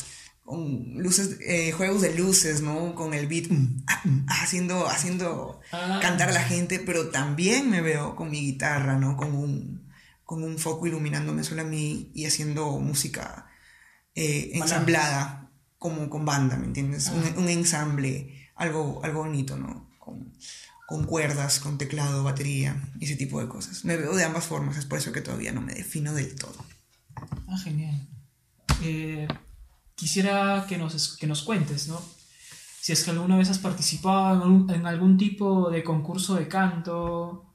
con 0.43 0.95
luces, 0.97 1.38
eh, 1.41 1.71
juegos 1.71 2.02
de 2.02 2.15
luces, 2.15 2.62
¿no? 2.62 2.95
Con 2.95 3.13
el 3.13 3.28
beat 3.28 3.50
mm, 3.50 3.84
ah, 3.88 4.02
mm, 4.04 4.26
ah, 4.28 4.43
haciendo, 4.43 4.88
haciendo 4.88 5.60
Ah. 5.71 6.00
cantar 6.02 6.30
a 6.30 6.34
la 6.34 6.43
gente, 6.43 6.80
pero 6.80 7.10
también 7.10 7.69
me 7.69 7.82
veo 7.82 8.15
con 8.15 8.32
mi 8.32 8.39
guitarra, 8.41 8.97
¿no? 8.97 9.17
Con 9.17 9.34
un, 9.34 9.87
con 10.28 10.44
un 10.44 10.60
foco 10.60 10.86
iluminándome 10.86 11.42
solo 11.46 11.62
a 11.62 11.66
mí 11.66 12.12
y 12.13 12.26
haciendo 12.26 12.78
música 12.80 13.48
eh, 14.13 14.52
ensamblada, 14.56 15.50
como 15.78 16.10
con 16.10 16.26
banda, 16.26 16.58
¿me 16.58 16.66
entiendes? 16.66 17.08
Un, 17.08 17.44
un 17.44 17.48
ensamble, 17.48 18.52
algo, 18.58 19.00
algo 19.06 19.22
bonito, 19.22 19.56
¿no? 19.56 19.90
Con, 19.98 20.34
con 20.86 21.06
cuerdas, 21.06 21.62
con 21.62 21.78
teclado, 21.78 22.26
batería 22.26 22.92
y 23.00 23.06
ese 23.06 23.16
tipo 23.16 23.40
de 23.40 23.48
cosas. 23.48 23.86
Me 23.86 23.96
veo 23.96 24.13
de 24.18 24.26
ambas 24.26 24.44
formas, 24.44 24.76
es 24.76 24.86
por 24.86 25.00
eso 25.00 25.13
que 25.13 25.22
todavía 25.22 25.54
no 25.54 25.62
me 25.62 25.74
defino 25.74 26.13
del 26.13 26.36
todo. 26.36 26.58
Ah, 27.48 27.58
genial. 27.63 28.06
Eh, 28.84 29.30
quisiera 29.96 30.66
que 30.68 30.78
nos, 30.78 31.16
que 31.16 31.26
nos 31.26 31.42
cuentes, 31.42 31.88
¿no? 31.88 32.02
Si 32.82 32.92
es 32.92 33.02
que 33.06 33.12
alguna 33.12 33.38
vez 33.38 33.50
has 33.50 33.60
participado 33.60 34.36
en 34.36 34.42
algún, 34.42 34.72
en 34.72 34.86
algún 34.88 35.18
tipo 35.18 35.70
de 35.70 35.86
concurso 35.86 36.36
de 36.36 36.50
canto 36.50 37.47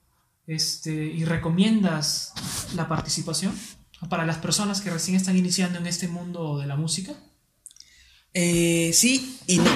este, 0.55 0.93
y 0.93 1.25
recomiendas 1.25 2.33
la 2.75 2.89
participación 2.89 3.55
para 4.09 4.27
las 4.27 4.39
personas 4.39 4.81
que 4.81 4.91
recién 4.91 5.17
están 5.17 5.37
iniciando 5.37 5.79
en 5.79 5.87
este 5.87 6.09
mundo 6.09 6.59
de 6.59 6.67
la 6.67 6.77
música? 6.77 7.15
Eh, 8.35 8.91
sí 8.93 9.39
y 9.47 9.59
no. 9.59 9.71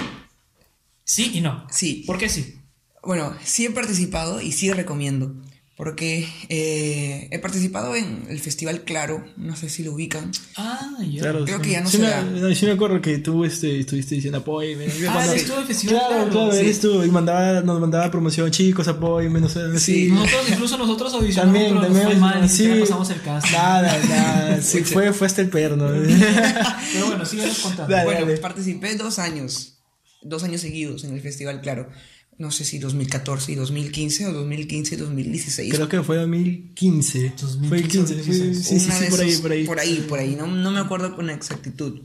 Sí 1.05 1.33
y 1.35 1.41
no. 1.41 1.67
Sí. 1.71 2.05
¿Por 2.07 2.19
qué 2.19 2.29
sí? 2.29 2.61
Bueno, 3.03 3.37
sí 3.45 3.67
he 3.67 3.71
participado 3.71 4.41
y 4.41 4.53
sí 4.53 4.73
recomiendo. 4.73 5.35
Porque 5.77 6.27
eh, 6.49 7.29
he 7.31 7.39
participado 7.39 7.95
en 7.95 8.25
el 8.31 8.41
Festival 8.41 8.81
Claro, 8.85 9.23
no 9.37 9.55
sé 9.57 9.69
si 9.69 9.85
lo 9.85 9.93
ubican. 9.93 10.31
Ah, 10.57 10.97
ya. 11.07 11.21
Claro, 11.21 11.45
Creo 11.45 11.59
sí. 11.59 11.63
que 11.65 11.71
ya 11.73 11.81
no 11.83 11.91
sí 11.91 11.99
se 11.99 12.03
me, 12.03 12.09
da. 12.09 12.23
no, 12.23 12.55
sí 12.55 12.65
me 12.65 12.73
acuerdo 12.73 13.03
que 13.03 13.19
tú 13.19 13.45
este, 13.45 13.81
estuviste 13.81 14.15
diciendo 14.15 14.39
apóyeme. 14.39 14.87
Ah, 15.07 15.27
estuvo 15.35 15.57
en 15.57 15.61
el 15.63 15.67
festival. 15.69 15.97
Claro, 15.99 16.15
Claro, 16.15 16.31
claro, 16.31 16.53
sí. 16.53 16.59
él 16.61 16.67
estuvo 16.69 17.05
y 17.05 17.11
mandaba, 17.11 17.61
nos 17.61 17.79
mandaba 17.79 18.11
promoción, 18.11 18.51
chicos, 18.51 18.89
apóyeme, 18.89 19.39
no 19.39 19.51
sé. 19.51 19.79
Sí. 19.79 20.09
Nosotros, 20.09 20.49
incluso 20.49 20.79
nosotros 20.79 21.13
audicionamos, 21.13 21.53
También, 21.55 21.75
pero 21.75 21.81
nos 21.81 21.89
también, 21.89 22.07
fue 22.07 22.17
mal, 22.31 22.41
ni 22.41 22.49
sí. 22.49 22.57
siquiera 22.57 22.81
pasamos 22.81 23.11
el 23.11 23.21
cast. 23.21 23.51
Nada, 23.53 23.99
nada, 24.09 24.63
sí, 24.63 24.83
fue, 24.83 25.13
fue 25.13 25.27
hasta 25.27 25.43
el 25.43 25.51
perno. 25.51 25.89
Pero 25.89 27.07
bueno, 27.09 27.27
síguenos 27.27 27.59
contando. 27.59 27.95
Dale. 27.95 28.05
Bueno, 28.25 28.41
participé 28.41 28.95
dos 28.97 29.19
años, 29.19 29.75
dos 30.23 30.43
años 30.43 30.63
seguidos 30.63 31.05
en 31.05 31.13
el 31.13 31.21
Festival 31.21 31.61
Claro. 31.61 31.91
No 32.39 32.51
sé 32.51 32.65
si 32.65 32.79
2014 32.79 33.53
y 33.53 33.55
2015 33.55 34.27
o 34.27 34.33
2015 34.33 34.95
y 34.95 34.99
2016. 34.99 35.75
Creo 35.75 35.89
que 35.89 36.03
fue 36.03 36.17
2015. 36.17 37.33
2015, 37.41 37.69
Fue 37.69 37.79
el 37.79 37.89
15, 37.89 38.15
fue- 38.15 38.17
2016. 38.17 38.67
sí, 38.67 38.79
sí, 38.81 38.91
sí, 39.05 39.11
por 39.11 39.21
ahí, 39.21 39.37
por 39.37 39.53
ahí. 39.53 39.65
Por 39.65 39.81
ahí, 39.81 40.07
por 40.09 40.19
ahí. 40.19 40.37
No, 40.37 40.47
no 40.47 40.71
me 40.71 40.81
acuerdo 40.81 41.17
con 41.17 41.31
exactitud. 41.31 42.03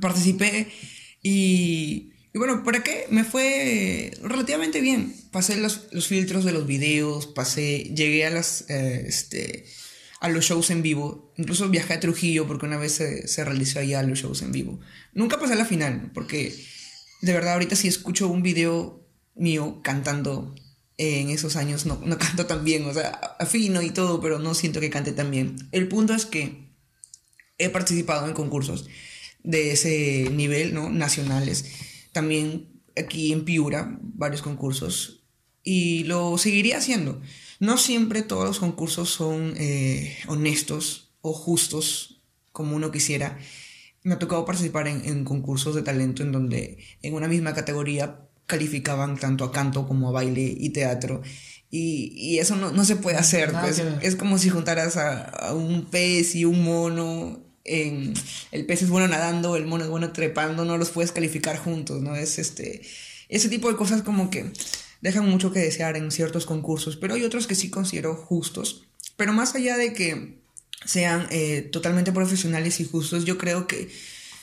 Participé 0.00 0.68
y, 1.22 2.12
y 2.32 2.38
bueno, 2.38 2.64
¿para 2.64 2.82
qué? 2.82 3.06
Me 3.10 3.24
fue 3.24 4.10
relativamente 4.22 4.80
bien. 4.80 5.14
Pasé 5.30 5.56
los, 5.56 5.82
los 5.92 6.06
filtros 6.08 6.44
de 6.44 6.52
los 6.52 6.66
videos, 6.66 7.26
pasé, 7.26 7.92
llegué 7.94 8.26
a 8.26 8.30
las, 8.30 8.64
eh, 8.70 9.04
este, 9.06 9.66
a 10.20 10.28
los 10.28 10.44
shows 10.44 10.70
en 10.70 10.82
vivo. 10.82 11.32
Incluso 11.36 11.68
viajé 11.68 11.92
a 11.94 12.00
Trujillo 12.00 12.46
porque 12.46 12.66
una 12.66 12.76
vez 12.78 12.92
se, 12.92 13.28
se 13.28 13.44
realizó 13.44 13.78
allá 13.78 14.02
los 14.02 14.18
shows 14.20 14.42
en 14.42 14.52
vivo. 14.52 14.80
Nunca 15.12 15.38
pasé 15.38 15.52
a 15.52 15.56
la 15.56 15.64
final 15.64 16.10
porque 16.12 16.54
de 17.22 17.32
verdad 17.32 17.52
ahorita 17.54 17.76
si 17.76 17.88
escucho 17.88 18.28
un 18.28 18.42
video 18.42 19.03
mío 19.34 19.80
cantando 19.82 20.54
en 20.96 21.30
esos 21.30 21.56
años 21.56 21.86
no, 21.86 22.00
no 22.04 22.18
canto 22.18 22.46
tan 22.46 22.64
bien, 22.64 22.86
o 22.86 22.94
sea, 22.94 23.10
afino 23.38 23.82
y 23.82 23.90
todo, 23.90 24.20
pero 24.20 24.38
no 24.38 24.54
siento 24.54 24.80
que 24.80 24.90
cante 24.90 25.12
tan 25.12 25.30
bien. 25.30 25.56
El 25.72 25.88
punto 25.88 26.14
es 26.14 26.26
que 26.26 26.64
he 27.58 27.68
participado 27.68 28.26
en 28.26 28.34
concursos 28.34 28.88
de 29.42 29.72
ese 29.72 30.30
nivel, 30.30 30.74
¿no? 30.74 30.90
Nacionales. 30.90 31.66
También 32.12 32.82
aquí 32.96 33.32
en 33.32 33.44
Piura, 33.44 33.98
varios 34.00 34.42
concursos. 34.42 35.22
Y 35.62 36.04
lo 36.04 36.36
seguiría 36.38 36.78
haciendo. 36.78 37.20
No 37.60 37.78
siempre 37.78 38.22
todos 38.22 38.44
los 38.44 38.58
concursos 38.58 39.10
son 39.10 39.54
eh, 39.56 40.18
honestos 40.26 41.12
o 41.20 41.32
justos 41.32 42.20
como 42.52 42.76
uno 42.76 42.90
quisiera. 42.90 43.38
Me 44.02 44.14
ha 44.14 44.18
tocado 44.18 44.44
participar 44.44 44.86
en 44.86 45.24
concursos 45.24 45.74
de 45.74 45.82
talento 45.82 46.22
en 46.22 46.32
donde 46.32 46.78
en 47.00 47.14
una 47.14 47.26
misma 47.26 47.54
categoría 47.54 48.28
calificaban 48.46 49.18
tanto 49.18 49.44
a 49.44 49.52
canto 49.52 49.86
como 49.86 50.08
a 50.08 50.12
baile 50.12 50.54
y 50.56 50.70
teatro. 50.70 51.22
Y, 51.70 52.12
y 52.14 52.38
eso 52.38 52.56
no, 52.56 52.70
no 52.70 52.84
se 52.84 52.96
puede 52.96 53.16
hacer. 53.16 53.52
Nada 53.52 53.64
pues. 53.64 53.78
ver. 53.78 53.98
Es 54.02 54.16
como 54.16 54.38
si 54.38 54.48
juntaras 54.48 54.96
a, 54.96 55.24
a 55.24 55.54
un 55.54 55.86
pez 55.86 56.34
y 56.34 56.44
un 56.44 56.62
mono. 56.62 57.42
En, 57.64 58.14
el 58.52 58.66
pez 58.66 58.82
es 58.82 58.90
bueno 58.90 59.08
nadando, 59.08 59.56
el 59.56 59.66
mono 59.66 59.84
es 59.84 59.90
bueno 59.90 60.12
trepando, 60.12 60.64
no 60.64 60.76
los 60.76 60.90
puedes 60.90 61.12
calificar 61.12 61.56
juntos, 61.56 62.02
¿no? 62.02 62.14
Es 62.14 62.38
este. 62.38 62.82
Ese 63.28 63.48
tipo 63.48 63.70
de 63.70 63.76
cosas 63.76 64.02
como 64.02 64.30
que 64.30 64.52
dejan 65.00 65.28
mucho 65.28 65.52
que 65.52 65.60
desear 65.60 65.96
en 65.96 66.10
ciertos 66.10 66.46
concursos, 66.46 66.96
pero 66.96 67.14
hay 67.14 67.24
otros 67.24 67.46
que 67.46 67.54
sí 67.54 67.70
considero 67.70 68.14
justos. 68.14 68.84
Pero 69.16 69.32
más 69.32 69.54
allá 69.54 69.76
de 69.76 69.92
que 69.92 70.38
sean 70.84 71.26
eh, 71.30 71.62
totalmente 71.72 72.12
profesionales 72.12 72.80
y 72.80 72.84
justos, 72.84 73.24
yo 73.24 73.38
creo 73.38 73.66
que 73.66 73.90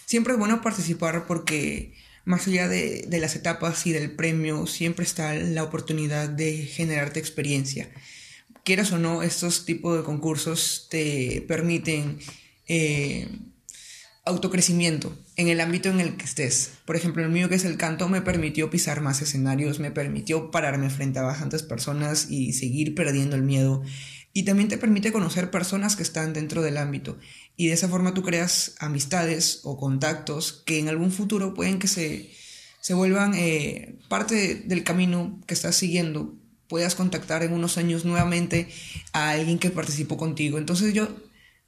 siempre 0.06 0.34
es 0.34 0.40
bueno 0.40 0.62
participar 0.62 1.26
porque 1.26 1.94
más 2.26 2.48
allá 2.48 2.68
de, 2.68 3.06
de 3.08 3.20
las 3.20 3.36
etapas 3.36 3.86
y 3.88 3.92
del 3.92 4.12
premio, 4.12 4.68
siempre 4.68 5.06
está 5.06 5.34
la 5.34 5.64
oportunidad 5.64 6.30
de 6.30 6.58
generarte 6.66 7.20
experiencia. 7.20 7.90
Quieras 8.64 8.92
o 8.92 9.00
no, 9.00 9.24
estos 9.24 9.66
tipos 9.66 9.98
de 9.98 10.04
concursos 10.04 10.88
te 10.90 11.44
permiten 11.48 12.20
eh, 12.68 13.28
autocrecimiento 14.24 15.18
en 15.36 15.48
el 15.48 15.60
ámbito 15.62 15.90
en 15.90 16.00
el 16.00 16.16
que 16.16 16.26
estés. 16.26 16.74
Por 16.86 16.96
ejemplo, 16.96 17.24
el 17.24 17.32
mío 17.32 17.50
que 17.50 17.56
es 17.56 17.66
el 17.66 17.78
canto 17.78 18.08
me 18.08 18.22
permitió 18.22 18.70
pisar 18.70 19.02
más 19.02 19.22
escenarios, 19.22 19.80
me 19.80 19.92
permitió 19.92 20.52
pararme 20.52 20.90
frente 20.90 21.20
a 21.20 21.24
bastantes 21.24 21.64
personas 21.64 22.30
y 22.30 22.54
seguir 22.54 22.94
perdiendo 22.94 23.36
el 23.36 23.42
miedo. 23.42 23.82
Y 24.34 24.44
también 24.44 24.70
te 24.70 24.78
permite 24.78 25.12
conocer 25.12 25.52
personas 25.52 25.96
que 25.96 26.04
están 26.04 26.34
dentro 26.34 26.62
del 26.62 26.78
ámbito. 26.78 27.18
Y 27.58 27.68
de 27.68 27.74
esa 27.74 27.90
forma 27.90 28.14
tú 28.14 28.24
creas 28.24 28.76
amistades 28.80 29.62
o 29.64 29.78
contactos 29.78 30.64
que 30.66 30.80
en 30.80 30.88
algún 30.88 31.12
futuro 31.12 31.54
pueden 31.54 31.80
que 31.80 31.88
se, 31.88 32.32
se 32.80 32.94
vuelvan 32.94 33.34
eh, 33.36 33.98
parte 34.08 34.56
del 34.56 34.84
camino 34.84 35.40
que 35.48 35.54
estás 35.54 35.76
siguiendo. 35.76 36.34
Puedas 36.68 36.96
contactar 36.96 37.44
en 37.44 37.52
unos 37.52 37.78
años 37.78 38.06
nuevamente 38.06 38.70
a 39.12 39.32
alguien 39.32 39.60
que 39.60 39.70
participó 39.70 40.16
contigo. 40.16 40.58
Entonces 40.58 40.94
yo 40.94 41.10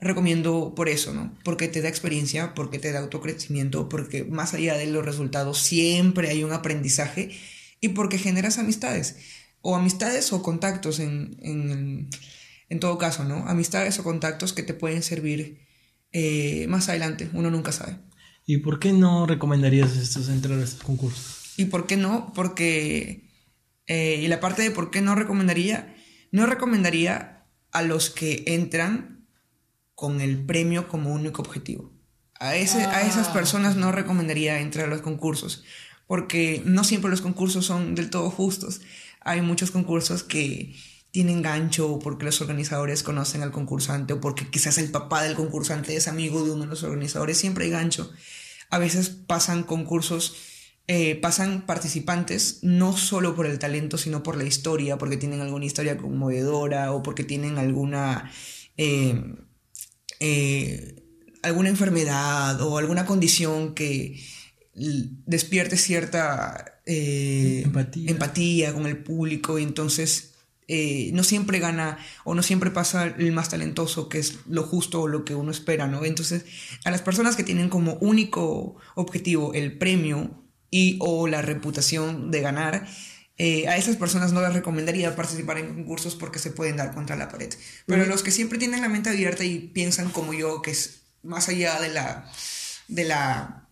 recomiendo 0.03 0.73
por 0.75 0.89
eso, 0.89 1.13
¿no? 1.13 1.33
Porque 1.43 1.67
te 1.67 1.81
da 1.81 1.89
experiencia, 1.89 2.53
porque 2.53 2.79
te 2.79 2.91
da 2.91 2.99
autocrecimiento, 2.99 3.89
porque 3.89 4.23
más 4.23 4.53
allá 4.53 4.77
de 4.77 4.87
los 4.87 5.03
resultados 5.03 5.59
siempre 5.59 6.29
hay 6.29 6.43
un 6.43 6.51
aprendizaje 6.51 7.31
y 7.79 7.89
porque 7.89 8.17
generas 8.17 8.59
amistades. 8.59 9.17
O 9.61 9.75
amistades 9.75 10.33
o 10.33 10.43
contactos 10.43 10.99
en, 10.99 11.37
en, 11.41 12.09
en 12.69 12.79
todo 12.79 12.97
caso, 12.97 13.23
¿no? 13.23 13.47
Amistades 13.47 13.99
o 13.99 14.03
contactos 14.03 14.53
que 14.53 14.63
te 14.63 14.73
pueden 14.73 15.03
servir 15.03 15.59
eh, 16.11 16.67
más 16.67 16.89
adelante, 16.89 17.29
uno 17.33 17.49
nunca 17.49 17.71
sabe. 17.71 17.97
¿Y 18.45 18.57
por 18.57 18.79
qué 18.79 18.91
no 18.93 19.25
recomendarías 19.25 19.95
estos 19.95 20.29
entrar 20.29 20.59
a 20.59 20.63
estos 20.63 20.83
concursos? 20.83 21.53
¿Y 21.57 21.65
por 21.65 21.87
qué 21.87 21.97
no? 21.97 22.31
Porque, 22.33 23.29
eh, 23.87 24.19
y 24.21 24.27
la 24.27 24.39
parte 24.39 24.61
de 24.61 24.71
por 24.71 24.91
qué 24.91 25.01
no 25.01 25.15
recomendaría, 25.15 25.95
no 26.31 26.45
recomendaría 26.45 27.45
a 27.71 27.81
los 27.81 28.09
que 28.09 28.43
entran 28.47 29.27
con 29.95 30.21
el 30.21 30.43
premio 30.45 30.87
como 30.87 31.13
único 31.13 31.41
objetivo. 31.41 31.93
A, 32.39 32.55
ese, 32.55 32.83
a 32.83 33.07
esas 33.07 33.29
Ah. 33.29 33.33
personas 33.33 33.75
no 33.75 33.91
recomendaría 33.91 34.59
entrar 34.59 34.87
a 34.87 34.89
los 34.89 35.01
concursos, 35.01 35.63
porque 36.07 36.61
no 36.65 36.83
siempre 36.83 37.09
los 37.09 37.21
concursos 37.21 37.65
son 37.65 37.95
del 37.95 38.09
todo 38.09 38.29
justos. 38.29 38.81
Hay 39.21 39.41
muchos 39.41 39.71
concursos 39.71 40.23
que 40.23 40.75
tienen 41.13 41.43
gancho 41.43 41.99
porque 41.99 42.25
los 42.25 42.41
organizadores 42.41 43.03
conocen 43.03 43.43
al 43.43 43.51
concursante 43.51 44.13
o 44.13 44.19
porque 44.19 44.49
quizás 44.49 44.79
el 44.79 44.89
papá 44.89 45.21
del 45.21 45.35
concursante 45.35 45.95
es 45.95 46.07
amigo 46.07 46.43
de 46.43 46.49
uno 46.49 46.63
de 46.63 46.69
los 46.71 46.81
organizadores, 46.81 47.37
siempre 47.37 47.65
hay 47.65 47.69
gancho. 47.69 48.11
A 48.71 48.79
veces 48.79 49.09
pasan 49.09 49.61
concursos, 49.61 50.35
eh, 50.87 51.13
pasan 51.15 51.67
participantes 51.67 52.63
no 52.63 52.97
solo 52.97 53.35
por 53.35 53.45
el 53.45 53.59
talento, 53.59 53.99
sino 53.99 54.23
por 54.23 54.37
la 54.37 54.43
historia, 54.43 54.97
porque 54.97 55.17
tienen 55.17 55.41
alguna 55.41 55.65
historia 55.65 55.97
conmovedora 55.97 56.91
o 56.91 57.03
porque 57.03 57.23
tienen 57.23 57.59
alguna... 57.59 58.31
eh, 58.77 59.35
eh, 60.19 60.95
alguna 61.43 61.69
enfermedad 61.69 62.59
o 62.61 62.77
alguna 62.79 63.05
condición 63.05 63.75
que 63.75 64.19
despierte 64.73 65.77
cierta 65.77 66.79
eh, 66.87 67.61
Empatía. 67.65 68.09
empatía 68.09 68.73
con 68.73 68.87
el 68.87 69.03
público 69.03 69.59
y 69.59 69.63
entonces 69.63 70.32
eh, 70.67 71.11
no 71.13 71.23
siempre 71.23 71.59
gana 71.59 71.97
o 72.23 72.35
no 72.35 72.43
siempre 72.43 72.71
pasa 72.71 73.05
el 73.05 73.31
más 73.31 73.49
talentoso 73.49 74.09
que 74.09 74.19
es 74.19 74.39
lo 74.47 74.63
justo 74.63 75.01
o 75.01 75.07
lo 75.07 75.25
que 75.25 75.35
uno 75.35 75.51
espera, 75.51 75.87
¿no? 75.87 76.05
Entonces 76.05 76.45
a 76.85 76.91
las 76.91 77.01
personas 77.01 77.35
que 77.35 77.43
tienen 77.43 77.69
como 77.69 77.95
único 77.95 78.77
objetivo 78.95 79.53
el 79.53 79.77
premio 79.77 80.43
y 80.69 80.97
o 80.99 81.27
la 81.27 81.41
reputación 81.41 82.31
de 82.31 82.41
ganar, 82.41 82.87
eh, 83.37 83.67
a 83.67 83.77
esas 83.77 83.95
personas 83.95 84.31
no 84.31 84.41
les 84.41 84.53
recomendaría 84.53 85.15
participar 85.15 85.57
en 85.57 85.73
concursos 85.73 86.15
porque 86.15 86.39
se 86.39 86.51
pueden 86.51 86.77
dar 86.77 86.93
contra 86.93 87.15
la 87.15 87.29
pared. 87.29 87.53
Pero 87.85 88.05
los 88.05 88.23
que 88.23 88.31
siempre 88.31 88.59
tienen 88.59 88.81
la 88.81 88.89
mente 88.89 89.09
abierta 89.09 89.43
y 89.43 89.59
piensan 89.59 90.09
como 90.09 90.33
yo, 90.33 90.61
que 90.61 90.71
es 90.71 91.03
más 91.23 91.49
allá 91.49 91.79
de 91.79 91.89
la, 91.89 92.31
de 92.87 93.03
la, 93.05 93.67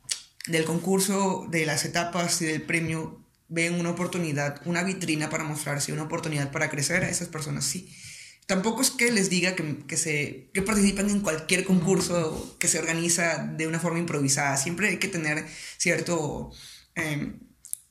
del 0.47 0.65
concurso, 0.65 1.47
de 1.49 1.65
las 1.65 1.85
etapas 1.85 2.41
y 2.41 2.45
del 2.45 2.63
premio, 2.63 3.20
ven 3.51 3.79
una 3.79 3.91
oportunidad, 3.91 4.61
una 4.65 4.83
vitrina 4.83 5.29
para 5.29 5.43
mostrarse, 5.43 5.93
una 5.93 6.03
oportunidad 6.09 6.51
para 6.51 6.69
crecer, 6.69 7.03
a 7.03 7.09
esas 7.09 7.27
personas 7.27 7.65
sí. 7.65 7.93
Tampoco 8.47 8.81
es 8.81 8.91
que 8.91 9.11
les 9.11 9.29
diga 9.29 9.55
que, 9.55 9.63
que, 9.87 9.97
se, 9.97 10.49
que 10.53 10.61
participen 10.61 11.09
en 11.09 11.21
cualquier 11.21 11.63
concurso 11.63 12.57
que 12.59 12.67
se 12.67 12.79
organiza 12.79 13.37
de 13.57 13.67
una 13.67 13.79
forma 13.79 13.99
improvisada. 13.99 14.57
Siempre 14.57 14.89
hay 14.89 14.97
que 14.97 15.07
tener 15.07 15.45
cierto... 15.77 16.51
eh, 16.95 17.33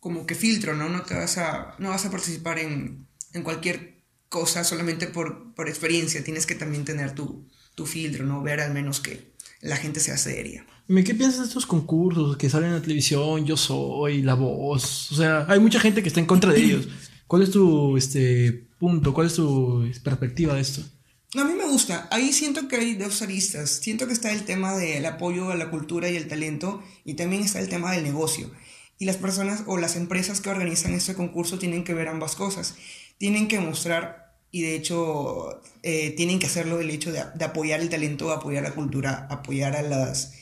como 0.01 0.25
que 0.27 0.35
filtro, 0.35 0.75
¿no? 0.75 0.89
No 0.89 1.03
te 1.03 1.15
vas 1.15 1.37
a, 1.37 1.75
no 1.79 1.91
vas 1.91 2.07
a 2.07 2.11
participar 2.11 2.59
en, 2.59 3.07
en 3.35 3.43
cualquier 3.43 4.03
cosa 4.31 4.65
solamente 4.65 5.07
por, 5.07 5.55
por 5.55 5.69
experiencia. 5.69 6.25
Tienes 6.25 6.47
que 6.47 6.55
también 6.55 6.87
tener 6.87 7.15
tu, 7.15 7.47
tu 7.75 7.85
filtro, 7.87 8.25
¿no? 8.25 8.43
Ver 8.43 8.61
al 8.61 8.73
menos 8.73 9.01
que 9.01 9.35
la 9.61 9.77
gente 9.77 10.01
sea 10.01 10.17
seria. 10.17 10.67
¿Qué 10.91 11.15
piensas 11.15 11.39
de 11.39 11.47
estos 11.47 11.67
concursos 11.67 12.37
que 12.37 12.51
salen 12.51 12.71
en 12.71 12.75
la 12.75 12.83
televisión? 12.83 13.47
Yo 13.47 13.57
soy, 13.57 14.23
La 14.23 14.35
Voz. 14.35 15.13
O 15.13 15.15
sea, 15.15 15.47
hay 15.49 15.61
mucha 15.61 15.79
gente 15.79 16.03
que 16.03 16.09
está 16.09 16.19
en 16.19 16.27
contra 16.27 16.53
de 16.53 16.61
ellos. 16.61 16.89
¿Cuál 17.29 17.43
es 17.43 17.53
tu 17.53 17.97
este, 17.97 18.67
punto? 18.77 19.15
¿Cuál 19.15 19.29
es 19.29 19.35
tu 19.35 19.89
perspectiva 20.03 20.55
de 20.55 20.63
esto? 20.63 20.83
A 21.37 21.45
mí 21.45 21.55
me 21.55 21.69
gusta. 21.69 22.09
Ahí 22.11 22.33
siento 22.33 22.67
que 22.67 22.75
hay 22.75 22.95
dos 22.95 23.23
aristas. 23.23 23.71
Siento 23.71 24.09
que 24.09 24.13
está 24.13 24.33
el 24.33 24.43
tema 24.43 24.77
del 24.77 25.07
apoyo 25.07 25.53
a 25.53 25.55
la 25.55 25.71
cultura 25.71 26.11
y 26.11 26.17
el 26.17 26.27
talento 26.27 26.83
y 27.05 27.15
también 27.15 27.45
está 27.45 27.61
el 27.61 27.69
tema 27.69 27.93
del 27.93 28.03
negocio. 28.03 28.51
Y 28.99 29.05
las 29.05 29.17
personas 29.17 29.63
o 29.69 29.79
las 29.79 29.95
empresas 29.95 30.41
que 30.41 30.51
organizan 30.51 30.93
este 30.93 31.15
concurso 31.15 31.61
tienen 31.61 31.85
que 31.85 31.95
ver 31.95 32.09
ambas 32.09 32.35
cosas. 32.35 32.75
Tienen 33.17 33.47
que 33.47 33.61
mostrar 33.61 34.35
y 34.51 34.63
de 34.63 34.75
hecho 34.75 35.63
eh, 35.85 36.11
tienen 36.17 36.41
que 36.41 36.47
hacerlo 36.47 36.81
el 36.81 36.91
hecho 36.91 37.13
de, 37.13 37.23
de 37.33 37.45
apoyar 37.45 37.79
el 37.79 37.91
talento, 37.91 38.33
apoyar 38.33 38.65
la 38.65 38.75
cultura, 38.75 39.29
apoyar 39.31 39.77
a 39.77 39.83
las, 39.83 40.40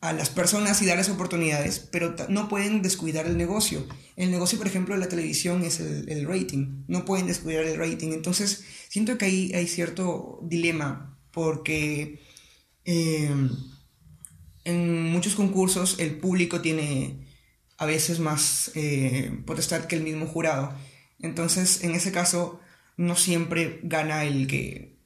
a 0.00 0.12
las 0.12 0.30
personas 0.30 0.80
y 0.80 0.86
darles 0.86 1.08
oportunidades, 1.08 1.80
pero 1.80 2.14
no 2.28 2.48
pueden 2.48 2.82
descuidar 2.82 3.26
el 3.26 3.36
negocio. 3.36 3.84
El 4.16 4.30
negocio, 4.30 4.58
por 4.58 4.68
ejemplo, 4.68 4.94
de 4.94 5.00
la 5.00 5.08
televisión 5.08 5.64
es 5.64 5.80
el, 5.80 6.26
rating. 6.26 6.84
No 6.86 7.04
pueden 7.04 7.26
descuidar 7.26 7.64
el 7.64 7.78
rating. 7.78 8.12
Entonces, 8.12 8.64
siento 8.88 9.18
que 9.18 9.24
ahí 9.24 9.52
hay 9.54 9.66
cierto 9.66 10.38
dilema, 10.42 11.18
porque 11.32 12.20
eh, 12.84 13.30
en 14.64 15.02
muchos 15.10 15.34
concursos 15.34 15.98
el 15.98 16.18
público 16.18 16.60
tiene 16.60 17.26
a 17.76 17.86
veces 17.86 18.20
más 18.20 18.70
eh, 18.74 19.32
potestad 19.46 19.86
que 19.86 19.96
el 19.96 20.02
mismo 20.02 20.26
jurado. 20.26 20.74
Entonces, 21.18 21.82
en 21.82 21.96
ese 21.96 22.12
caso, 22.12 22.60
no 22.96 23.16
siempre 23.16 23.80
gana 23.82 24.24
el 24.24 24.46
que 24.46 24.97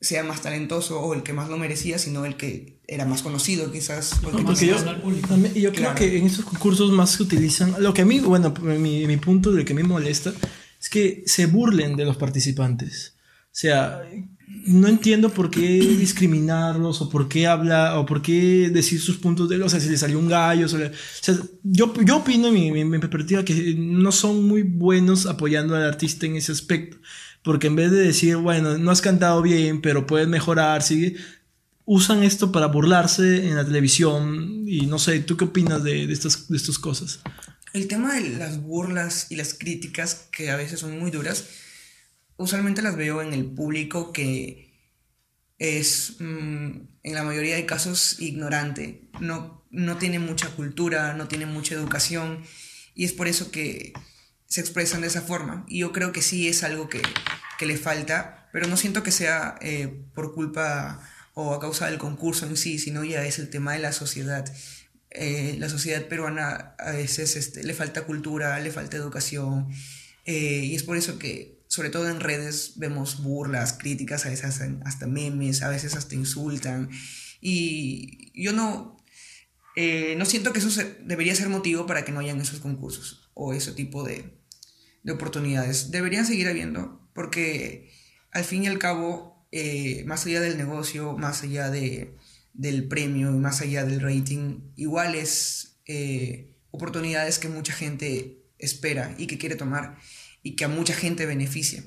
sea 0.00 0.22
más 0.24 0.42
talentoso 0.42 1.00
o 1.00 1.14
el 1.14 1.22
que 1.22 1.32
más 1.32 1.48
lo 1.48 1.56
merecía, 1.58 1.98
sino 1.98 2.24
el 2.26 2.36
que 2.36 2.80
era 2.86 3.04
más 3.06 3.22
conocido, 3.22 3.72
quizás. 3.72 4.12
Porque 4.22 4.66
yo, 4.66 4.76
también- 5.26 5.52
Claro. 5.54 5.72
creo 5.74 5.94
que 5.94 6.18
en 6.18 6.26
estos 6.26 6.44
concursos 6.44 6.92
más 6.92 7.10
se 7.12 7.22
utilizan, 7.22 7.74
lo 7.80 7.92
que 7.94 8.02
a 8.02 8.04
mí, 8.04 8.20
bueno, 8.20 8.52
mi, 8.62 9.06
mi 9.06 9.16
punto 9.16 9.52
de 9.52 9.64
que 9.64 9.72
a 9.72 9.76
mí 9.76 9.82
me 9.82 9.88
molesta 9.88 10.32
es 10.80 10.88
que 10.88 11.22
se 11.26 11.46
burlen 11.46 11.96
de 11.96 12.04
los 12.04 12.16
participantes. 12.16 13.14
O 13.46 13.58
sea, 13.58 14.02
no 14.66 14.86
entiendo 14.86 15.30
por 15.30 15.50
qué 15.50 15.60
discriminarlos 16.26 17.00
o 17.00 17.08
por 17.08 17.28
qué 17.28 17.46
hablar 17.46 17.96
o 17.96 18.06
por 18.06 18.22
qué 18.22 18.70
decir 18.70 19.00
sus 19.00 19.16
puntos 19.16 19.48
de, 19.48 19.62
o 19.62 19.68
sea, 19.68 19.80
si 19.80 19.88
le 19.88 19.96
salió 19.96 20.18
un 20.18 20.28
gallo, 20.28 20.66
o 20.66 20.68
sea, 20.68 20.88
o 20.88 20.92
sea, 21.22 21.34
yo, 21.62 21.92
yo 22.04 22.18
opino 22.18 22.48
en 22.48 22.54
mi, 22.54 22.70
mi, 22.70 22.84
mi 22.84 22.98
perspectiva 22.98 23.44
que 23.44 23.74
no 23.76 24.12
son 24.12 24.46
muy 24.46 24.62
buenos 24.62 25.26
apoyando 25.26 25.74
al 25.74 25.84
artista 25.84 26.26
en 26.26 26.36
ese 26.36 26.52
aspecto. 26.52 26.98
Porque 27.46 27.68
en 27.68 27.76
vez 27.76 27.92
de 27.92 27.98
decir, 27.98 28.34
bueno, 28.38 28.76
no 28.76 28.90
has 28.90 29.00
cantado 29.00 29.40
bien, 29.40 29.80
pero 29.80 30.04
puedes 30.04 30.26
mejorar, 30.26 30.82
sigue, 30.82 31.14
usan 31.84 32.24
esto 32.24 32.50
para 32.50 32.66
burlarse 32.66 33.46
en 33.46 33.54
la 33.54 33.64
televisión 33.64 34.64
y 34.66 34.86
no 34.86 34.98
sé, 34.98 35.20
¿tú 35.20 35.36
qué 35.36 35.44
opinas 35.44 35.84
de, 35.84 36.08
de 36.08 36.12
estas, 36.12 36.48
de 36.48 36.56
estas 36.56 36.76
cosas? 36.80 37.20
El 37.72 37.86
tema 37.86 38.14
de 38.14 38.30
las 38.30 38.60
burlas 38.60 39.28
y 39.30 39.36
las 39.36 39.54
críticas, 39.54 40.26
que 40.32 40.50
a 40.50 40.56
veces 40.56 40.80
son 40.80 40.98
muy 40.98 41.12
duras, 41.12 41.44
usualmente 42.36 42.82
las 42.82 42.96
veo 42.96 43.22
en 43.22 43.32
el 43.32 43.44
público 43.44 44.12
que 44.12 44.74
es, 45.60 46.16
mm, 46.18 46.70
en 47.04 47.14
la 47.14 47.22
mayoría 47.22 47.54
de 47.54 47.64
casos, 47.64 48.20
ignorante. 48.20 49.08
No, 49.20 49.64
no 49.70 49.98
tiene 49.98 50.18
mucha 50.18 50.48
cultura, 50.48 51.14
no 51.14 51.28
tiene 51.28 51.46
mucha 51.46 51.76
educación, 51.76 52.42
y 52.96 53.04
es 53.04 53.12
por 53.12 53.28
eso 53.28 53.52
que 53.52 53.92
se 54.46 54.60
expresan 54.60 55.00
de 55.00 55.08
esa 55.08 55.22
forma. 55.22 55.64
Y 55.68 55.80
yo 55.80 55.92
creo 55.92 56.12
que 56.12 56.22
sí 56.22 56.48
es 56.48 56.62
algo 56.62 56.88
que, 56.88 57.02
que 57.58 57.66
le 57.66 57.76
falta, 57.76 58.48
pero 58.52 58.68
no 58.68 58.76
siento 58.76 59.02
que 59.02 59.10
sea 59.10 59.56
eh, 59.60 60.02
por 60.14 60.34
culpa 60.34 61.00
o 61.34 61.54
a 61.54 61.60
causa 61.60 61.86
del 61.86 61.98
concurso 61.98 62.46
en 62.46 62.56
sí, 62.56 62.78
sino 62.78 63.04
ya 63.04 63.24
es 63.26 63.38
el 63.38 63.50
tema 63.50 63.74
de 63.74 63.80
la 63.80 63.92
sociedad. 63.92 64.50
Eh, 65.10 65.56
la 65.58 65.68
sociedad 65.68 66.06
peruana 66.08 66.74
a 66.78 66.92
veces 66.92 67.36
este, 67.36 67.62
le 67.62 67.74
falta 67.74 68.04
cultura, 68.04 68.58
le 68.60 68.70
falta 68.70 68.96
educación, 68.96 69.68
eh, 70.24 70.62
y 70.64 70.74
es 70.74 70.82
por 70.82 70.96
eso 70.96 71.18
que, 71.18 71.60
sobre 71.68 71.90
todo 71.90 72.08
en 72.08 72.20
redes, 72.20 72.72
vemos 72.76 73.22
burlas, 73.22 73.74
críticas, 73.74 74.26
a 74.26 74.30
veces 74.30 74.60
hasta 74.84 75.06
memes, 75.06 75.62
a 75.62 75.68
veces 75.68 75.94
hasta 75.94 76.14
insultan, 76.14 76.90
y 77.40 78.32
yo 78.34 78.52
no, 78.52 78.96
no 80.16 80.24
siento 80.24 80.52
que 80.52 80.58
eso 80.58 80.82
debería 81.04 81.34
ser 81.34 81.48
motivo 81.48 81.86
para 81.86 82.04
que 82.04 82.12
no 82.12 82.20
hayan 82.20 82.40
esos 82.40 82.60
concursos 82.60 83.30
o 83.34 83.52
ese 83.52 83.72
tipo 83.72 84.02
de, 84.02 84.35
de 85.06 85.12
oportunidades. 85.12 85.92
Deberían 85.92 86.26
seguir 86.26 86.48
habiendo, 86.48 87.08
porque 87.14 87.92
al 88.32 88.44
fin 88.44 88.64
y 88.64 88.66
al 88.66 88.80
cabo, 88.80 89.46
eh, 89.52 90.02
más 90.04 90.26
allá 90.26 90.40
del 90.40 90.58
negocio, 90.58 91.16
más 91.16 91.44
allá 91.44 91.70
de, 91.70 92.16
del 92.52 92.88
premio 92.88 93.30
más 93.30 93.60
allá 93.60 93.84
del 93.84 94.00
rating, 94.00 94.72
igual 94.74 95.14
es 95.14 95.78
eh, 95.86 96.56
oportunidades 96.72 97.38
que 97.38 97.48
mucha 97.48 97.72
gente 97.72 98.42
espera 98.58 99.14
y 99.16 99.28
que 99.28 99.38
quiere 99.38 99.54
tomar 99.54 99.96
y 100.42 100.56
que 100.56 100.64
a 100.64 100.68
mucha 100.68 100.94
gente 100.94 101.24
beneficia. 101.24 101.84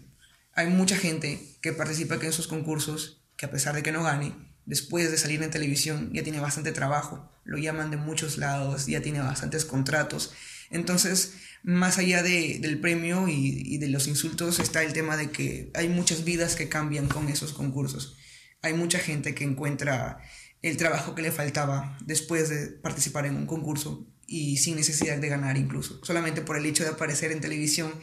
Hay 0.54 0.68
mucha 0.68 0.96
gente 0.96 1.42
que 1.62 1.74
participa 1.74 2.16
en 2.16 2.24
esos 2.24 2.48
concursos 2.48 3.26
que 3.36 3.46
a 3.46 3.52
pesar 3.52 3.76
de 3.76 3.84
que 3.84 3.92
no 3.92 4.04
gane, 4.04 4.34
después 4.66 5.12
de 5.12 5.18
salir 5.18 5.44
en 5.44 5.52
televisión 5.52 6.12
ya 6.14 6.24
tiene 6.24 6.40
bastante 6.40 6.72
trabajo, 6.72 7.30
lo 7.44 7.58
llaman 7.58 7.92
de 7.92 7.98
muchos 7.98 8.38
lados, 8.38 8.86
ya 8.86 9.02
tiene 9.02 9.20
bastantes 9.20 9.66
contratos. 9.66 10.34
Entonces, 10.70 11.34
más 11.64 11.98
allá 11.98 12.24
de- 12.24 12.60
del 12.60 12.80
premio 12.80 13.28
y, 13.28 13.78
de 13.78 13.88
los 13.88 14.08
insultos, 14.08 14.60
está 14.60 14.84
el 14.84 14.94
tema 14.94 15.18
de 15.18 15.30
que 15.32 15.72
hay 15.74 15.90
muchas 15.90 16.24
vidas 16.24 16.56
que 16.56 16.70
cambian 16.70 17.08
con 17.08 17.28
esos 17.30 17.54
concursos. 17.54 18.18
Hay 18.62 18.74
mucha 18.74 19.00
gente 19.00 19.34
que 19.36 19.44
encuentra 19.44 20.20
el 20.62 20.78
trabajo 20.78 21.16
que 21.16 21.22
le 21.22 21.32
faltaba 21.32 21.98
después 22.06 22.50
de 22.50 22.68
participar 22.68 23.26
en 23.26 23.36
un 23.36 23.46
concurso 23.46 24.06
y 24.28 24.58
sin 24.58 24.76
necesidad 24.76 25.18
de 25.18 25.30
ganar 25.30 25.58
incluso. 25.58 26.00
Solamente 26.04 26.42
por 26.42 26.58
el 26.58 26.66
hecho 26.66 26.84
de 26.84 26.90
aparecer 26.90 27.32
en 27.32 27.42
televisión 27.42 27.94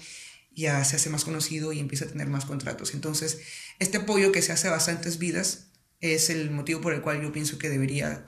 ya 0.54 0.82
se 0.84 0.96
hace 0.96 1.10
más 1.10 1.24
conocido 1.24 1.72
y 1.72 1.80
empieza 1.80 2.06
a 2.06 2.08
tener 2.08 2.28
más 2.28 2.46
contratos. 2.46 2.94
Entonces, 2.94 3.40
este 3.78 3.98
apoyo 3.98 4.32
que 4.32 4.40
se 4.42 4.52
hace 4.52 4.68
a 4.68 4.70
bastantes 4.72 5.18
vidas 5.18 5.68
es 6.00 6.30
el 6.30 6.50
motivo 6.50 6.80
por 6.80 6.94
el 6.94 7.02
cual 7.02 7.20
yo 7.22 7.30
pienso 7.32 7.58
que 7.58 7.68
debería 7.68 8.26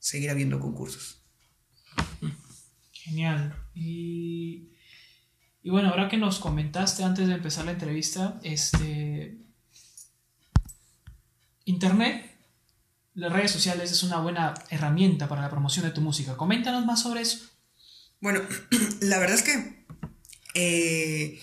seguir 0.00 0.30
habiendo 0.30 0.58
concursos. 0.58 1.22
Genial. 3.02 3.54
Y, 3.74 4.68
y 5.62 5.70
bueno, 5.70 5.88
ahora 5.88 6.08
que 6.08 6.16
nos 6.16 6.38
comentaste 6.38 7.02
antes 7.02 7.28
de 7.28 7.34
empezar 7.34 7.64
la 7.64 7.72
entrevista, 7.72 8.38
este 8.42 9.38
Internet, 11.64 12.30
las 13.14 13.32
redes 13.32 13.50
sociales 13.50 13.90
es 13.90 14.02
una 14.02 14.18
buena 14.18 14.54
herramienta 14.70 15.28
para 15.28 15.42
la 15.42 15.50
promoción 15.50 15.84
de 15.84 15.92
tu 15.92 16.00
música. 16.00 16.36
Coméntanos 16.36 16.84
más 16.84 17.02
sobre 17.02 17.22
eso. 17.22 17.38
Bueno, 18.20 18.40
la 19.00 19.18
verdad 19.18 19.36
es 19.36 19.42
que 19.42 19.84
eh, 20.54 21.40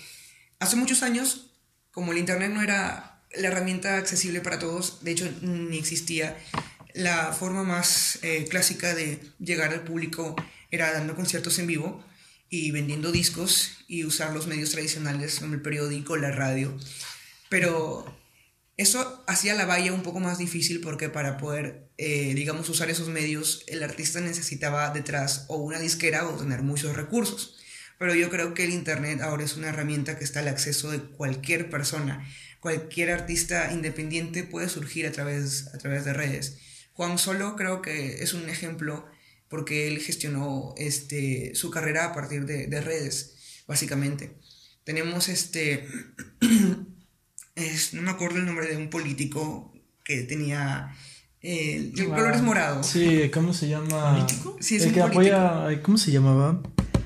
hace 0.60 0.76
muchos 0.76 1.02
años, 1.02 1.50
como 1.90 2.12
el 2.12 2.18
Internet 2.18 2.52
no 2.52 2.62
era 2.62 3.24
la 3.36 3.48
herramienta 3.48 3.96
accesible 3.96 4.40
para 4.40 4.58
todos, 4.58 5.02
de 5.02 5.12
hecho 5.12 5.30
ni 5.42 5.78
existía, 5.78 6.36
la 6.94 7.32
forma 7.32 7.64
más 7.64 8.18
eh, 8.22 8.46
clásica 8.48 8.94
de 8.94 9.20
llegar 9.38 9.72
al 9.72 9.82
público 9.82 10.36
era 10.70 10.92
dando 10.92 11.16
conciertos 11.16 11.58
en 11.58 11.66
vivo 11.66 12.04
y 12.50 12.70
vendiendo 12.70 13.12
discos 13.12 13.84
y 13.86 14.04
usar 14.04 14.32
los 14.32 14.46
medios 14.46 14.70
tradicionales 14.70 15.38
como 15.40 15.54
el 15.54 15.62
periódico, 15.62 16.16
la 16.16 16.30
radio. 16.30 16.76
Pero 17.48 18.16
eso 18.76 19.24
hacía 19.26 19.54
la 19.54 19.66
valla 19.66 19.92
un 19.92 20.02
poco 20.02 20.20
más 20.20 20.38
difícil 20.38 20.80
porque 20.80 21.08
para 21.08 21.36
poder, 21.36 21.90
eh, 21.98 22.32
digamos, 22.34 22.68
usar 22.68 22.88
esos 22.90 23.08
medios, 23.08 23.64
el 23.66 23.82
artista 23.82 24.20
necesitaba 24.20 24.90
detrás 24.90 25.46
o 25.48 25.56
una 25.56 25.78
disquera 25.78 26.28
o 26.28 26.36
tener 26.36 26.62
muchos 26.62 26.96
recursos. 26.96 27.58
Pero 27.98 28.14
yo 28.14 28.30
creo 28.30 28.54
que 28.54 28.64
el 28.64 28.70
Internet 28.70 29.20
ahora 29.20 29.44
es 29.44 29.56
una 29.56 29.70
herramienta 29.70 30.16
que 30.16 30.24
está 30.24 30.40
al 30.40 30.48
acceso 30.48 30.90
de 30.90 31.00
cualquier 31.00 31.68
persona. 31.68 32.24
Cualquier 32.60 33.10
artista 33.10 33.72
independiente 33.72 34.44
puede 34.44 34.68
surgir 34.68 35.06
a 35.06 35.12
través, 35.12 35.68
a 35.74 35.78
través 35.78 36.04
de 36.04 36.12
redes. 36.12 36.58
Juan 36.92 37.18
Solo 37.18 37.56
creo 37.56 37.82
que 37.82 38.22
es 38.22 38.32
un 38.34 38.48
ejemplo 38.48 39.08
porque 39.48 39.88
él 39.88 39.98
gestionó 40.00 40.74
este, 40.76 41.54
su 41.54 41.70
carrera 41.70 42.06
a 42.06 42.12
partir 42.14 42.44
de, 42.46 42.66
de 42.66 42.80
redes, 42.80 43.34
básicamente. 43.66 44.36
Tenemos 44.84 45.28
este... 45.28 45.86
es- 47.54 47.94
no 47.94 48.02
me 48.02 48.10
acuerdo 48.10 48.38
el 48.38 48.46
nombre 48.46 48.66
de 48.66 48.76
un 48.76 48.88
político 48.90 49.72
que 50.04 50.22
tenía... 50.22 50.94
eh, 51.42 51.92
el 51.96 52.08
color 52.08 52.34
es 52.34 52.42
morado. 52.42 52.82
Sí, 52.82 53.30
¿cómo 53.32 53.52
se 53.52 53.68
llama? 53.68 54.14
¿Político? 54.14 54.56
Sí, 54.60 54.76
es 54.76 54.82
el 54.82 54.88
un 54.88 54.94
que 54.94 55.00
político. 55.02 55.36
apoya, 55.36 55.82
¿cómo 55.82 55.98
se 55.98 56.10
llamaba? 56.12 56.62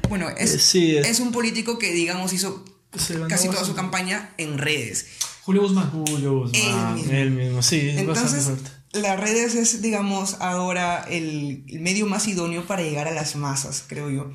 Bueno, 0.09 0.29
es, 0.31 0.55
Eh, 0.55 0.59
sí, 0.59 0.97
es- 0.97 1.09
es 1.09 1.21
un 1.21 1.33
político 1.33 1.79
que, 1.79 1.93
digamos, 1.93 2.33
hizo 2.33 2.65
casi 2.93 3.15
toda 3.15 3.31
su 3.39 3.47
bastante. 3.49 3.75
campaña 3.75 4.35
en 4.37 4.59
redes. 4.59 5.07
Julio 5.43 5.63
Guzmán. 5.63 5.91
Julio 5.91 6.41
Guzmán, 6.41 6.89
Él 6.91 6.95
mismo. 6.97 7.13
él 7.13 7.31
mismo, 7.31 7.63
sí, 7.63 7.77
es 7.89 8.07
bastante 8.07 8.37
Entonces, 8.37 8.45
fuerte. 8.45 8.71
Las 8.93 9.19
redes 9.19 9.55
es, 9.55 9.81
digamos, 9.81 10.37
ahora 10.41 11.05
el, 11.09 11.65
el 11.69 11.81
medio 11.81 12.07
más 12.07 12.29
idóneo 12.29 12.67
para 12.67 12.83
llegar 12.83 13.09
a 13.09 13.13
las 13.13 13.37
masas, 13.37 13.85
creo 13.87 14.11
yo. 14.11 14.33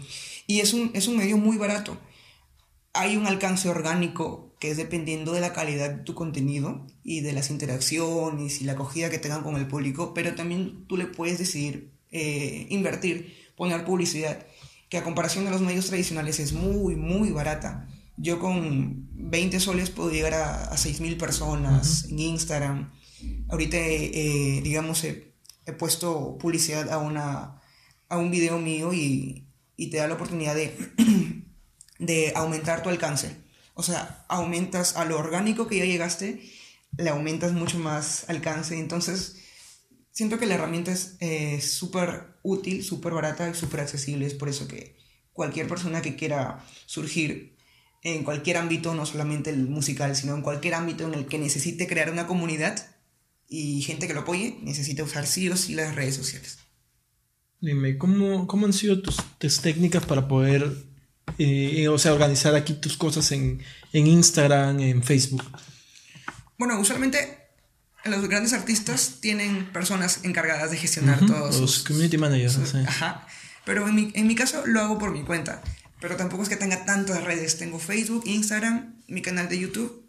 Y 0.48 0.62
es 0.62 0.74
un, 0.74 0.92
es 0.94 1.08
un 1.08 1.18
medio 1.18 1.38
muy 1.38 1.58
barato. 1.58 1.98
Hay 2.94 3.18
un 3.18 3.28
alcance 3.28 3.70
orgánico 3.70 4.56
que 4.60 4.72
es 4.72 4.78
dependiendo 4.78 5.34
de 5.34 5.42
la 5.42 5.54
calidad 5.54 5.92
de 5.92 6.04
tu 6.04 6.16
contenido 6.16 6.88
y 7.04 7.22
de 7.22 7.34
las 7.34 7.52
interacciones 7.52 8.60
y 8.60 8.64
la 8.64 8.72
acogida 8.72 9.12
que 9.12 9.20
tengan 9.20 9.44
con 9.44 9.56
el 9.56 9.68
público, 9.68 10.16
pero 10.16 10.34
también 10.34 10.86
tú 10.88 10.98
le 10.98 11.06
puedes 11.06 11.38
decidir 11.38 11.92
eh, 12.12 12.66
invertir, 12.72 13.36
poner 13.56 13.86
publicidad, 13.86 14.48
que 14.90 14.98
a 14.98 15.04
comparación 15.04 15.46
de 15.46 15.52
los 15.52 15.62
medios 15.62 15.88
tradicionales 15.88 16.40
es 16.40 16.54
muy, 16.54 16.96
muy 16.96 17.30
barata. 17.30 17.88
Yo 18.16 18.40
con 18.40 19.08
20 19.14 19.60
soles 19.60 19.92
puedo 19.92 20.10
llegar 20.10 20.34
a, 20.34 20.64
a 20.64 20.76
6.000 20.76 21.18
personas 21.18 22.06
en 22.06 22.18
Instagram 22.18 22.92
Ahorita, 23.50 23.78
eh, 23.78 24.62
digamos, 24.64 25.04
he, 25.04 25.34
he 25.66 25.74
puesto 25.74 26.38
publicidad 26.38 26.90
a, 26.92 26.98
una, 26.98 27.62
a 28.10 28.18
un 28.18 28.32
video 28.32 28.58
mío 28.60 28.94
y, 28.94 29.48
y 29.76 29.90
te 29.90 29.98
da 29.98 30.08
la 30.08 30.16
oportunidad 30.16 30.56
de, 30.56 30.76
de 32.00 32.34
aumentar 32.36 32.84
tu 32.84 32.90
alcance. 32.90 33.38
O 33.74 33.84
sea, 33.84 34.26
aumentas 34.28 34.98
a 34.98 35.06
lo 35.06 35.18
orgánico 35.20 35.68
que 35.68 35.78
ya 35.78 35.86
llegaste, 35.86 36.42
le 36.98 37.10
aumentas 37.10 37.54
mucho 37.54 37.78
más 37.78 38.26
alcance. 38.28 38.78
Entonces, 38.80 39.38
siento 40.12 40.40
que 40.40 40.48
la 40.48 40.56
herramienta 40.56 40.92
es 40.92 41.16
eh, 41.20 41.62
súper 41.62 42.38
útil, 42.42 42.84
súper 42.84 43.14
barata 43.14 43.50
y 43.50 43.54
súper 43.54 43.82
accesible. 43.82 44.26
Es 44.26 44.34
por 44.34 44.50
eso 44.50 44.68
que 44.68 44.98
cualquier 45.32 45.68
persona 45.68 46.02
que 46.02 46.16
quiera 46.16 46.66
surgir 46.88 47.56
en 48.02 48.24
cualquier 48.24 48.58
ámbito, 48.58 48.96
no 48.96 49.06
solamente 49.06 49.50
el 49.52 49.68
musical, 49.68 50.16
sino 50.16 50.34
en 50.34 50.42
cualquier 50.42 50.74
ámbito 50.74 51.06
en 51.06 51.14
el 51.14 51.28
que 51.28 51.38
necesite 51.38 51.88
crear 51.88 52.12
una 52.12 52.26
comunidad 52.26 52.97
y 53.48 53.82
gente 53.82 54.08
que 54.08 54.14
lo 54.14 54.22
apoye, 54.22 54.58
necesita 54.62 55.04
usar 55.04 55.26
sí 55.28 55.50
o 55.50 55.56
sí 55.58 55.74
las 55.76 55.96
redes 55.96 56.16
sociales. 56.16 56.60
Dime, 57.60 57.98
¿cómo, 57.98 58.46
cómo 58.48 58.66
han 58.66 58.74
sido 58.74 59.02
tus, 59.02 59.18
tus 59.40 59.62
técnicas 59.62 60.06
para 60.06 60.28
poder, 60.28 60.72
eh, 61.40 61.88
o 61.88 61.98
sea, 61.98 62.14
organizar 62.14 62.54
aquí 62.56 62.74
tus 62.74 62.98
cosas 62.98 63.32
en, 63.32 63.62
en 63.94 64.08
Instagram, 64.08 64.80
en 64.80 65.02
Facebook? 65.04 65.44
Bueno, 66.58 66.80
usualmente 66.80 67.38
los 68.06 68.28
grandes 68.30 68.54
artistas 68.54 69.18
tienen 69.22 69.72
personas 69.74 70.20
encargadas 70.24 70.72
de 70.72 70.78
gestionar 70.78 71.20
todos 71.26 71.60
Los 71.60 71.72
sus... 71.72 71.84
community 71.84 72.18
managers, 72.18 72.54
sus- 72.54 72.70
sí. 72.70 72.78
Ajá. 72.88 73.28
Pero 73.66 73.88
en 73.88 73.96
mi, 73.96 74.12
en 74.14 74.28
mi 74.28 74.36
caso 74.36 74.66
lo 74.66 74.80
hago 74.82 74.98
por 74.98 75.12
mi 75.12 75.24
cuenta. 75.24 75.62
Pero 76.00 76.16
tampoco 76.16 76.44
es 76.44 76.50
que 76.50 76.56
tenga 76.58 76.86
tantas 76.86 77.24
redes. 77.24 77.58
Tengo 77.58 77.80
Facebook, 77.80 78.24
Instagram, 78.28 79.02
mi 79.08 79.22
canal 79.24 79.50
de 79.50 79.60
YouTube 79.60 80.08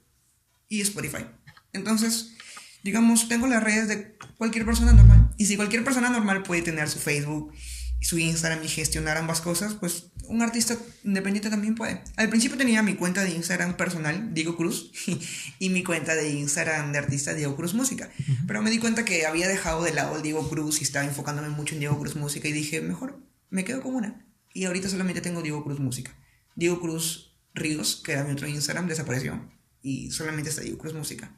y 0.68 0.82
Spotify. 0.82 1.24
Entonces, 1.72 2.34
digamos, 2.82 3.28
tengo 3.28 3.46
las 3.46 3.62
redes 3.62 3.88
de 3.88 4.16
cualquier 4.36 4.64
persona 4.64 4.92
normal. 4.92 5.30
Y 5.36 5.46
si 5.46 5.56
cualquier 5.56 5.84
persona 5.84 6.10
normal 6.10 6.42
puede 6.42 6.62
tener 6.62 6.88
su 6.88 6.98
Facebook 6.98 7.52
y 8.00 8.04
su 8.04 8.18
Instagram 8.18 8.62
y 8.64 8.68
gestionar 8.68 9.16
ambas 9.16 9.40
cosas, 9.40 9.74
pues 9.74 10.10
un 10.28 10.42
artista 10.42 10.76
independiente 11.04 11.50
también 11.50 11.74
puede. 11.74 12.02
Al 12.16 12.28
principio 12.28 12.56
tenía 12.56 12.82
mi 12.82 12.94
cuenta 12.94 13.24
de 13.24 13.30
Instagram 13.30 13.76
personal, 13.76 14.34
Diego 14.34 14.56
Cruz, 14.56 14.92
y 15.58 15.70
mi 15.70 15.82
cuenta 15.82 16.14
de 16.14 16.30
Instagram 16.30 16.92
de 16.92 16.98
artista, 16.98 17.34
Diego 17.34 17.56
Cruz 17.56 17.74
Música. 17.74 18.10
Pero 18.46 18.62
me 18.62 18.70
di 18.70 18.78
cuenta 18.78 19.04
que 19.04 19.26
había 19.26 19.48
dejado 19.48 19.82
de 19.82 19.94
lado 19.94 20.16
el 20.16 20.22
Diego 20.22 20.48
Cruz 20.48 20.80
y 20.80 20.84
estaba 20.84 21.04
enfocándome 21.04 21.48
mucho 21.48 21.74
en 21.74 21.80
Diego 21.80 21.98
Cruz 21.98 22.14
Música 22.14 22.48
y 22.48 22.52
dije, 22.52 22.80
mejor 22.80 23.20
me 23.50 23.64
quedo 23.64 23.82
con 23.82 23.94
una. 23.94 24.26
Y 24.52 24.64
ahorita 24.66 24.88
solamente 24.88 25.20
tengo 25.20 25.42
Diego 25.42 25.64
Cruz 25.64 25.80
Música. 25.80 26.14
Diego 26.54 26.80
Cruz 26.80 27.36
Ríos, 27.54 28.02
que 28.04 28.12
era 28.12 28.24
mi 28.24 28.32
otro 28.32 28.46
Instagram, 28.46 28.86
desapareció. 28.86 29.40
Y 29.82 30.10
solamente 30.10 30.50
está 30.50 30.62
Diego 30.62 30.78
Cruz 30.78 30.94
Música. 30.94 31.32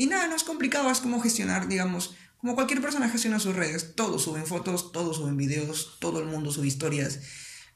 Y 0.00 0.06
nada, 0.06 0.26
no 0.28 0.34
es 0.36 0.44
complicado, 0.44 0.90
es 0.90 1.00
como 1.00 1.20
gestionar, 1.20 1.68
digamos, 1.68 2.14
como 2.38 2.54
cualquier 2.54 2.80
persona 2.80 3.10
gestiona 3.10 3.38
sus 3.38 3.54
redes. 3.54 3.94
Todos 3.94 4.22
suben 4.22 4.46
fotos, 4.46 4.92
todos 4.92 5.16
suben 5.18 5.36
videos, 5.36 5.98
todo 6.00 6.20
el 6.20 6.26
mundo 6.26 6.50
sube 6.52 6.66
historias. 6.66 7.20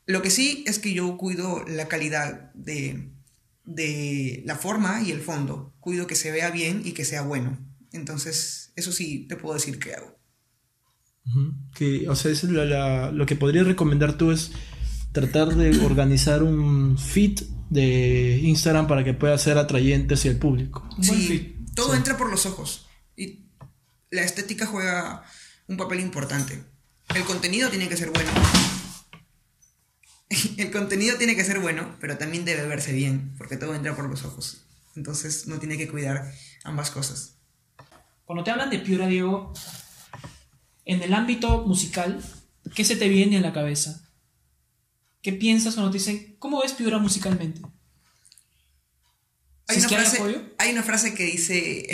Lo 0.07 0.23
que 0.23 0.31
sí 0.31 0.65
es 0.67 0.79
que 0.79 0.95
yo 0.95 1.19
cuido 1.19 1.65
la 1.69 1.87
calidad 1.87 2.51
de, 2.55 3.11
de 3.65 4.43
la 4.47 4.57
forma 4.57 5.03
y 5.03 5.11
el 5.11 5.21
fondo. 5.21 5.75
Cuido 5.81 6.07
que 6.07 6.15
se 6.15 6.31
vea 6.31 6.51
bien 6.51 6.81
y 6.85 6.93
que 6.93 7.05
sea 7.05 7.21
bueno. 7.23 7.59
Entonces, 7.93 8.73
eso 8.75 8.91
sí 8.91 9.27
te 9.29 9.37
puedo 9.37 9.55
decir 9.55 9.79
que 9.79 9.93
hago. 9.95 10.19
Que, 11.75 12.09
o 12.09 12.15
sea, 12.17 12.31
es 12.31 12.45
la- 12.45 12.65
la- 12.65 13.11
lo 13.13 13.27
que 13.27 13.37
podrías 13.37 13.67
recomendar 13.67 14.17
tú 14.19 14.31
es 14.31 14.51
tratar 15.13 15.55
de 15.57 15.79
organizar 15.85 16.43
un 16.43 16.99
feed 16.99 17.41
de 17.71 18.39
Instagram 18.43 18.87
para 18.87 19.05
que 19.05 19.15
pueda 19.15 19.37
ser 19.39 19.59
atrayente 19.59 20.15
hacia 20.15 20.31
el 20.31 20.39
público. 20.39 20.89
Sí. 21.03 21.54
Todo 21.75 21.93
Sí. 21.93 21.97
entra 21.99 22.17
por 22.17 22.31
los 22.31 22.47
ojos. 22.47 22.87
Y 23.17 23.47
la 24.11 24.23
estética 24.23 24.67
juega 24.67 25.25
un 25.67 25.77
papel 25.77 26.01
importante. 26.01 26.63
El 27.15 27.25
contenido 27.25 27.71
tiene 27.71 27.89
que 27.89 27.97
ser 27.97 28.11
bueno. 28.11 28.31
El 30.57 30.71
contenido 30.71 31.17
tiene 31.17 31.37
que 31.37 31.45
ser 31.45 31.61
bueno, 31.61 31.97
pero 32.01 32.17
también 32.19 32.45
debe 32.45 32.67
verse 32.67 32.93
bien, 32.93 33.35
porque 33.39 33.57
todo 33.57 33.75
entra 33.75 33.95
por 33.95 34.09
los 34.09 34.25
ojos. 34.25 34.65
Entonces 34.97 35.45
uno 35.47 35.59
tiene 35.59 35.77
que 35.77 35.89
cuidar 35.89 36.33
ambas 36.65 36.91
cosas. 36.91 37.37
Cuando 38.25 38.43
te 38.45 38.51
hablan 38.51 38.71
de 38.71 38.79
Piura, 38.79 39.07
Diego, 39.07 39.53
en 40.85 41.03
el 41.03 41.13
ámbito 41.15 41.65
musical, 41.67 42.23
¿qué 42.75 42.85
se 42.85 42.97
te 42.97 43.09
viene 43.09 43.39
a 43.39 43.43
la 43.43 43.53
cabeza? 43.53 44.09
¿Qué 45.21 45.33
piensas 45.33 45.75
cuando 45.75 45.91
te 45.91 45.99
dicen, 45.99 46.37
¿cómo 46.39 46.61
ves 46.63 46.73
Piura 46.73 46.99
musicalmente? 46.99 47.61
Hay, 49.69 49.79
una 49.79 49.89
hay 49.89 49.95
frase, 49.95 50.17
apoyo. 50.19 50.43
hay 50.59 50.73
una 50.73 50.83
frase 50.83 51.15
que 51.15 51.25
dice, 51.25 51.87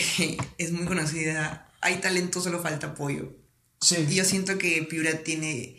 es 0.58 0.72
muy 0.72 0.86
conocida, 0.86 1.70
hay 1.80 1.96
talento, 2.00 2.40
solo 2.40 2.60
falta 2.62 2.88
apoyo. 2.88 3.36
Y 3.82 3.84
Sí. 3.86 4.06
yo 4.14 4.24
siento 4.24 4.58
que 4.58 4.82
Piura 4.82 5.22
tiene, 5.22 5.76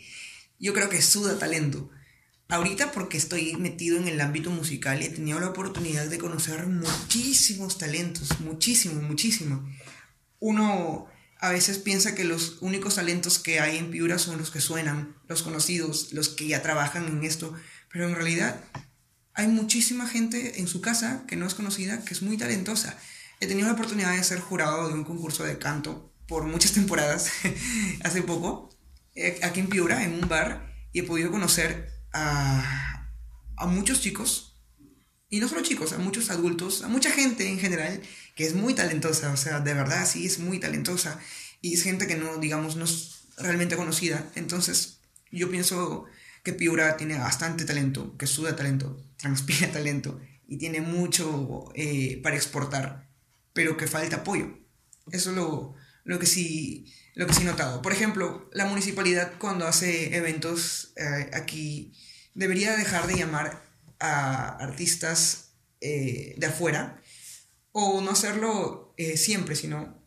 yo 0.58 0.72
creo 0.74 0.88
que 0.88 1.00
suda 1.02 1.38
talento. 1.38 1.90
Ahorita 2.48 2.92
porque 2.92 3.16
estoy 3.16 3.54
metido 3.56 3.96
en 3.96 4.08
el 4.08 4.20
ámbito 4.20 4.50
musical 4.50 5.00
y 5.00 5.06
he 5.06 5.10
tenido 5.10 5.40
la 5.40 5.48
oportunidad 5.48 6.06
de 6.06 6.18
conocer 6.18 6.66
muchísimos 6.66 7.78
talentos, 7.78 8.40
muchísimo, 8.40 9.00
muchísimo. 9.00 9.66
Uno 10.38 11.06
a 11.38 11.50
veces 11.50 11.78
piensa 11.78 12.14
que 12.14 12.24
los 12.24 12.58
únicos 12.60 12.96
talentos 12.96 13.38
que 13.38 13.60
hay 13.60 13.78
en 13.78 13.90
Piura 13.90 14.18
son 14.18 14.38
los 14.38 14.50
que 14.50 14.60
suenan, 14.60 15.16
los 15.28 15.42
conocidos, 15.42 16.12
los 16.12 16.28
que 16.28 16.46
ya 16.46 16.62
trabajan 16.62 17.06
en 17.06 17.24
esto, 17.24 17.54
pero 17.90 18.06
en 18.08 18.14
realidad 18.14 18.62
hay 19.34 19.48
muchísima 19.48 20.06
gente 20.06 20.60
en 20.60 20.68
su 20.68 20.80
casa 20.80 21.24
que 21.26 21.36
no 21.36 21.46
es 21.46 21.54
conocida, 21.54 22.04
que 22.04 22.14
es 22.14 22.22
muy 22.22 22.36
talentosa. 22.36 22.98
He 23.40 23.46
tenido 23.46 23.68
la 23.68 23.74
oportunidad 23.74 24.14
de 24.14 24.22
ser 24.22 24.40
jurado 24.40 24.88
de 24.88 24.94
un 24.94 25.04
concurso 25.04 25.44
de 25.44 25.58
canto 25.58 26.12
por 26.26 26.44
muchas 26.44 26.72
temporadas, 26.74 27.30
hace 28.04 28.22
poco, 28.22 28.70
eh, 29.14 29.40
aquí 29.42 29.60
en 29.60 29.68
Piura, 29.68 30.04
en 30.04 30.14
un 30.14 30.28
bar, 30.28 30.72
y 30.92 31.00
he 31.00 31.02
podido 31.02 31.30
conocer 31.30 31.90
a, 32.12 33.08
a 33.56 33.66
muchos 33.66 34.00
chicos, 34.00 34.60
y 35.28 35.40
no 35.40 35.48
solo 35.48 35.62
chicos, 35.62 35.92
a 35.94 35.98
muchos 35.98 36.30
adultos, 36.30 36.82
a 36.82 36.88
mucha 36.88 37.10
gente 37.10 37.48
en 37.48 37.58
general, 37.58 38.02
que 38.36 38.46
es 38.46 38.54
muy 38.54 38.74
talentosa, 38.74 39.32
o 39.32 39.36
sea, 39.36 39.60
de 39.60 39.72
verdad 39.72 40.06
sí 40.06 40.26
es 40.26 40.38
muy 40.38 40.60
talentosa, 40.60 41.18
y 41.62 41.74
es 41.74 41.82
gente 41.82 42.06
que 42.06 42.16
no, 42.16 42.36
digamos, 42.36 42.76
no 42.76 42.84
es 42.84 43.28
realmente 43.38 43.76
conocida. 43.76 44.30
Entonces, 44.34 44.98
yo 45.30 45.50
pienso 45.50 46.04
que 46.42 46.52
Piura 46.52 46.96
tiene 46.96 47.18
bastante 47.18 47.64
talento, 47.64 48.16
que 48.16 48.26
suda 48.26 48.56
talento, 48.56 49.04
transpira 49.16 49.68
talento, 49.72 50.20
y 50.46 50.58
tiene 50.58 50.80
mucho 50.80 51.70
eh, 51.74 52.20
para 52.22 52.36
exportar, 52.36 53.08
pero 53.52 53.76
que 53.76 53.86
falta 53.86 54.16
apoyo. 54.16 54.58
Eso 55.10 55.30
es 55.30 55.36
lo, 55.36 56.18
que 56.18 56.26
sí 56.26 56.92
lo 57.14 57.26
que 57.26 57.34
sí 57.34 57.42
he 57.42 57.46
notado. 57.46 57.82
Por 57.82 57.92
ejemplo, 57.92 58.50
la 58.52 58.66
municipalidad 58.66 59.32
cuando 59.38 59.66
hace 59.66 60.16
eventos 60.16 60.92
eh, 60.96 61.30
aquí 61.32 61.92
debería 62.34 62.76
dejar 62.76 63.06
de 63.06 63.16
llamar 63.16 63.62
a 63.98 64.56
artistas 64.56 65.54
eh, 65.80 66.34
de 66.36 66.46
afuera 66.46 67.00
o 67.72 68.00
no 68.00 68.10
hacerlo 68.10 68.94
siempre, 69.16 69.56
sino 69.56 70.06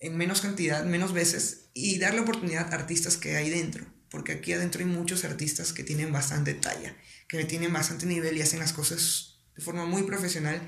en 0.00 0.16
menos 0.16 0.42
cantidad, 0.42 0.84
menos 0.84 1.14
veces 1.14 1.70
y 1.72 1.98
darle 1.98 2.20
oportunidad 2.20 2.72
a 2.72 2.76
artistas 2.76 3.16
que 3.16 3.36
hay 3.36 3.48
dentro. 3.48 3.86
Porque 4.10 4.32
aquí 4.32 4.52
adentro 4.52 4.80
hay 4.80 4.86
muchos 4.86 5.24
artistas 5.24 5.72
que 5.72 5.84
tienen 5.84 6.12
bastante 6.12 6.54
talla, 6.54 6.96
que 7.28 7.44
tienen 7.44 7.72
bastante 7.72 8.06
nivel 8.06 8.36
y 8.36 8.42
hacen 8.42 8.58
las 8.58 8.72
cosas 8.72 9.38
de 9.56 9.62
forma 9.62 9.84
muy 9.84 10.02
profesional. 10.02 10.60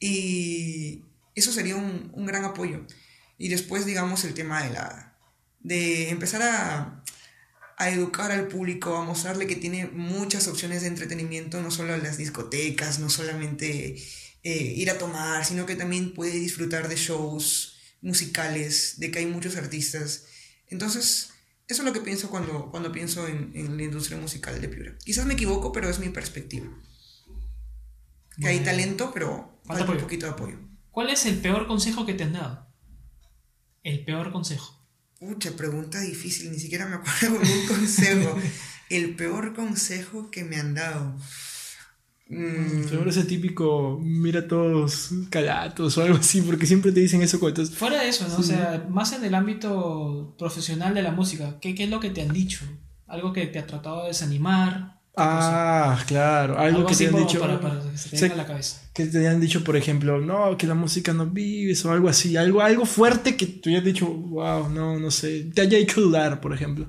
Y 0.00 1.04
eso 1.34 1.52
sería 1.52 1.76
un, 1.76 2.10
un 2.14 2.26
gran 2.26 2.44
apoyo. 2.44 2.86
Y 3.38 3.48
después, 3.48 3.84
digamos, 3.84 4.24
el 4.24 4.34
tema 4.34 4.62
de 4.62 4.70
la. 4.70 5.16
de 5.60 6.10
empezar 6.10 6.42
a, 6.42 7.04
a 7.76 7.90
educar 7.90 8.30
al 8.30 8.48
público, 8.48 8.96
a 8.96 9.04
mostrarle 9.04 9.46
que 9.46 9.56
tiene 9.56 9.86
muchas 9.86 10.46
opciones 10.48 10.82
de 10.82 10.88
entretenimiento, 10.88 11.60
no 11.60 11.70
solo 11.70 11.96
las 11.96 12.16
discotecas, 12.16 12.98
no 12.98 13.10
solamente 13.10 13.96
eh, 14.44 14.74
ir 14.76 14.90
a 14.90 14.98
tomar, 14.98 15.44
sino 15.44 15.66
que 15.66 15.76
también 15.76 16.14
puede 16.14 16.32
disfrutar 16.32 16.88
de 16.88 16.96
shows 16.96 17.76
musicales, 18.00 18.94
de 18.98 19.10
que 19.10 19.20
hay 19.20 19.26
muchos 19.26 19.56
artistas. 19.56 20.24
Entonces, 20.68 21.30
eso 21.68 21.82
es 21.82 21.86
lo 21.86 21.92
que 21.92 22.00
pienso 22.00 22.30
cuando, 22.30 22.70
cuando 22.70 22.92
pienso 22.92 23.26
en, 23.28 23.52
en 23.54 23.76
la 23.76 23.82
industria 23.82 24.18
musical 24.18 24.60
de 24.60 24.68
Piura. 24.68 24.96
Quizás 25.04 25.26
me 25.26 25.34
equivoco, 25.34 25.72
pero 25.72 25.88
es 25.88 25.98
mi 25.98 26.08
perspectiva. 26.08 26.66
Que 28.40 28.48
hay 28.48 28.60
talento, 28.60 29.10
pero 29.12 29.52
Falta 29.64 29.84
falta 29.84 29.92
un 29.92 30.00
poquito 30.00 30.26
de 30.26 30.32
apoyo. 30.32 30.58
¿Cuál 30.90 31.10
es 31.10 31.26
el 31.26 31.38
peor 31.38 31.66
consejo 31.66 32.04
que 32.04 32.14
te 32.14 32.24
han 32.24 32.32
dado? 32.32 32.66
El 33.82 34.04
peor 34.04 34.32
consejo. 34.32 34.78
Pucha, 35.18 35.52
pregunta 35.56 36.00
difícil, 36.00 36.50
ni 36.50 36.58
siquiera 36.58 36.86
me 36.86 36.96
acuerdo 36.96 37.38
de 37.38 37.52
un 37.52 37.66
consejo. 37.68 38.38
El 38.90 39.14
peor 39.16 39.54
consejo 39.54 40.30
que 40.30 40.44
me 40.44 40.56
han 40.56 40.74
dado. 40.74 41.16
Mm, 42.34 42.88
Seguro 42.88 43.10
ese 43.10 43.24
típico, 43.24 44.00
mira 44.02 44.48
todos 44.48 45.10
calatos 45.28 45.98
o 45.98 46.02
algo 46.02 46.16
así, 46.16 46.40
porque 46.40 46.64
siempre 46.66 46.90
te 46.90 47.00
dicen 47.00 47.20
eso 47.20 47.38
cuando 47.38 47.62
estás- 47.62 47.76
Fuera 47.78 48.00
de 48.02 48.08
eso, 48.08 48.26
¿no? 48.26 48.36
O 48.36 48.42
sea, 48.42 48.86
más 48.88 49.12
en 49.12 49.22
el 49.24 49.34
ámbito 49.34 50.34
profesional 50.38 50.94
de 50.94 51.02
la 51.02 51.10
música, 51.12 51.58
¿qué, 51.60 51.74
qué 51.74 51.84
es 51.84 51.90
lo 51.90 52.00
que 52.00 52.08
te 52.10 52.22
han 52.22 52.32
dicho? 52.32 52.64
Algo 53.06 53.32
que 53.34 53.46
te 53.48 53.58
ha 53.58 53.66
tratado 53.66 54.02
de 54.02 54.08
desanimar, 54.08 55.00
Ah, 55.14 56.02
claro. 56.06 56.58
Algo, 56.58 56.78
Algo 56.78 56.88
que 56.88 56.96
te 56.96 57.06
han 57.08 57.14
dicho. 57.16 57.38
para, 57.38 57.60
para 57.60 57.82
que 57.82 57.98
se 57.98 58.08
te 58.08 58.16
sé- 58.16 58.22
venga 58.28 58.34
a 58.36 58.38
la 58.38 58.46
cabeza. 58.46 58.80
que 58.94 59.04
te 59.04 59.28
han 59.28 59.40
dicho, 59.42 59.62
por 59.62 59.76
ejemplo, 59.76 60.18
no, 60.22 60.56
que 60.56 60.66
la 60.66 60.74
música 60.74 61.12
no 61.12 61.26
vives 61.26 61.84
o 61.84 61.92
algo 61.92 62.08
así. 62.08 62.34
Algo, 62.38 62.62
algo 62.62 62.86
fuerte 62.86 63.36
que 63.36 63.44
tú 63.44 63.68
hayas 63.68 63.84
dicho, 63.84 64.06
wow, 64.06 64.70
no, 64.70 64.98
no 64.98 65.10
sé. 65.10 65.50
Te 65.54 65.60
haya 65.60 65.76
hecho 65.76 66.00
dudar, 66.00 66.40
por 66.40 66.54
ejemplo. 66.54 66.86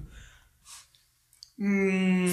Mm, 1.57 2.27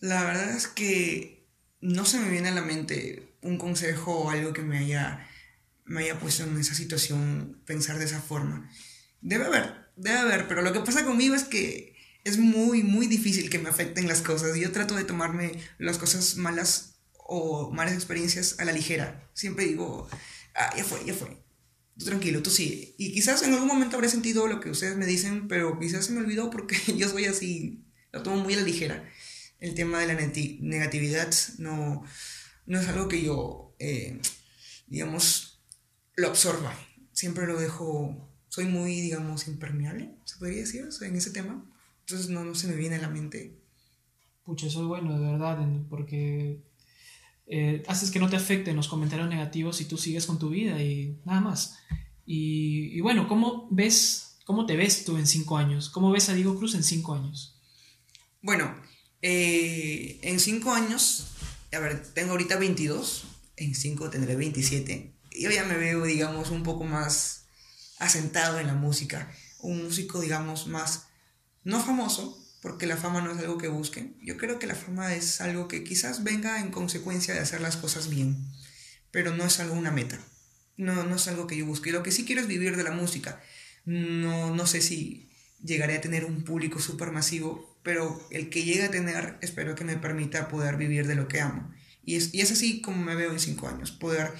la 0.00 0.24
verdad 0.24 0.50
es 0.56 0.66
que 0.66 1.46
no 1.80 2.04
se 2.04 2.18
me 2.18 2.30
viene 2.30 2.48
a 2.48 2.54
la 2.54 2.62
mente 2.62 3.36
un 3.42 3.58
consejo 3.58 4.12
o 4.18 4.30
algo 4.30 4.52
que 4.52 4.62
me 4.62 4.78
haya, 4.78 5.26
me 5.84 6.02
haya 6.02 6.18
puesto 6.18 6.44
en 6.44 6.58
esa 6.58 6.74
situación 6.74 7.62
pensar 7.66 7.98
de 7.98 8.06
esa 8.06 8.20
forma. 8.20 8.70
Debe 9.20 9.46
haber, 9.46 9.90
debe 9.96 10.18
haber, 10.18 10.48
pero 10.48 10.62
lo 10.62 10.72
que 10.72 10.80
pasa 10.80 11.04
conmigo 11.04 11.34
es 11.34 11.44
que 11.44 11.96
es 12.24 12.38
muy, 12.38 12.82
muy 12.82 13.06
difícil 13.06 13.50
que 13.50 13.58
me 13.58 13.68
afecten 13.68 14.08
las 14.08 14.20
cosas. 14.20 14.56
Yo 14.56 14.72
trato 14.72 14.94
de 14.94 15.04
tomarme 15.04 15.52
las 15.78 15.98
cosas 15.98 16.36
malas 16.36 17.00
o 17.14 17.70
malas 17.70 17.94
experiencias 17.94 18.56
a 18.58 18.64
la 18.64 18.72
ligera. 18.72 19.30
Siempre 19.34 19.66
digo, 19.66 20.08
ah, 20.54 20.74
ya 20.76 20.84
fue, 20.84 21.04
ya 21.04 21.14
fue. 21.14 21.42
Tú 21.98 22.06
tranquilo, 22.06 22.42
tú 22.42 22.50
sigue. 22.50 22.94
Y 22.98 23.12
quizás 23.12 23.42
en 23.42 23.52
algún 23.52 23.68
momento 23.68 23.96
habré 23.96 24.08
sentido 24.08 24.46
lo 24.46 24.60
que 24.60 24.70
ustedes 24.70 24.96
me 24.96 25.06
dicen, 25.06 25.48
pero 25.48 25.78
quizás 25.78 26.06
se 26.06 26.12
me 26.12 26.20
olvidó 26.20 26.50
porque 26.50 26.76
yo 26.96 27.08
soy 27.08 27.26
así, 27.26 27.84
lo 28.12 28.22
tomo 28.22 28.36
muy 28.36 28.54
a 28.54 28.58
la 28.58 28.62
ligera. 28.62 29.08
El 29.60 29.74
tema 29.74 30.00
de 30.00 30.06
la 30.06 30.14
negatividad 30.14 31.32
no, 31.58 32.02
no 32.66 32.80
es 32.80 32.88
algo 32.88 33.08
que 33.08 33.22
yo, 33.22 33.74
eh, 33.78 34.20
digamos, 34.86 35.60
lo 36.16 36.28
absorba. 36.28 36.74
Siempre 37.12 37.46
lo 37.46 37.60
dejo, 37.60 38.30
soy 38.48 38.64
muy, 38.64 39.00
digamos, 39.00 39.48
impermeable, 39.48 40.14
se 40.24 40.38
podría 40.38 40.60
decir, 40.60 40.84
o 40.84 40.92
sea, 40.92 41.08
en 41.08 41.16
ese 41.16 41.30
tema. 41.30 41.64
Entonces 42.00 42.30
no, 42.30 42.44
no 42.44 42.54
se 42.54 42.68
me 42.68 42.74
viene 42.74 42.96
a 42.96 43.02
la 43.02 43.10
mente. 43.10 43.60
Pucha, 44.44 44.66
eso 44.66 44.80
es 44.80 44.88
bueno, 44.88 45.18
de 45.18 45.30
verdad, 45.30 45.58
porque 45.88 46.62
eh, 47.46 47.82
haces 47.86 48.10
que 48.10 48.18
no 48.18 48.30
te 48.30 48.36
afecten 48.36 48.76
los 48.76 48.88
comentarios 48.88 49.28
negativos 49.28 49.80
y 49.80 49.84
tú 49.84 49.98
sigues 49.98 50.26
con 50.26 50.38
tu 50.38 50.48
vida 50.48 50.82
y 50.82 51.20
nada 51.24 51.40
más. 51.40 51.76
Y, 52.24 52.96
y 52.96 53.00
bueno, 53.00 53.28
¿cómo 53.28 53.68
ves, 53.70 54.38
cómo 54.44 54.64
te 54.64 54.76
ves 54.76 55.04
tú 55.04 55.16
en 55.18 55.26
cinco 55.26 55.58
años? 55.58 55.90
¿Cómo 55.90 56.10
ves 56.10 56.28
a 56.30 56.34
Diego 56.34 56.56
Cruz 56.56 56.74
en 56.74 56.82
cinco 56.82 57.14
años? 57.14 57.60
Bueno, 58.40 58.74
eh, 59.22 60.18
en 60.22 60.40
cinco 60.40 60.72
años, 60.72 61.28
a 61.72 61.78
ver, 61.78 62.02
tengo 62.14 62.32
ahorita 62.32 62.56
22, 62.56 63.24
en 63.56 63.74
cinco 63.74 64.10
tendré 64.10 64.36
27. 64.36 65.12
Yo 65.32 65.50
ya 65.50 65.64
me 65.64 65.76
veo, 65.76 66.04
digamos, 66.04 66.50
un 66.50 66.62
poco 66.62 66.84
más 66.84 67.44
asentado 67.98 68.58
en 68.58 68.66
la 68.66 68.74
música. 68.74 69.32
Un 69.60 69.84
músico, 69.84 70.20
digamos, 70.20 70.66
más, 70.66 71.06
no 71.64 71.82
famoso, 71.84 72.42
porque 72.62 72.86
la 72.86 72.96
fama 72.96 73.20
no 73.20 73.32
es 73.32 73.38
algo 73.38 73.58
que 73.58 73.68
busquen. 73.68 74.16
Yo 74.22 74.36
creo 74.36 74.58
que 74.58 74.66
la 74.66 74.74
fama 74.74 75.14
es 75.14 75.40
algo 75.40 75.68
que 75.68 75.84
quizás 75.84 76.24
venga 76.24 76.60
en 76.60 76.70
consecuencia 76.70 77.34
de 77.34 77.40
hacer 77.40 77.60
las 77.60 77.76
cosas 77.76 78.08
bien, 78.08 78.36
pero 79.10 79.36
no 79.36 79.44
es 79.44 79.60
algo 79.60 79.74
una 79.74 79.90
meta. 79.90 80.18
No, 80.76 81.04
no 81.04 81.16
es 81.16 81.28
algo 81.28 81.46
que 81.46 81.58
yo 81.58 81.66
busque. 81.66 81.92
Lo 81.92 82.02
que 82.02 82.10
sí 82.10 82.24
quiero 82.24 82.40
es 82.40 82.48
vivir 82.48 82.76
de 82.76 82.82
la 82.82 82.92
música. 82.92 83.40
No, 83.84 84.54
no 84.54 84.66
sé 84.66 84.80
si 84.80 85.30
llegaré 85.62 85.96
a 85.96 86.00
tener 86.00 86.24
un 86.24 86.42
público 86.42 86.80
súper 86.80 87.10
masivo, 87.10 87.69
pero 87.82 88.26
el 88.30 88.50
que 88.50 88.64
llegue 88.64 88.84
a 88.84 88.90
tener, 88.90 89.38
espero 89.40 89.74
que 89.74 89.84
me 89.84 89.96
permita 89.96 90.48
poder 90.48 90.76
vivir 90.76 91.06
de 91.06 91.14
lo 91.14 91.28
que 91.28 91.40
amo. 91.40 91.72
Y 92.04 92.16
es, 92.16 92.34
y 92.34 92.40
es 92.40 92.50
así 92.50 92.80
como 92.80 93.02
me 93.02 93.14
veo 93.14 93.32
en 93.32 93.40
cinco 93.40 93.68
años, 93.68 93.92
poder 93.92 94.32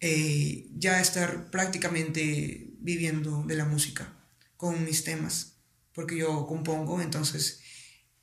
eh, 0.00 0.68
ya 0.74 1.00
estar 1.00 1.50
prácticamente 1.50 2.70
viviendo 2.80 3.44
de 3.44 3.54
la 3.54 3.64
música 3.64 4.12
con 4.56 4.84
mis 4.84 5.04
temas, 5.04 5.56
porque 5.94 6.16
yo 6.16 6.46
compongo, 6.46 7.00
entonces 7.00 7.60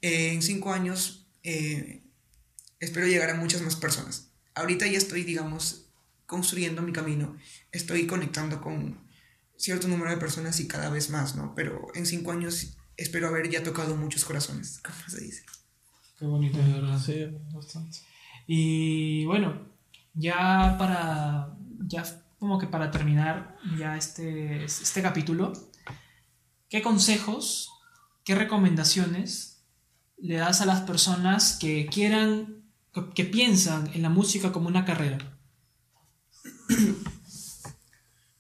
eh, 0.02 0.34
en 0.34 0.42
cinco 0.42 0.74
años 0.74 1.28
eh, 1.44 2.04
espero 2.80 3.08
llegar 3.08 3.30
a 3.30 3.36
muchas 3.36 3.62
más 3.62 3.76
personas. 3.76 4.32
Ahorita 4.56 4.86
ya 4.86 4.98
estoy, 4.98 5.24
digamos, 5.24 5.90
construyendo 6.26 6.82
mi 6.82 6.94
camino, 6.94 7.38
estoy 7.72 8.06
conectando 8.06 8.62
con 8.62 9.08
cierto 9.58 9.88
número 9.88 10.12
de 10.12 10.18
personas 10.18 10.60
y 10.60 10.68
cada 10.68 10.90
vez 10.90 11.10
más, 11.10 11.36
¿no? 11.36 11.54
Pero 11.56 11.88
en 11.96 12.06
cinco 12.06 12.32
años 12.32 12.78
espero 12.98 13.28
haber 13.28 13.50
ya 13.50 13.64
tocado 13.64 13.96
muchos 13.96 14.26
corazones, 14.26 14.80
¿cómo 14.84 14.98
se 15.08 15.22
dice? 15.22 15.46
Qué 16.18 16.26
bonito, 16.26 16.58
de 16.58 16.74
verdad. 16.74 17.00
Sí, 17.00 17.26
bastante. 17.54 18.00
Y 18.48 19.26
bueno, 19.26 19.68
ya 20.14 20.76
para, 20.78 21.56
ya 21.80 22.04
como 22.40 22.60
que 22.60 22.68
para 22.68 22.92
terminar 22.92 23.58
ya 23.78 23.98
este, 23.98 24.66
este 24.66 25.02
capítulo, 25.02 25.54
¿qué 26.70 26.82
consejos, 26.82 27.72
qué 28.24 28.36
recomendaciones 28.36 29.64
le 30.18 30.36
das 30.36 30.62
a 30.62 30.66
las 30.66 30.82
personas 30.82 31.58
que 31.60 31.88
quieran, 31.88 32.64
que, 32.94 33.10
que 33.14 33.26
piensan 33.26 33.90
en 33.94 34.02
la 34.02 34.10
música 34.10 34.52
como 34.52 34.68
una 34.68 34.86
carrera? 34.86 35.18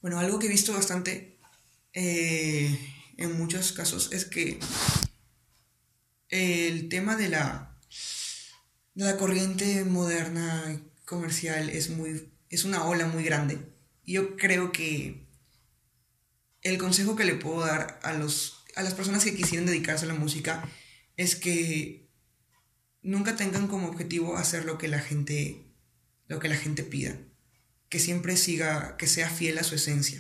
Bueno, 0.02 0.20
algo 0.20 0.38
que 0.38 0.48
he 0.48 0.50
visto 0.50 0.74
bastante 0.74 1.40
eh, 1.94 2.78
en 3.18 3.38
muchos 3.38 3.72
casos 3.72 4.12
es 4.12 4.26
que 4.26 4.60
el 6.30 6.90
tema 6.90 7.16
de 7.16 7.30
la, 7.30 7.78
de 8.96 9.06
la 9.06 9.18
corriente 9.18 9.84
moderna 9.86 10.82
comercial 11.06 11.70
es, 11.70 11.90
muy, 11.90 12.32
es 12.50 12.64
una 12.64 12.84
ola 12.86 13.08
muy 13.08 13.24
grande. 13.24 13.60
Yo 14.06 14.36
creo 14.36 14.72
que 14.72 15.28
el 16.62 16.78
consejo 16.78 17.16
que 17.16 17.26
le 17.26 17.36
puedo 17.36 17.66
dar 17.66 18.00
a, 18.04 18.14
los, 18.14 18.64
a 18.76 18.84
las 18.84 18.94
personas 18.94 19.24
que 19.24 19.36
quisieran 19.36 19.66
dedicarse 19.66 20.06
a 20.06 20.08
la 20.10 20.16
música 20.16 20.68
es 21.18 21.36
que 21.36 22.10
nunca 23.02 23.36
tengan 23.36 23.68
como 23.68 23.88
objetivo 23.88 24.38
hacer 24.38 24.66
lo 24.66 24.78
que 24.78 24.88
la 24.88 25.00
gente, 25.00 25.68
lo 26.28 26.40
que 26.40 26.48
la 26.48 26.56
gente 26.56 26.84
pida 26.84 27.18
que 27.94 28.00
siempre 28.00 28.38
siga, 28.38 28.98
que 28.98 29.06
sea 29.06 29.30
fiel 29.30 29.60
a 29.60 29.64
su 29.64 29.76
esencia. 29.76 30.20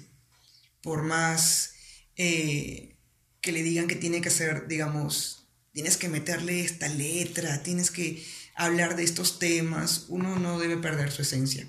Por 0.84 1.02
más 1.02 1.72
eh, 2.18 2.97
que 3.41 3.51
le 3.51 3.64
digan 3.64 3.88
que 3.88 3.95
tiene 3.95 4.22
que 4.22 4.30
hacer, 4.30 4.68
digamos, 4.68 5.47
tienes 5.74 5.97
que 5.97 6.09
meterle 6.09 6.64
esta 6.64 6.88
letra, 6.88 7.64
tienes 7.64 7.91
que 7.91 8.24
hablar 8.55 8.95
de 8.95 9.03
estos 9.03 9.39
temas, 9.39 10.05
uno 10.09 10.39
no 10.39 10.59
debe 10.59 10.78
perder 10.78 11.11
su 11.11 11.24
esencia. 11.24 11.68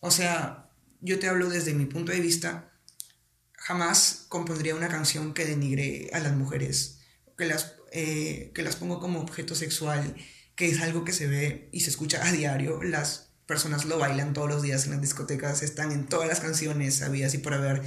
O 0.00 0.10
sea, 0.10 0.70
yo 1.00 1.18
te 1.18 1.28
hablo 1.28 1.48
desde 1.48 1.74
mi 1.74 1.86
punto 1.86 2.12
de 2.12 2.20
vista, 2.20 2.72
jamás 3.52 4.26
compondría 4.28 4.74
una 4.74 4.88
canción 4.88 5.34
que 5.34 5.44
denigre 5.44 6.10
a 6.12 6.18
las 6.18 6.34
mujeres, 6.34 7.00
que 7.36 7.46
las, 7.46 7.74
eh, 7.92 8.50
que 8.54 8.62
las 8.62 8.76
pongo 8.76 9.00
como 9.00 9.20
objeto 9.20 9.54
sexual, 9.54 10.16
que 10.56 10.68
es 10.68 10.80
algo 10.80 11.04
que 11.04 11.12
se 11.12 11.26
ve 11.26 11.68
y 11.72 11.80
se 11.80 11.90
escucha 11.90 12.26
a 12.26 12.32
diario, 12.32 12.82
las 12.82 13.30
personas 13.46 13.84
lo 13.84 13.98
bailan 13.98 14.32
todos 14.32 14.48
los 14.48 14.62
días 14.62 14.86
en 14.86 14.92
las 14.92 15.00
discotecas, 15.00 15.62
están 15.62 15.92
en 15.92 16.06
todas 16.06 16.28
las 16.28 16.40
canciones 16.40 17.02
habidas 17.02 17.34
y 17.34 17.38
por 17.38 17.54
haber 17.54 17.82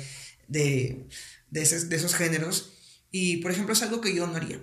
de, 0.47 1.07
de, 1.49 1.61
esos, 1.61 2.15
géneros. 2.15 2.73
Y, 3.11 3.37
por 3.37 3.51
ejemplo, 3.51 3.73
es 3.73 3.81
algo 3.81 4.01
que 4.01 4.13
yo 4.13 4.27
no 4.27 4.35
haría. 4.35 4.61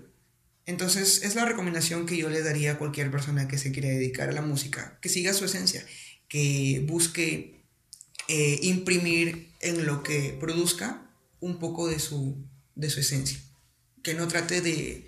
Entonces, 0.66 1.22
es 1.22 1.35
la 1.35 1.45
recomendación 1.45 2.07
que 2.07 2.16
yo 2.16 2.30
le 2.30 2.43
daría 2.43 2.72
a 2.72 2.78
cualquier 2.78 3.11
persona 3.11 3.49
que 3.49 3.59
se 3.59 3.72
quiera 3.72 3.89
dedicar 3.89 4.28
a 4.28 4.32
la 4.32 4.43
música, 4.43 4.99
que 5.03 5.09
siga 5.09 5.35
su 5.35 5.45
esencia, 5.45 5.85
que 6.28 6.85
busque 6.87 7.66
eh, 8.28 8.59
imprimir 8.62 9.53
en 9.61 9.87
lo 9.87 10.03
que 10.03 10.37
produzca 10.41 11.11
un 11.41 11.59
poco 11.59 11.89
de 11.89 11.99
su, 11.99 12.47
de 12.74 12.89
su 12.89 13.01
esencia, 13.01 13.39
que 14.03 14.14
no 14.14 14.28
trate 14.28 14.62
de, 14.62 15.07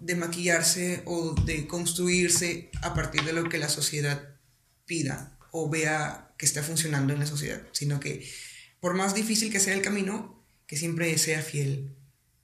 de 0.00 0.14
maquillarse 0.14 1.02
o 1.06 1.34
de 1.44 1.66
construirse 1.66 2.70
a 2.82 2.94
partir 2.94 3.22
de 3.24 3.32
lo 3.32 3.48
que 3.48 3.58
la 3.58 3.70
sociedad 3.70 4.36
pida 4.84 5.38
o 5.50 5.70
vea 5.70 6.34
que 6.36 6.44
está 6.44 6.62
funcionando 6.62 7.12
en 7.12 7.20
la 7.20 7.26
sociedad, 7.26 7.62
sino 7.72 7.98
que 8.00 8.28
por 8.80 8.94
más 8.94 9.14
difícil 9.14 9.50
que 9.50 9.60
sea 9.60 9.74
el 9.74 9.82
camino, 9.82 10.35
que 10.66 10.76
siempre 10.76 11.16
sea 11.18 11.42
fiel 11.42 11.96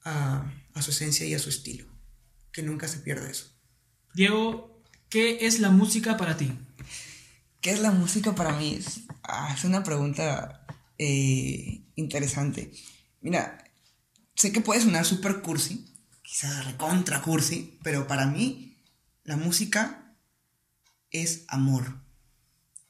a, 0.05 0.53
a 0.75 0.83
su 0.83 0.91
esencia 0.91 1.27
y 1.27 1.35
a 1.35 1.39
su 1.39 1.49
estilo, 1.49 1.87
que 2.53 2.63
nunca 2.63 2.89
se 2.89 2.99
pierda 2.99 3.31
eso. 3.31 3.53
Diego, 4.15 4.83
¿qué 5.09 5.47
es 5.47 5.61
la 5.61 5.71
música 5.71 6.17
para 6.17 6.37
ti? 6.37 6.53
¿Qué 7.61 7.71
es 7.71 7.81
la 7.81 7.93
música 7.93 8.35
para 8.35 8.53
mí? 8.53 8.75
Es, 8.75 9.03
ah, 9.23 9.55
es 9.57 9.65
una 9.65 9.85
pregunta 9.85 10.67
eh, 10.99 11.83
interesante. 11.95 12.73
Mira, 13.21 13.65
sé 14.35 14.53
que 14.53 14.61
puede 14.61 14.81
sonar 14.81 15.05
súper 15.05 15.43
cursi, 15.43 15.87
quizás 16.23 16.65
recontra 16.65 17.23
cursi, 17.23 17.79
pero 17.83 18.07
para 18.07 18.27
mí 18.27 18.77
la 19.25 19.37
música 19.37 20.17
es 21.11 21.45
amor. 21.49 22.01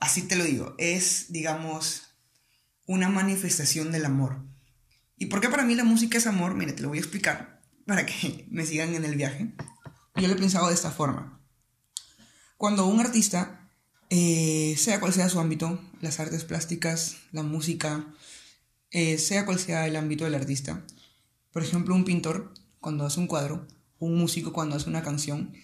Así 0.00 0.22
te 0.22 0.36
lo 0.36 0.44
digo, 0.44 0.74
es, 0.78 1.26
digamos, 1.32 2.14
una 2.86 3.08
manifestación 3.08 3.92
del 3.92 4.06
amor. 4.06 4.42
¿Y 5.22 5.26
por 5.26 5.40
qué 5.40 5.48
para 5.48 5.62
mí 5.62 5.76
la 5.76 5.84
música 5.84 6.18
es 6.18 6.26
amor? 6.26 6.56
Mire, 6.56 6.72
te 6.72 6.82
lo 6.82 6.88
voy 6.88 6.98
a 6.98 7.00
explicar 7.00 7.62
para 7.86 8.04
que 8.04 8.44
me 8.50 8.66
sigan 8.66 8.92
en 8.96 9.04
el 9.04 9.14
viaje. 9.14 9.54
Yo 10.16 10.26
lo 10.26 10.34
he 10.34 10.36
pensado 10.36 10.66
de 10.66 10.74
esta 10.74 10.90
forma. 10.90 11.40
Cuando 12.56 12.86
un 12.86 12.98
artista, 12.98 13.70
eh, 14.10 14.74
sea 14.76 14.98
cual 14.98 15.12
sea 15.12 15.28
su 15.28 15.38
ámbito, 15.38 15.80
las 16.00 16.18
artes 16.18 16.42
plásticas, 16.42 17.18
la 17.30 17.44
música, 17.44 18.12
eh, 18.90 19.16
sea 19.16 19.46
cual 19.46 19.60
sea 19.60 19.86
el 19.86 19.94
ámbito 19.94 20.24
del 20.24 20.34
artista, 20.34 20.84
por 21.52 21.62
ejemplo, 21.62 21.94
un 21.94 22.04
pintor 22.04 22.52
cuando 22.80 23.06
hace 23.06 23.20
un 23.20 23.28
cuadro, 23.28 23.68
un 24.00 24.18
músico 24.18 24.52
cuando 24.52 24.74
hace 24.74 24.90
una 24.90 25.04
canción, 25.04 25.54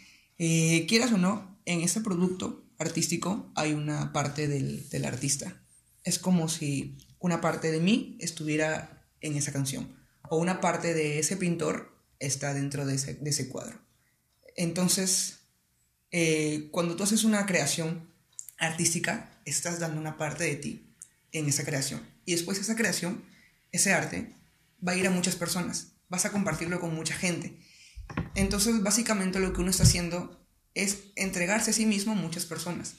Eh, 0.40 0.86
quieras 0.86 1.11
o 1.11 1.18
no, 1.18 1.59
en 1.64 1.80
ese 1.80 2.00
producto 2.00 2.64
artístico 2.78 3.50
hay 3.56 3.72
una 3.72 4.12
parte 4.12 4.46
del, 4.46 4.88
del 4.88 5.04
artista. 5.04 5.61
Es 6.04 6.20
como 6.20 6.48
si 6.48 6.96
una 7.18 7.40
parte 7.40 7.72
de 7.72 7.80
mí 7.80 8.16
estuviera 8.20 8.97
en 9.21 9.37
esa 9.37 9.53
canción 9.53 9.99
o 10.29 10.37
una 10.37 10.61
parte 10.61 10.95
de 10.95 11.19
ese 11.19 11.37
pintor 11.37 11.97
está 12.19 12.55
dentro 12.55 12.87
de 12.87 12.95
ese, 12.95 13.49
cuadro. 13.49 13.81
Entonces, 14.57 15.41
eh, 16.11 16.69
cuando 16.71 16.97
tú 16.97 17.05
haces 17.05 17.25
una 17.25 17.47
creación 17.47 18.12
artística, 18.59 19.41
estás 19.45 19.79
dando 19.79 20.01
una 20.01 20.16
parte 20.16 20.45
de 20.45 20.57
ti 20.57 20.97
en 21.33 21.49
esa 21.49 21.64
creación. 21.64 22.03
Y 22.25 22.33
después 22.33 22.59
esa 22.59 22.77
creación, 22.77 23.25
ese 23.73 23.93
arte, 23.93 24.35
va 24.87 24.93
a 24.93 24.97
ir 24.97 25.07
a 25.07 25.11
muchas 25.11 25.37
personas. 25.37 25.93
Vas 26.09 26.25
a 26.25 26.33
compartirlo 26.33 26.81
con 26.81 26.95
mucha 26.95 27.14
gente. 27.14 27.59
Entonces, 28.35 28.83
básicamente 28.83 29.39
lo 29.39 29.53
que 29.53 29.61
uno 29.61 29.71
está 29.71 29.85
haciendo 29.85 30.45
es 30.75 30.99
entregarse 31.16 31.71
a 31.71 31.75
sí 31.75 31.87
mismo 31.87 32.12
a 32.12 32.16
muchas 32.16 32.47
personas. 32.47 32.97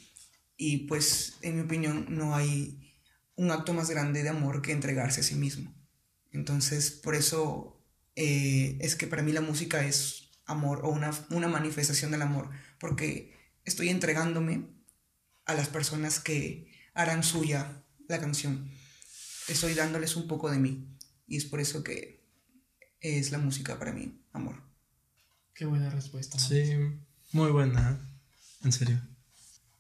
Y 0.56 0.88
pues, 0.88 1.36
en 1.42 1.56
mi 1.56 1.62
opinión, 1.62 2.06
no 2.10 2.36
hay 2.36 2.96
un 3.36 3.52
acto 3.52 3.74
más 3.74 3.90
grande 3.90 4.24
de 4.24 4.30
amor 4.30 4.62
que 4.62 4.72
entregarse 4.72 5.22
a 5.22 5.24
sí 5.24 5.36
mismo. 5.36 5.74
Entonces, 6.32 6.92
por 6.92 7.16
eso 7.16 7.82
eh, 8.16 8.78
es 8.82 8.96
que 8.96 9.08
para 9.08 9.24
mí 9.24 9.32
la 9.32 9.42
música 9.42 9.86
es 9.86 10.32
amor 10.46 10.82
o 10.84 10.90
una, 10.90 11.12
una 11.30 11.48
manifestación 11.48 12.12
del 12.12 12.22
amor, 12.22 12.50
porque 12.80 13.38
estoy 13.66 13.90
entregándome 13.90 14.68
a 15.46 15.54
las 15.54 15.68
personas 15.68 16.20
que 16.20 16.72
harán 16.94 17.24
suya 17.24 17.84
la 18.08 18.20
canción. 18.20 18.72
Estoy 19.48 19.74
dándoles 19.74 20.16
un 20.16 20.28
poco 20.28 20.52
de 20.52 20.60
mí. 20.60 20.86
Y 21.28 21.38
es 21.38 21.46
por 21.46 21.60
eso 21.60 21.84
que 21.84 22.26
es 23.00 23.32
la 23.32 23.38
música 23.38 23.78
para 23.78 23.94
mí, 23.94 24.20
amor. 24.34 24.62
Qué 25.54 25.66
buena 25.66 25.90
respuesta. 25.90 26.40
Sí, 26.40 26.76
muy 27.32 27.52
buena, 27.52 28.00
en 28.64 28.72
serio. 28.72 29.02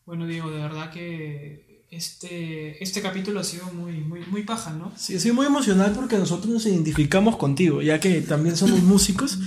Bueno, 0.05 0.27
Diego, 0.27 0.51
de 0.51 0.59
verdad 0.59 0.91
que 0.91 1.68
este, 1.91 2.83
este 2.83 3.01
capítulo 3.01 3.39
ha 3.39 3.43
sido 3.43 3.65
muy, 3.73 3.93
muy, 4.01 4.21
muy 4.27 4.43
paja, 4.43 4.71
¿no? 4.71 4.91
Sí, 4.95 5.15
ha 5.15 5.19
sido 5.19 5.33
muy 5.35 5.47
emocional 5.47 5.93
porque 5.93 6.17
nosotros 6.17 6.53
nos 6.53 6.65
identificamos 6.65 7.37
contigo, 7.37 7.81
ya 7.81 7.99
que 7.99 8.21
también 8.21 8.55
somos 8.57 8.81
músicos 8.83 9.39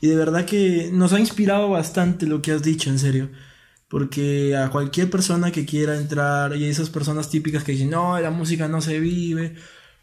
y 0.00 0.08
de 0.08 0.16
verdad 0.16 0.46
que 0.46 0.90
nos 0.92 1.12
ha 1.12 1.20
inspirado 1.20 1.68
bastante 1.68 2.26
lo 2.26 2.40
que 2.40 2.52
has 2.52 2.62
dicho, 2.62 2.90
en 2.90 2.98
serio. 2.98 3.30
Porque 3.88 4.56
a 4.56 4.70
cualquier 4.70 5.10
persona 5.10 5.50
que 5.50 5.66
quiera 5.66 5.96
entrar 5.96 6.56
y 6.56 6.64
esas 6.64 6.90
personas 6.90 7.28
típicas 7.28 7.64
que 7.64 7.72
dicen, 7.72 7.90
no, 7.90 8.18
la 8.20 8.30
música 8.30 8.68
no 8.68 8.80
se 8.80 9.00
vive, 9.00 9.56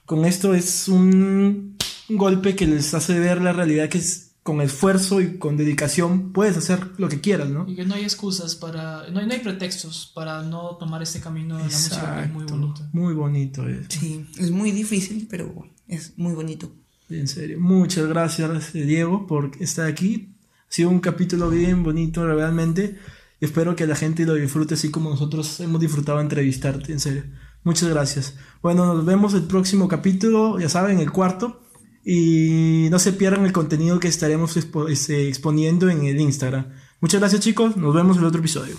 con 0.06 0.26
esto 0.26 0.54
es 0.54 0.88
un 0.88 1.78
golpe 2.10 2.56
que 2.56 2.68
les 2.68 2.93
hace 2.93 3.20
ver 3.20 3.41
la 3.41 3.54
realidad 3.54 3.89
que 3.89 3.98
es 3.98 4.26
con 4.48 4.62
esfuerzo 4.62 5.20
y 5.20 5.38
con 5.38 5.58
dedicación 5.58 6.32
puedes 6.32 6.56
hacer 6.56 6.80
lo 6.98 7.10
que 7.10 7.20
quieras, 7.20 7.50
¿no? 7.50 7.66
Y 7.68 7.76
que 7.76 7.84
no 7.84 7.95
hay 7.95 8.04
excusas 8.04 8.56
para. 8.56 9.10
No 9.10 9.20
hay, 9.20 9.28
no 9.28 9.34
hay 9.34 9.39
pretextos 9.41 10.10
para 10.16 10.41
no 10.41 10.78
tomar 10.78 11.04
este 11.04 11.20
camino 11.20 11.58
de 11.58 11.64
la 11.64 11.70
música 11.70 12.16
que 12.16 12.22
es 12.22 12.32
muy 12.32 12.43
Exacto. 12.43 12.62
bonito. 12.62 12.82
Muy 12.93 13.14
bonito 13.14 13.68
es. 13.68 13.88
Sí, 13.89 14.26
es 14.39 14.50
muy 14.52 14.72
difícil, 14.72 15.28
pero 15.30 15.66
es 15.89 16.18
muy 16.18 16.34
bonito. 16.34 16.72
En 17.10 17.28
serio, 17.28 17.60
muchas 17.60 18.08
gracias 18.08 18.74
eh, 18.74 18.84
Diego 18.86 19.28
por 19.28 19.52
estar 19.60 19.86
aquí. 19.86 20.38
Ha 20.62 20.72
sido 20.72 20.91
un 20.91 21.02
capítulo 21.02 21.50
bien 21.50 21.84
bonito 21.84 22.26
realmente. 22.26 22.98
Y 23.41 23.45
espero 23.45 23.76
que 23.76 23.86
la 23.86 23.98
gente 23.98 24.26
lo 24.26 24.36
disfrute 24.36 24.76
así 24.76 24.91
como 24.91 25.10
nosotros 25.10 25.60
hemos 25.60 25.82
disfrutado 25.82 26.22
entrevistarte, 26.22 26.93
en 26.93 27.02
serio. 27.02 27.24
Muchas 27.66 27.89
gracias. 27.89 28.36
Bueno, 28.62 28.86
nos 28.93 29.04
vemos 29.04 29.34
el 29.34 29.43
próximo 29.43 29.89
capítulo, 29.89 30.58
ya 30.58 30.70
saben, 30.70 31.00
el 31.00 31.12
cuarto. 31.12 31.66
Y 32.10 32.88
no 32.89 32.99
se 32.99 33.12
pierdan 33.12 33.45
el 33.45 33.51
contenido 33.51 33.99
que 33.99 34.08
estaremos 34.08 34.55
este, 34.55 35.28
exponiendo 35.28 35.89
en 35.89 36.05
el 36.05 36.22
Instagram. 36.22 36.68
Muchas 37.01 37.20
gracias 37.20 37.41
chicos, 37.41 37.76
nos 37.76 37.93
vemos 37.93 38.16
en 38.16 38.24
el 38.24 38.30
otro 38.30 38.39
episodio. 38.39 38.78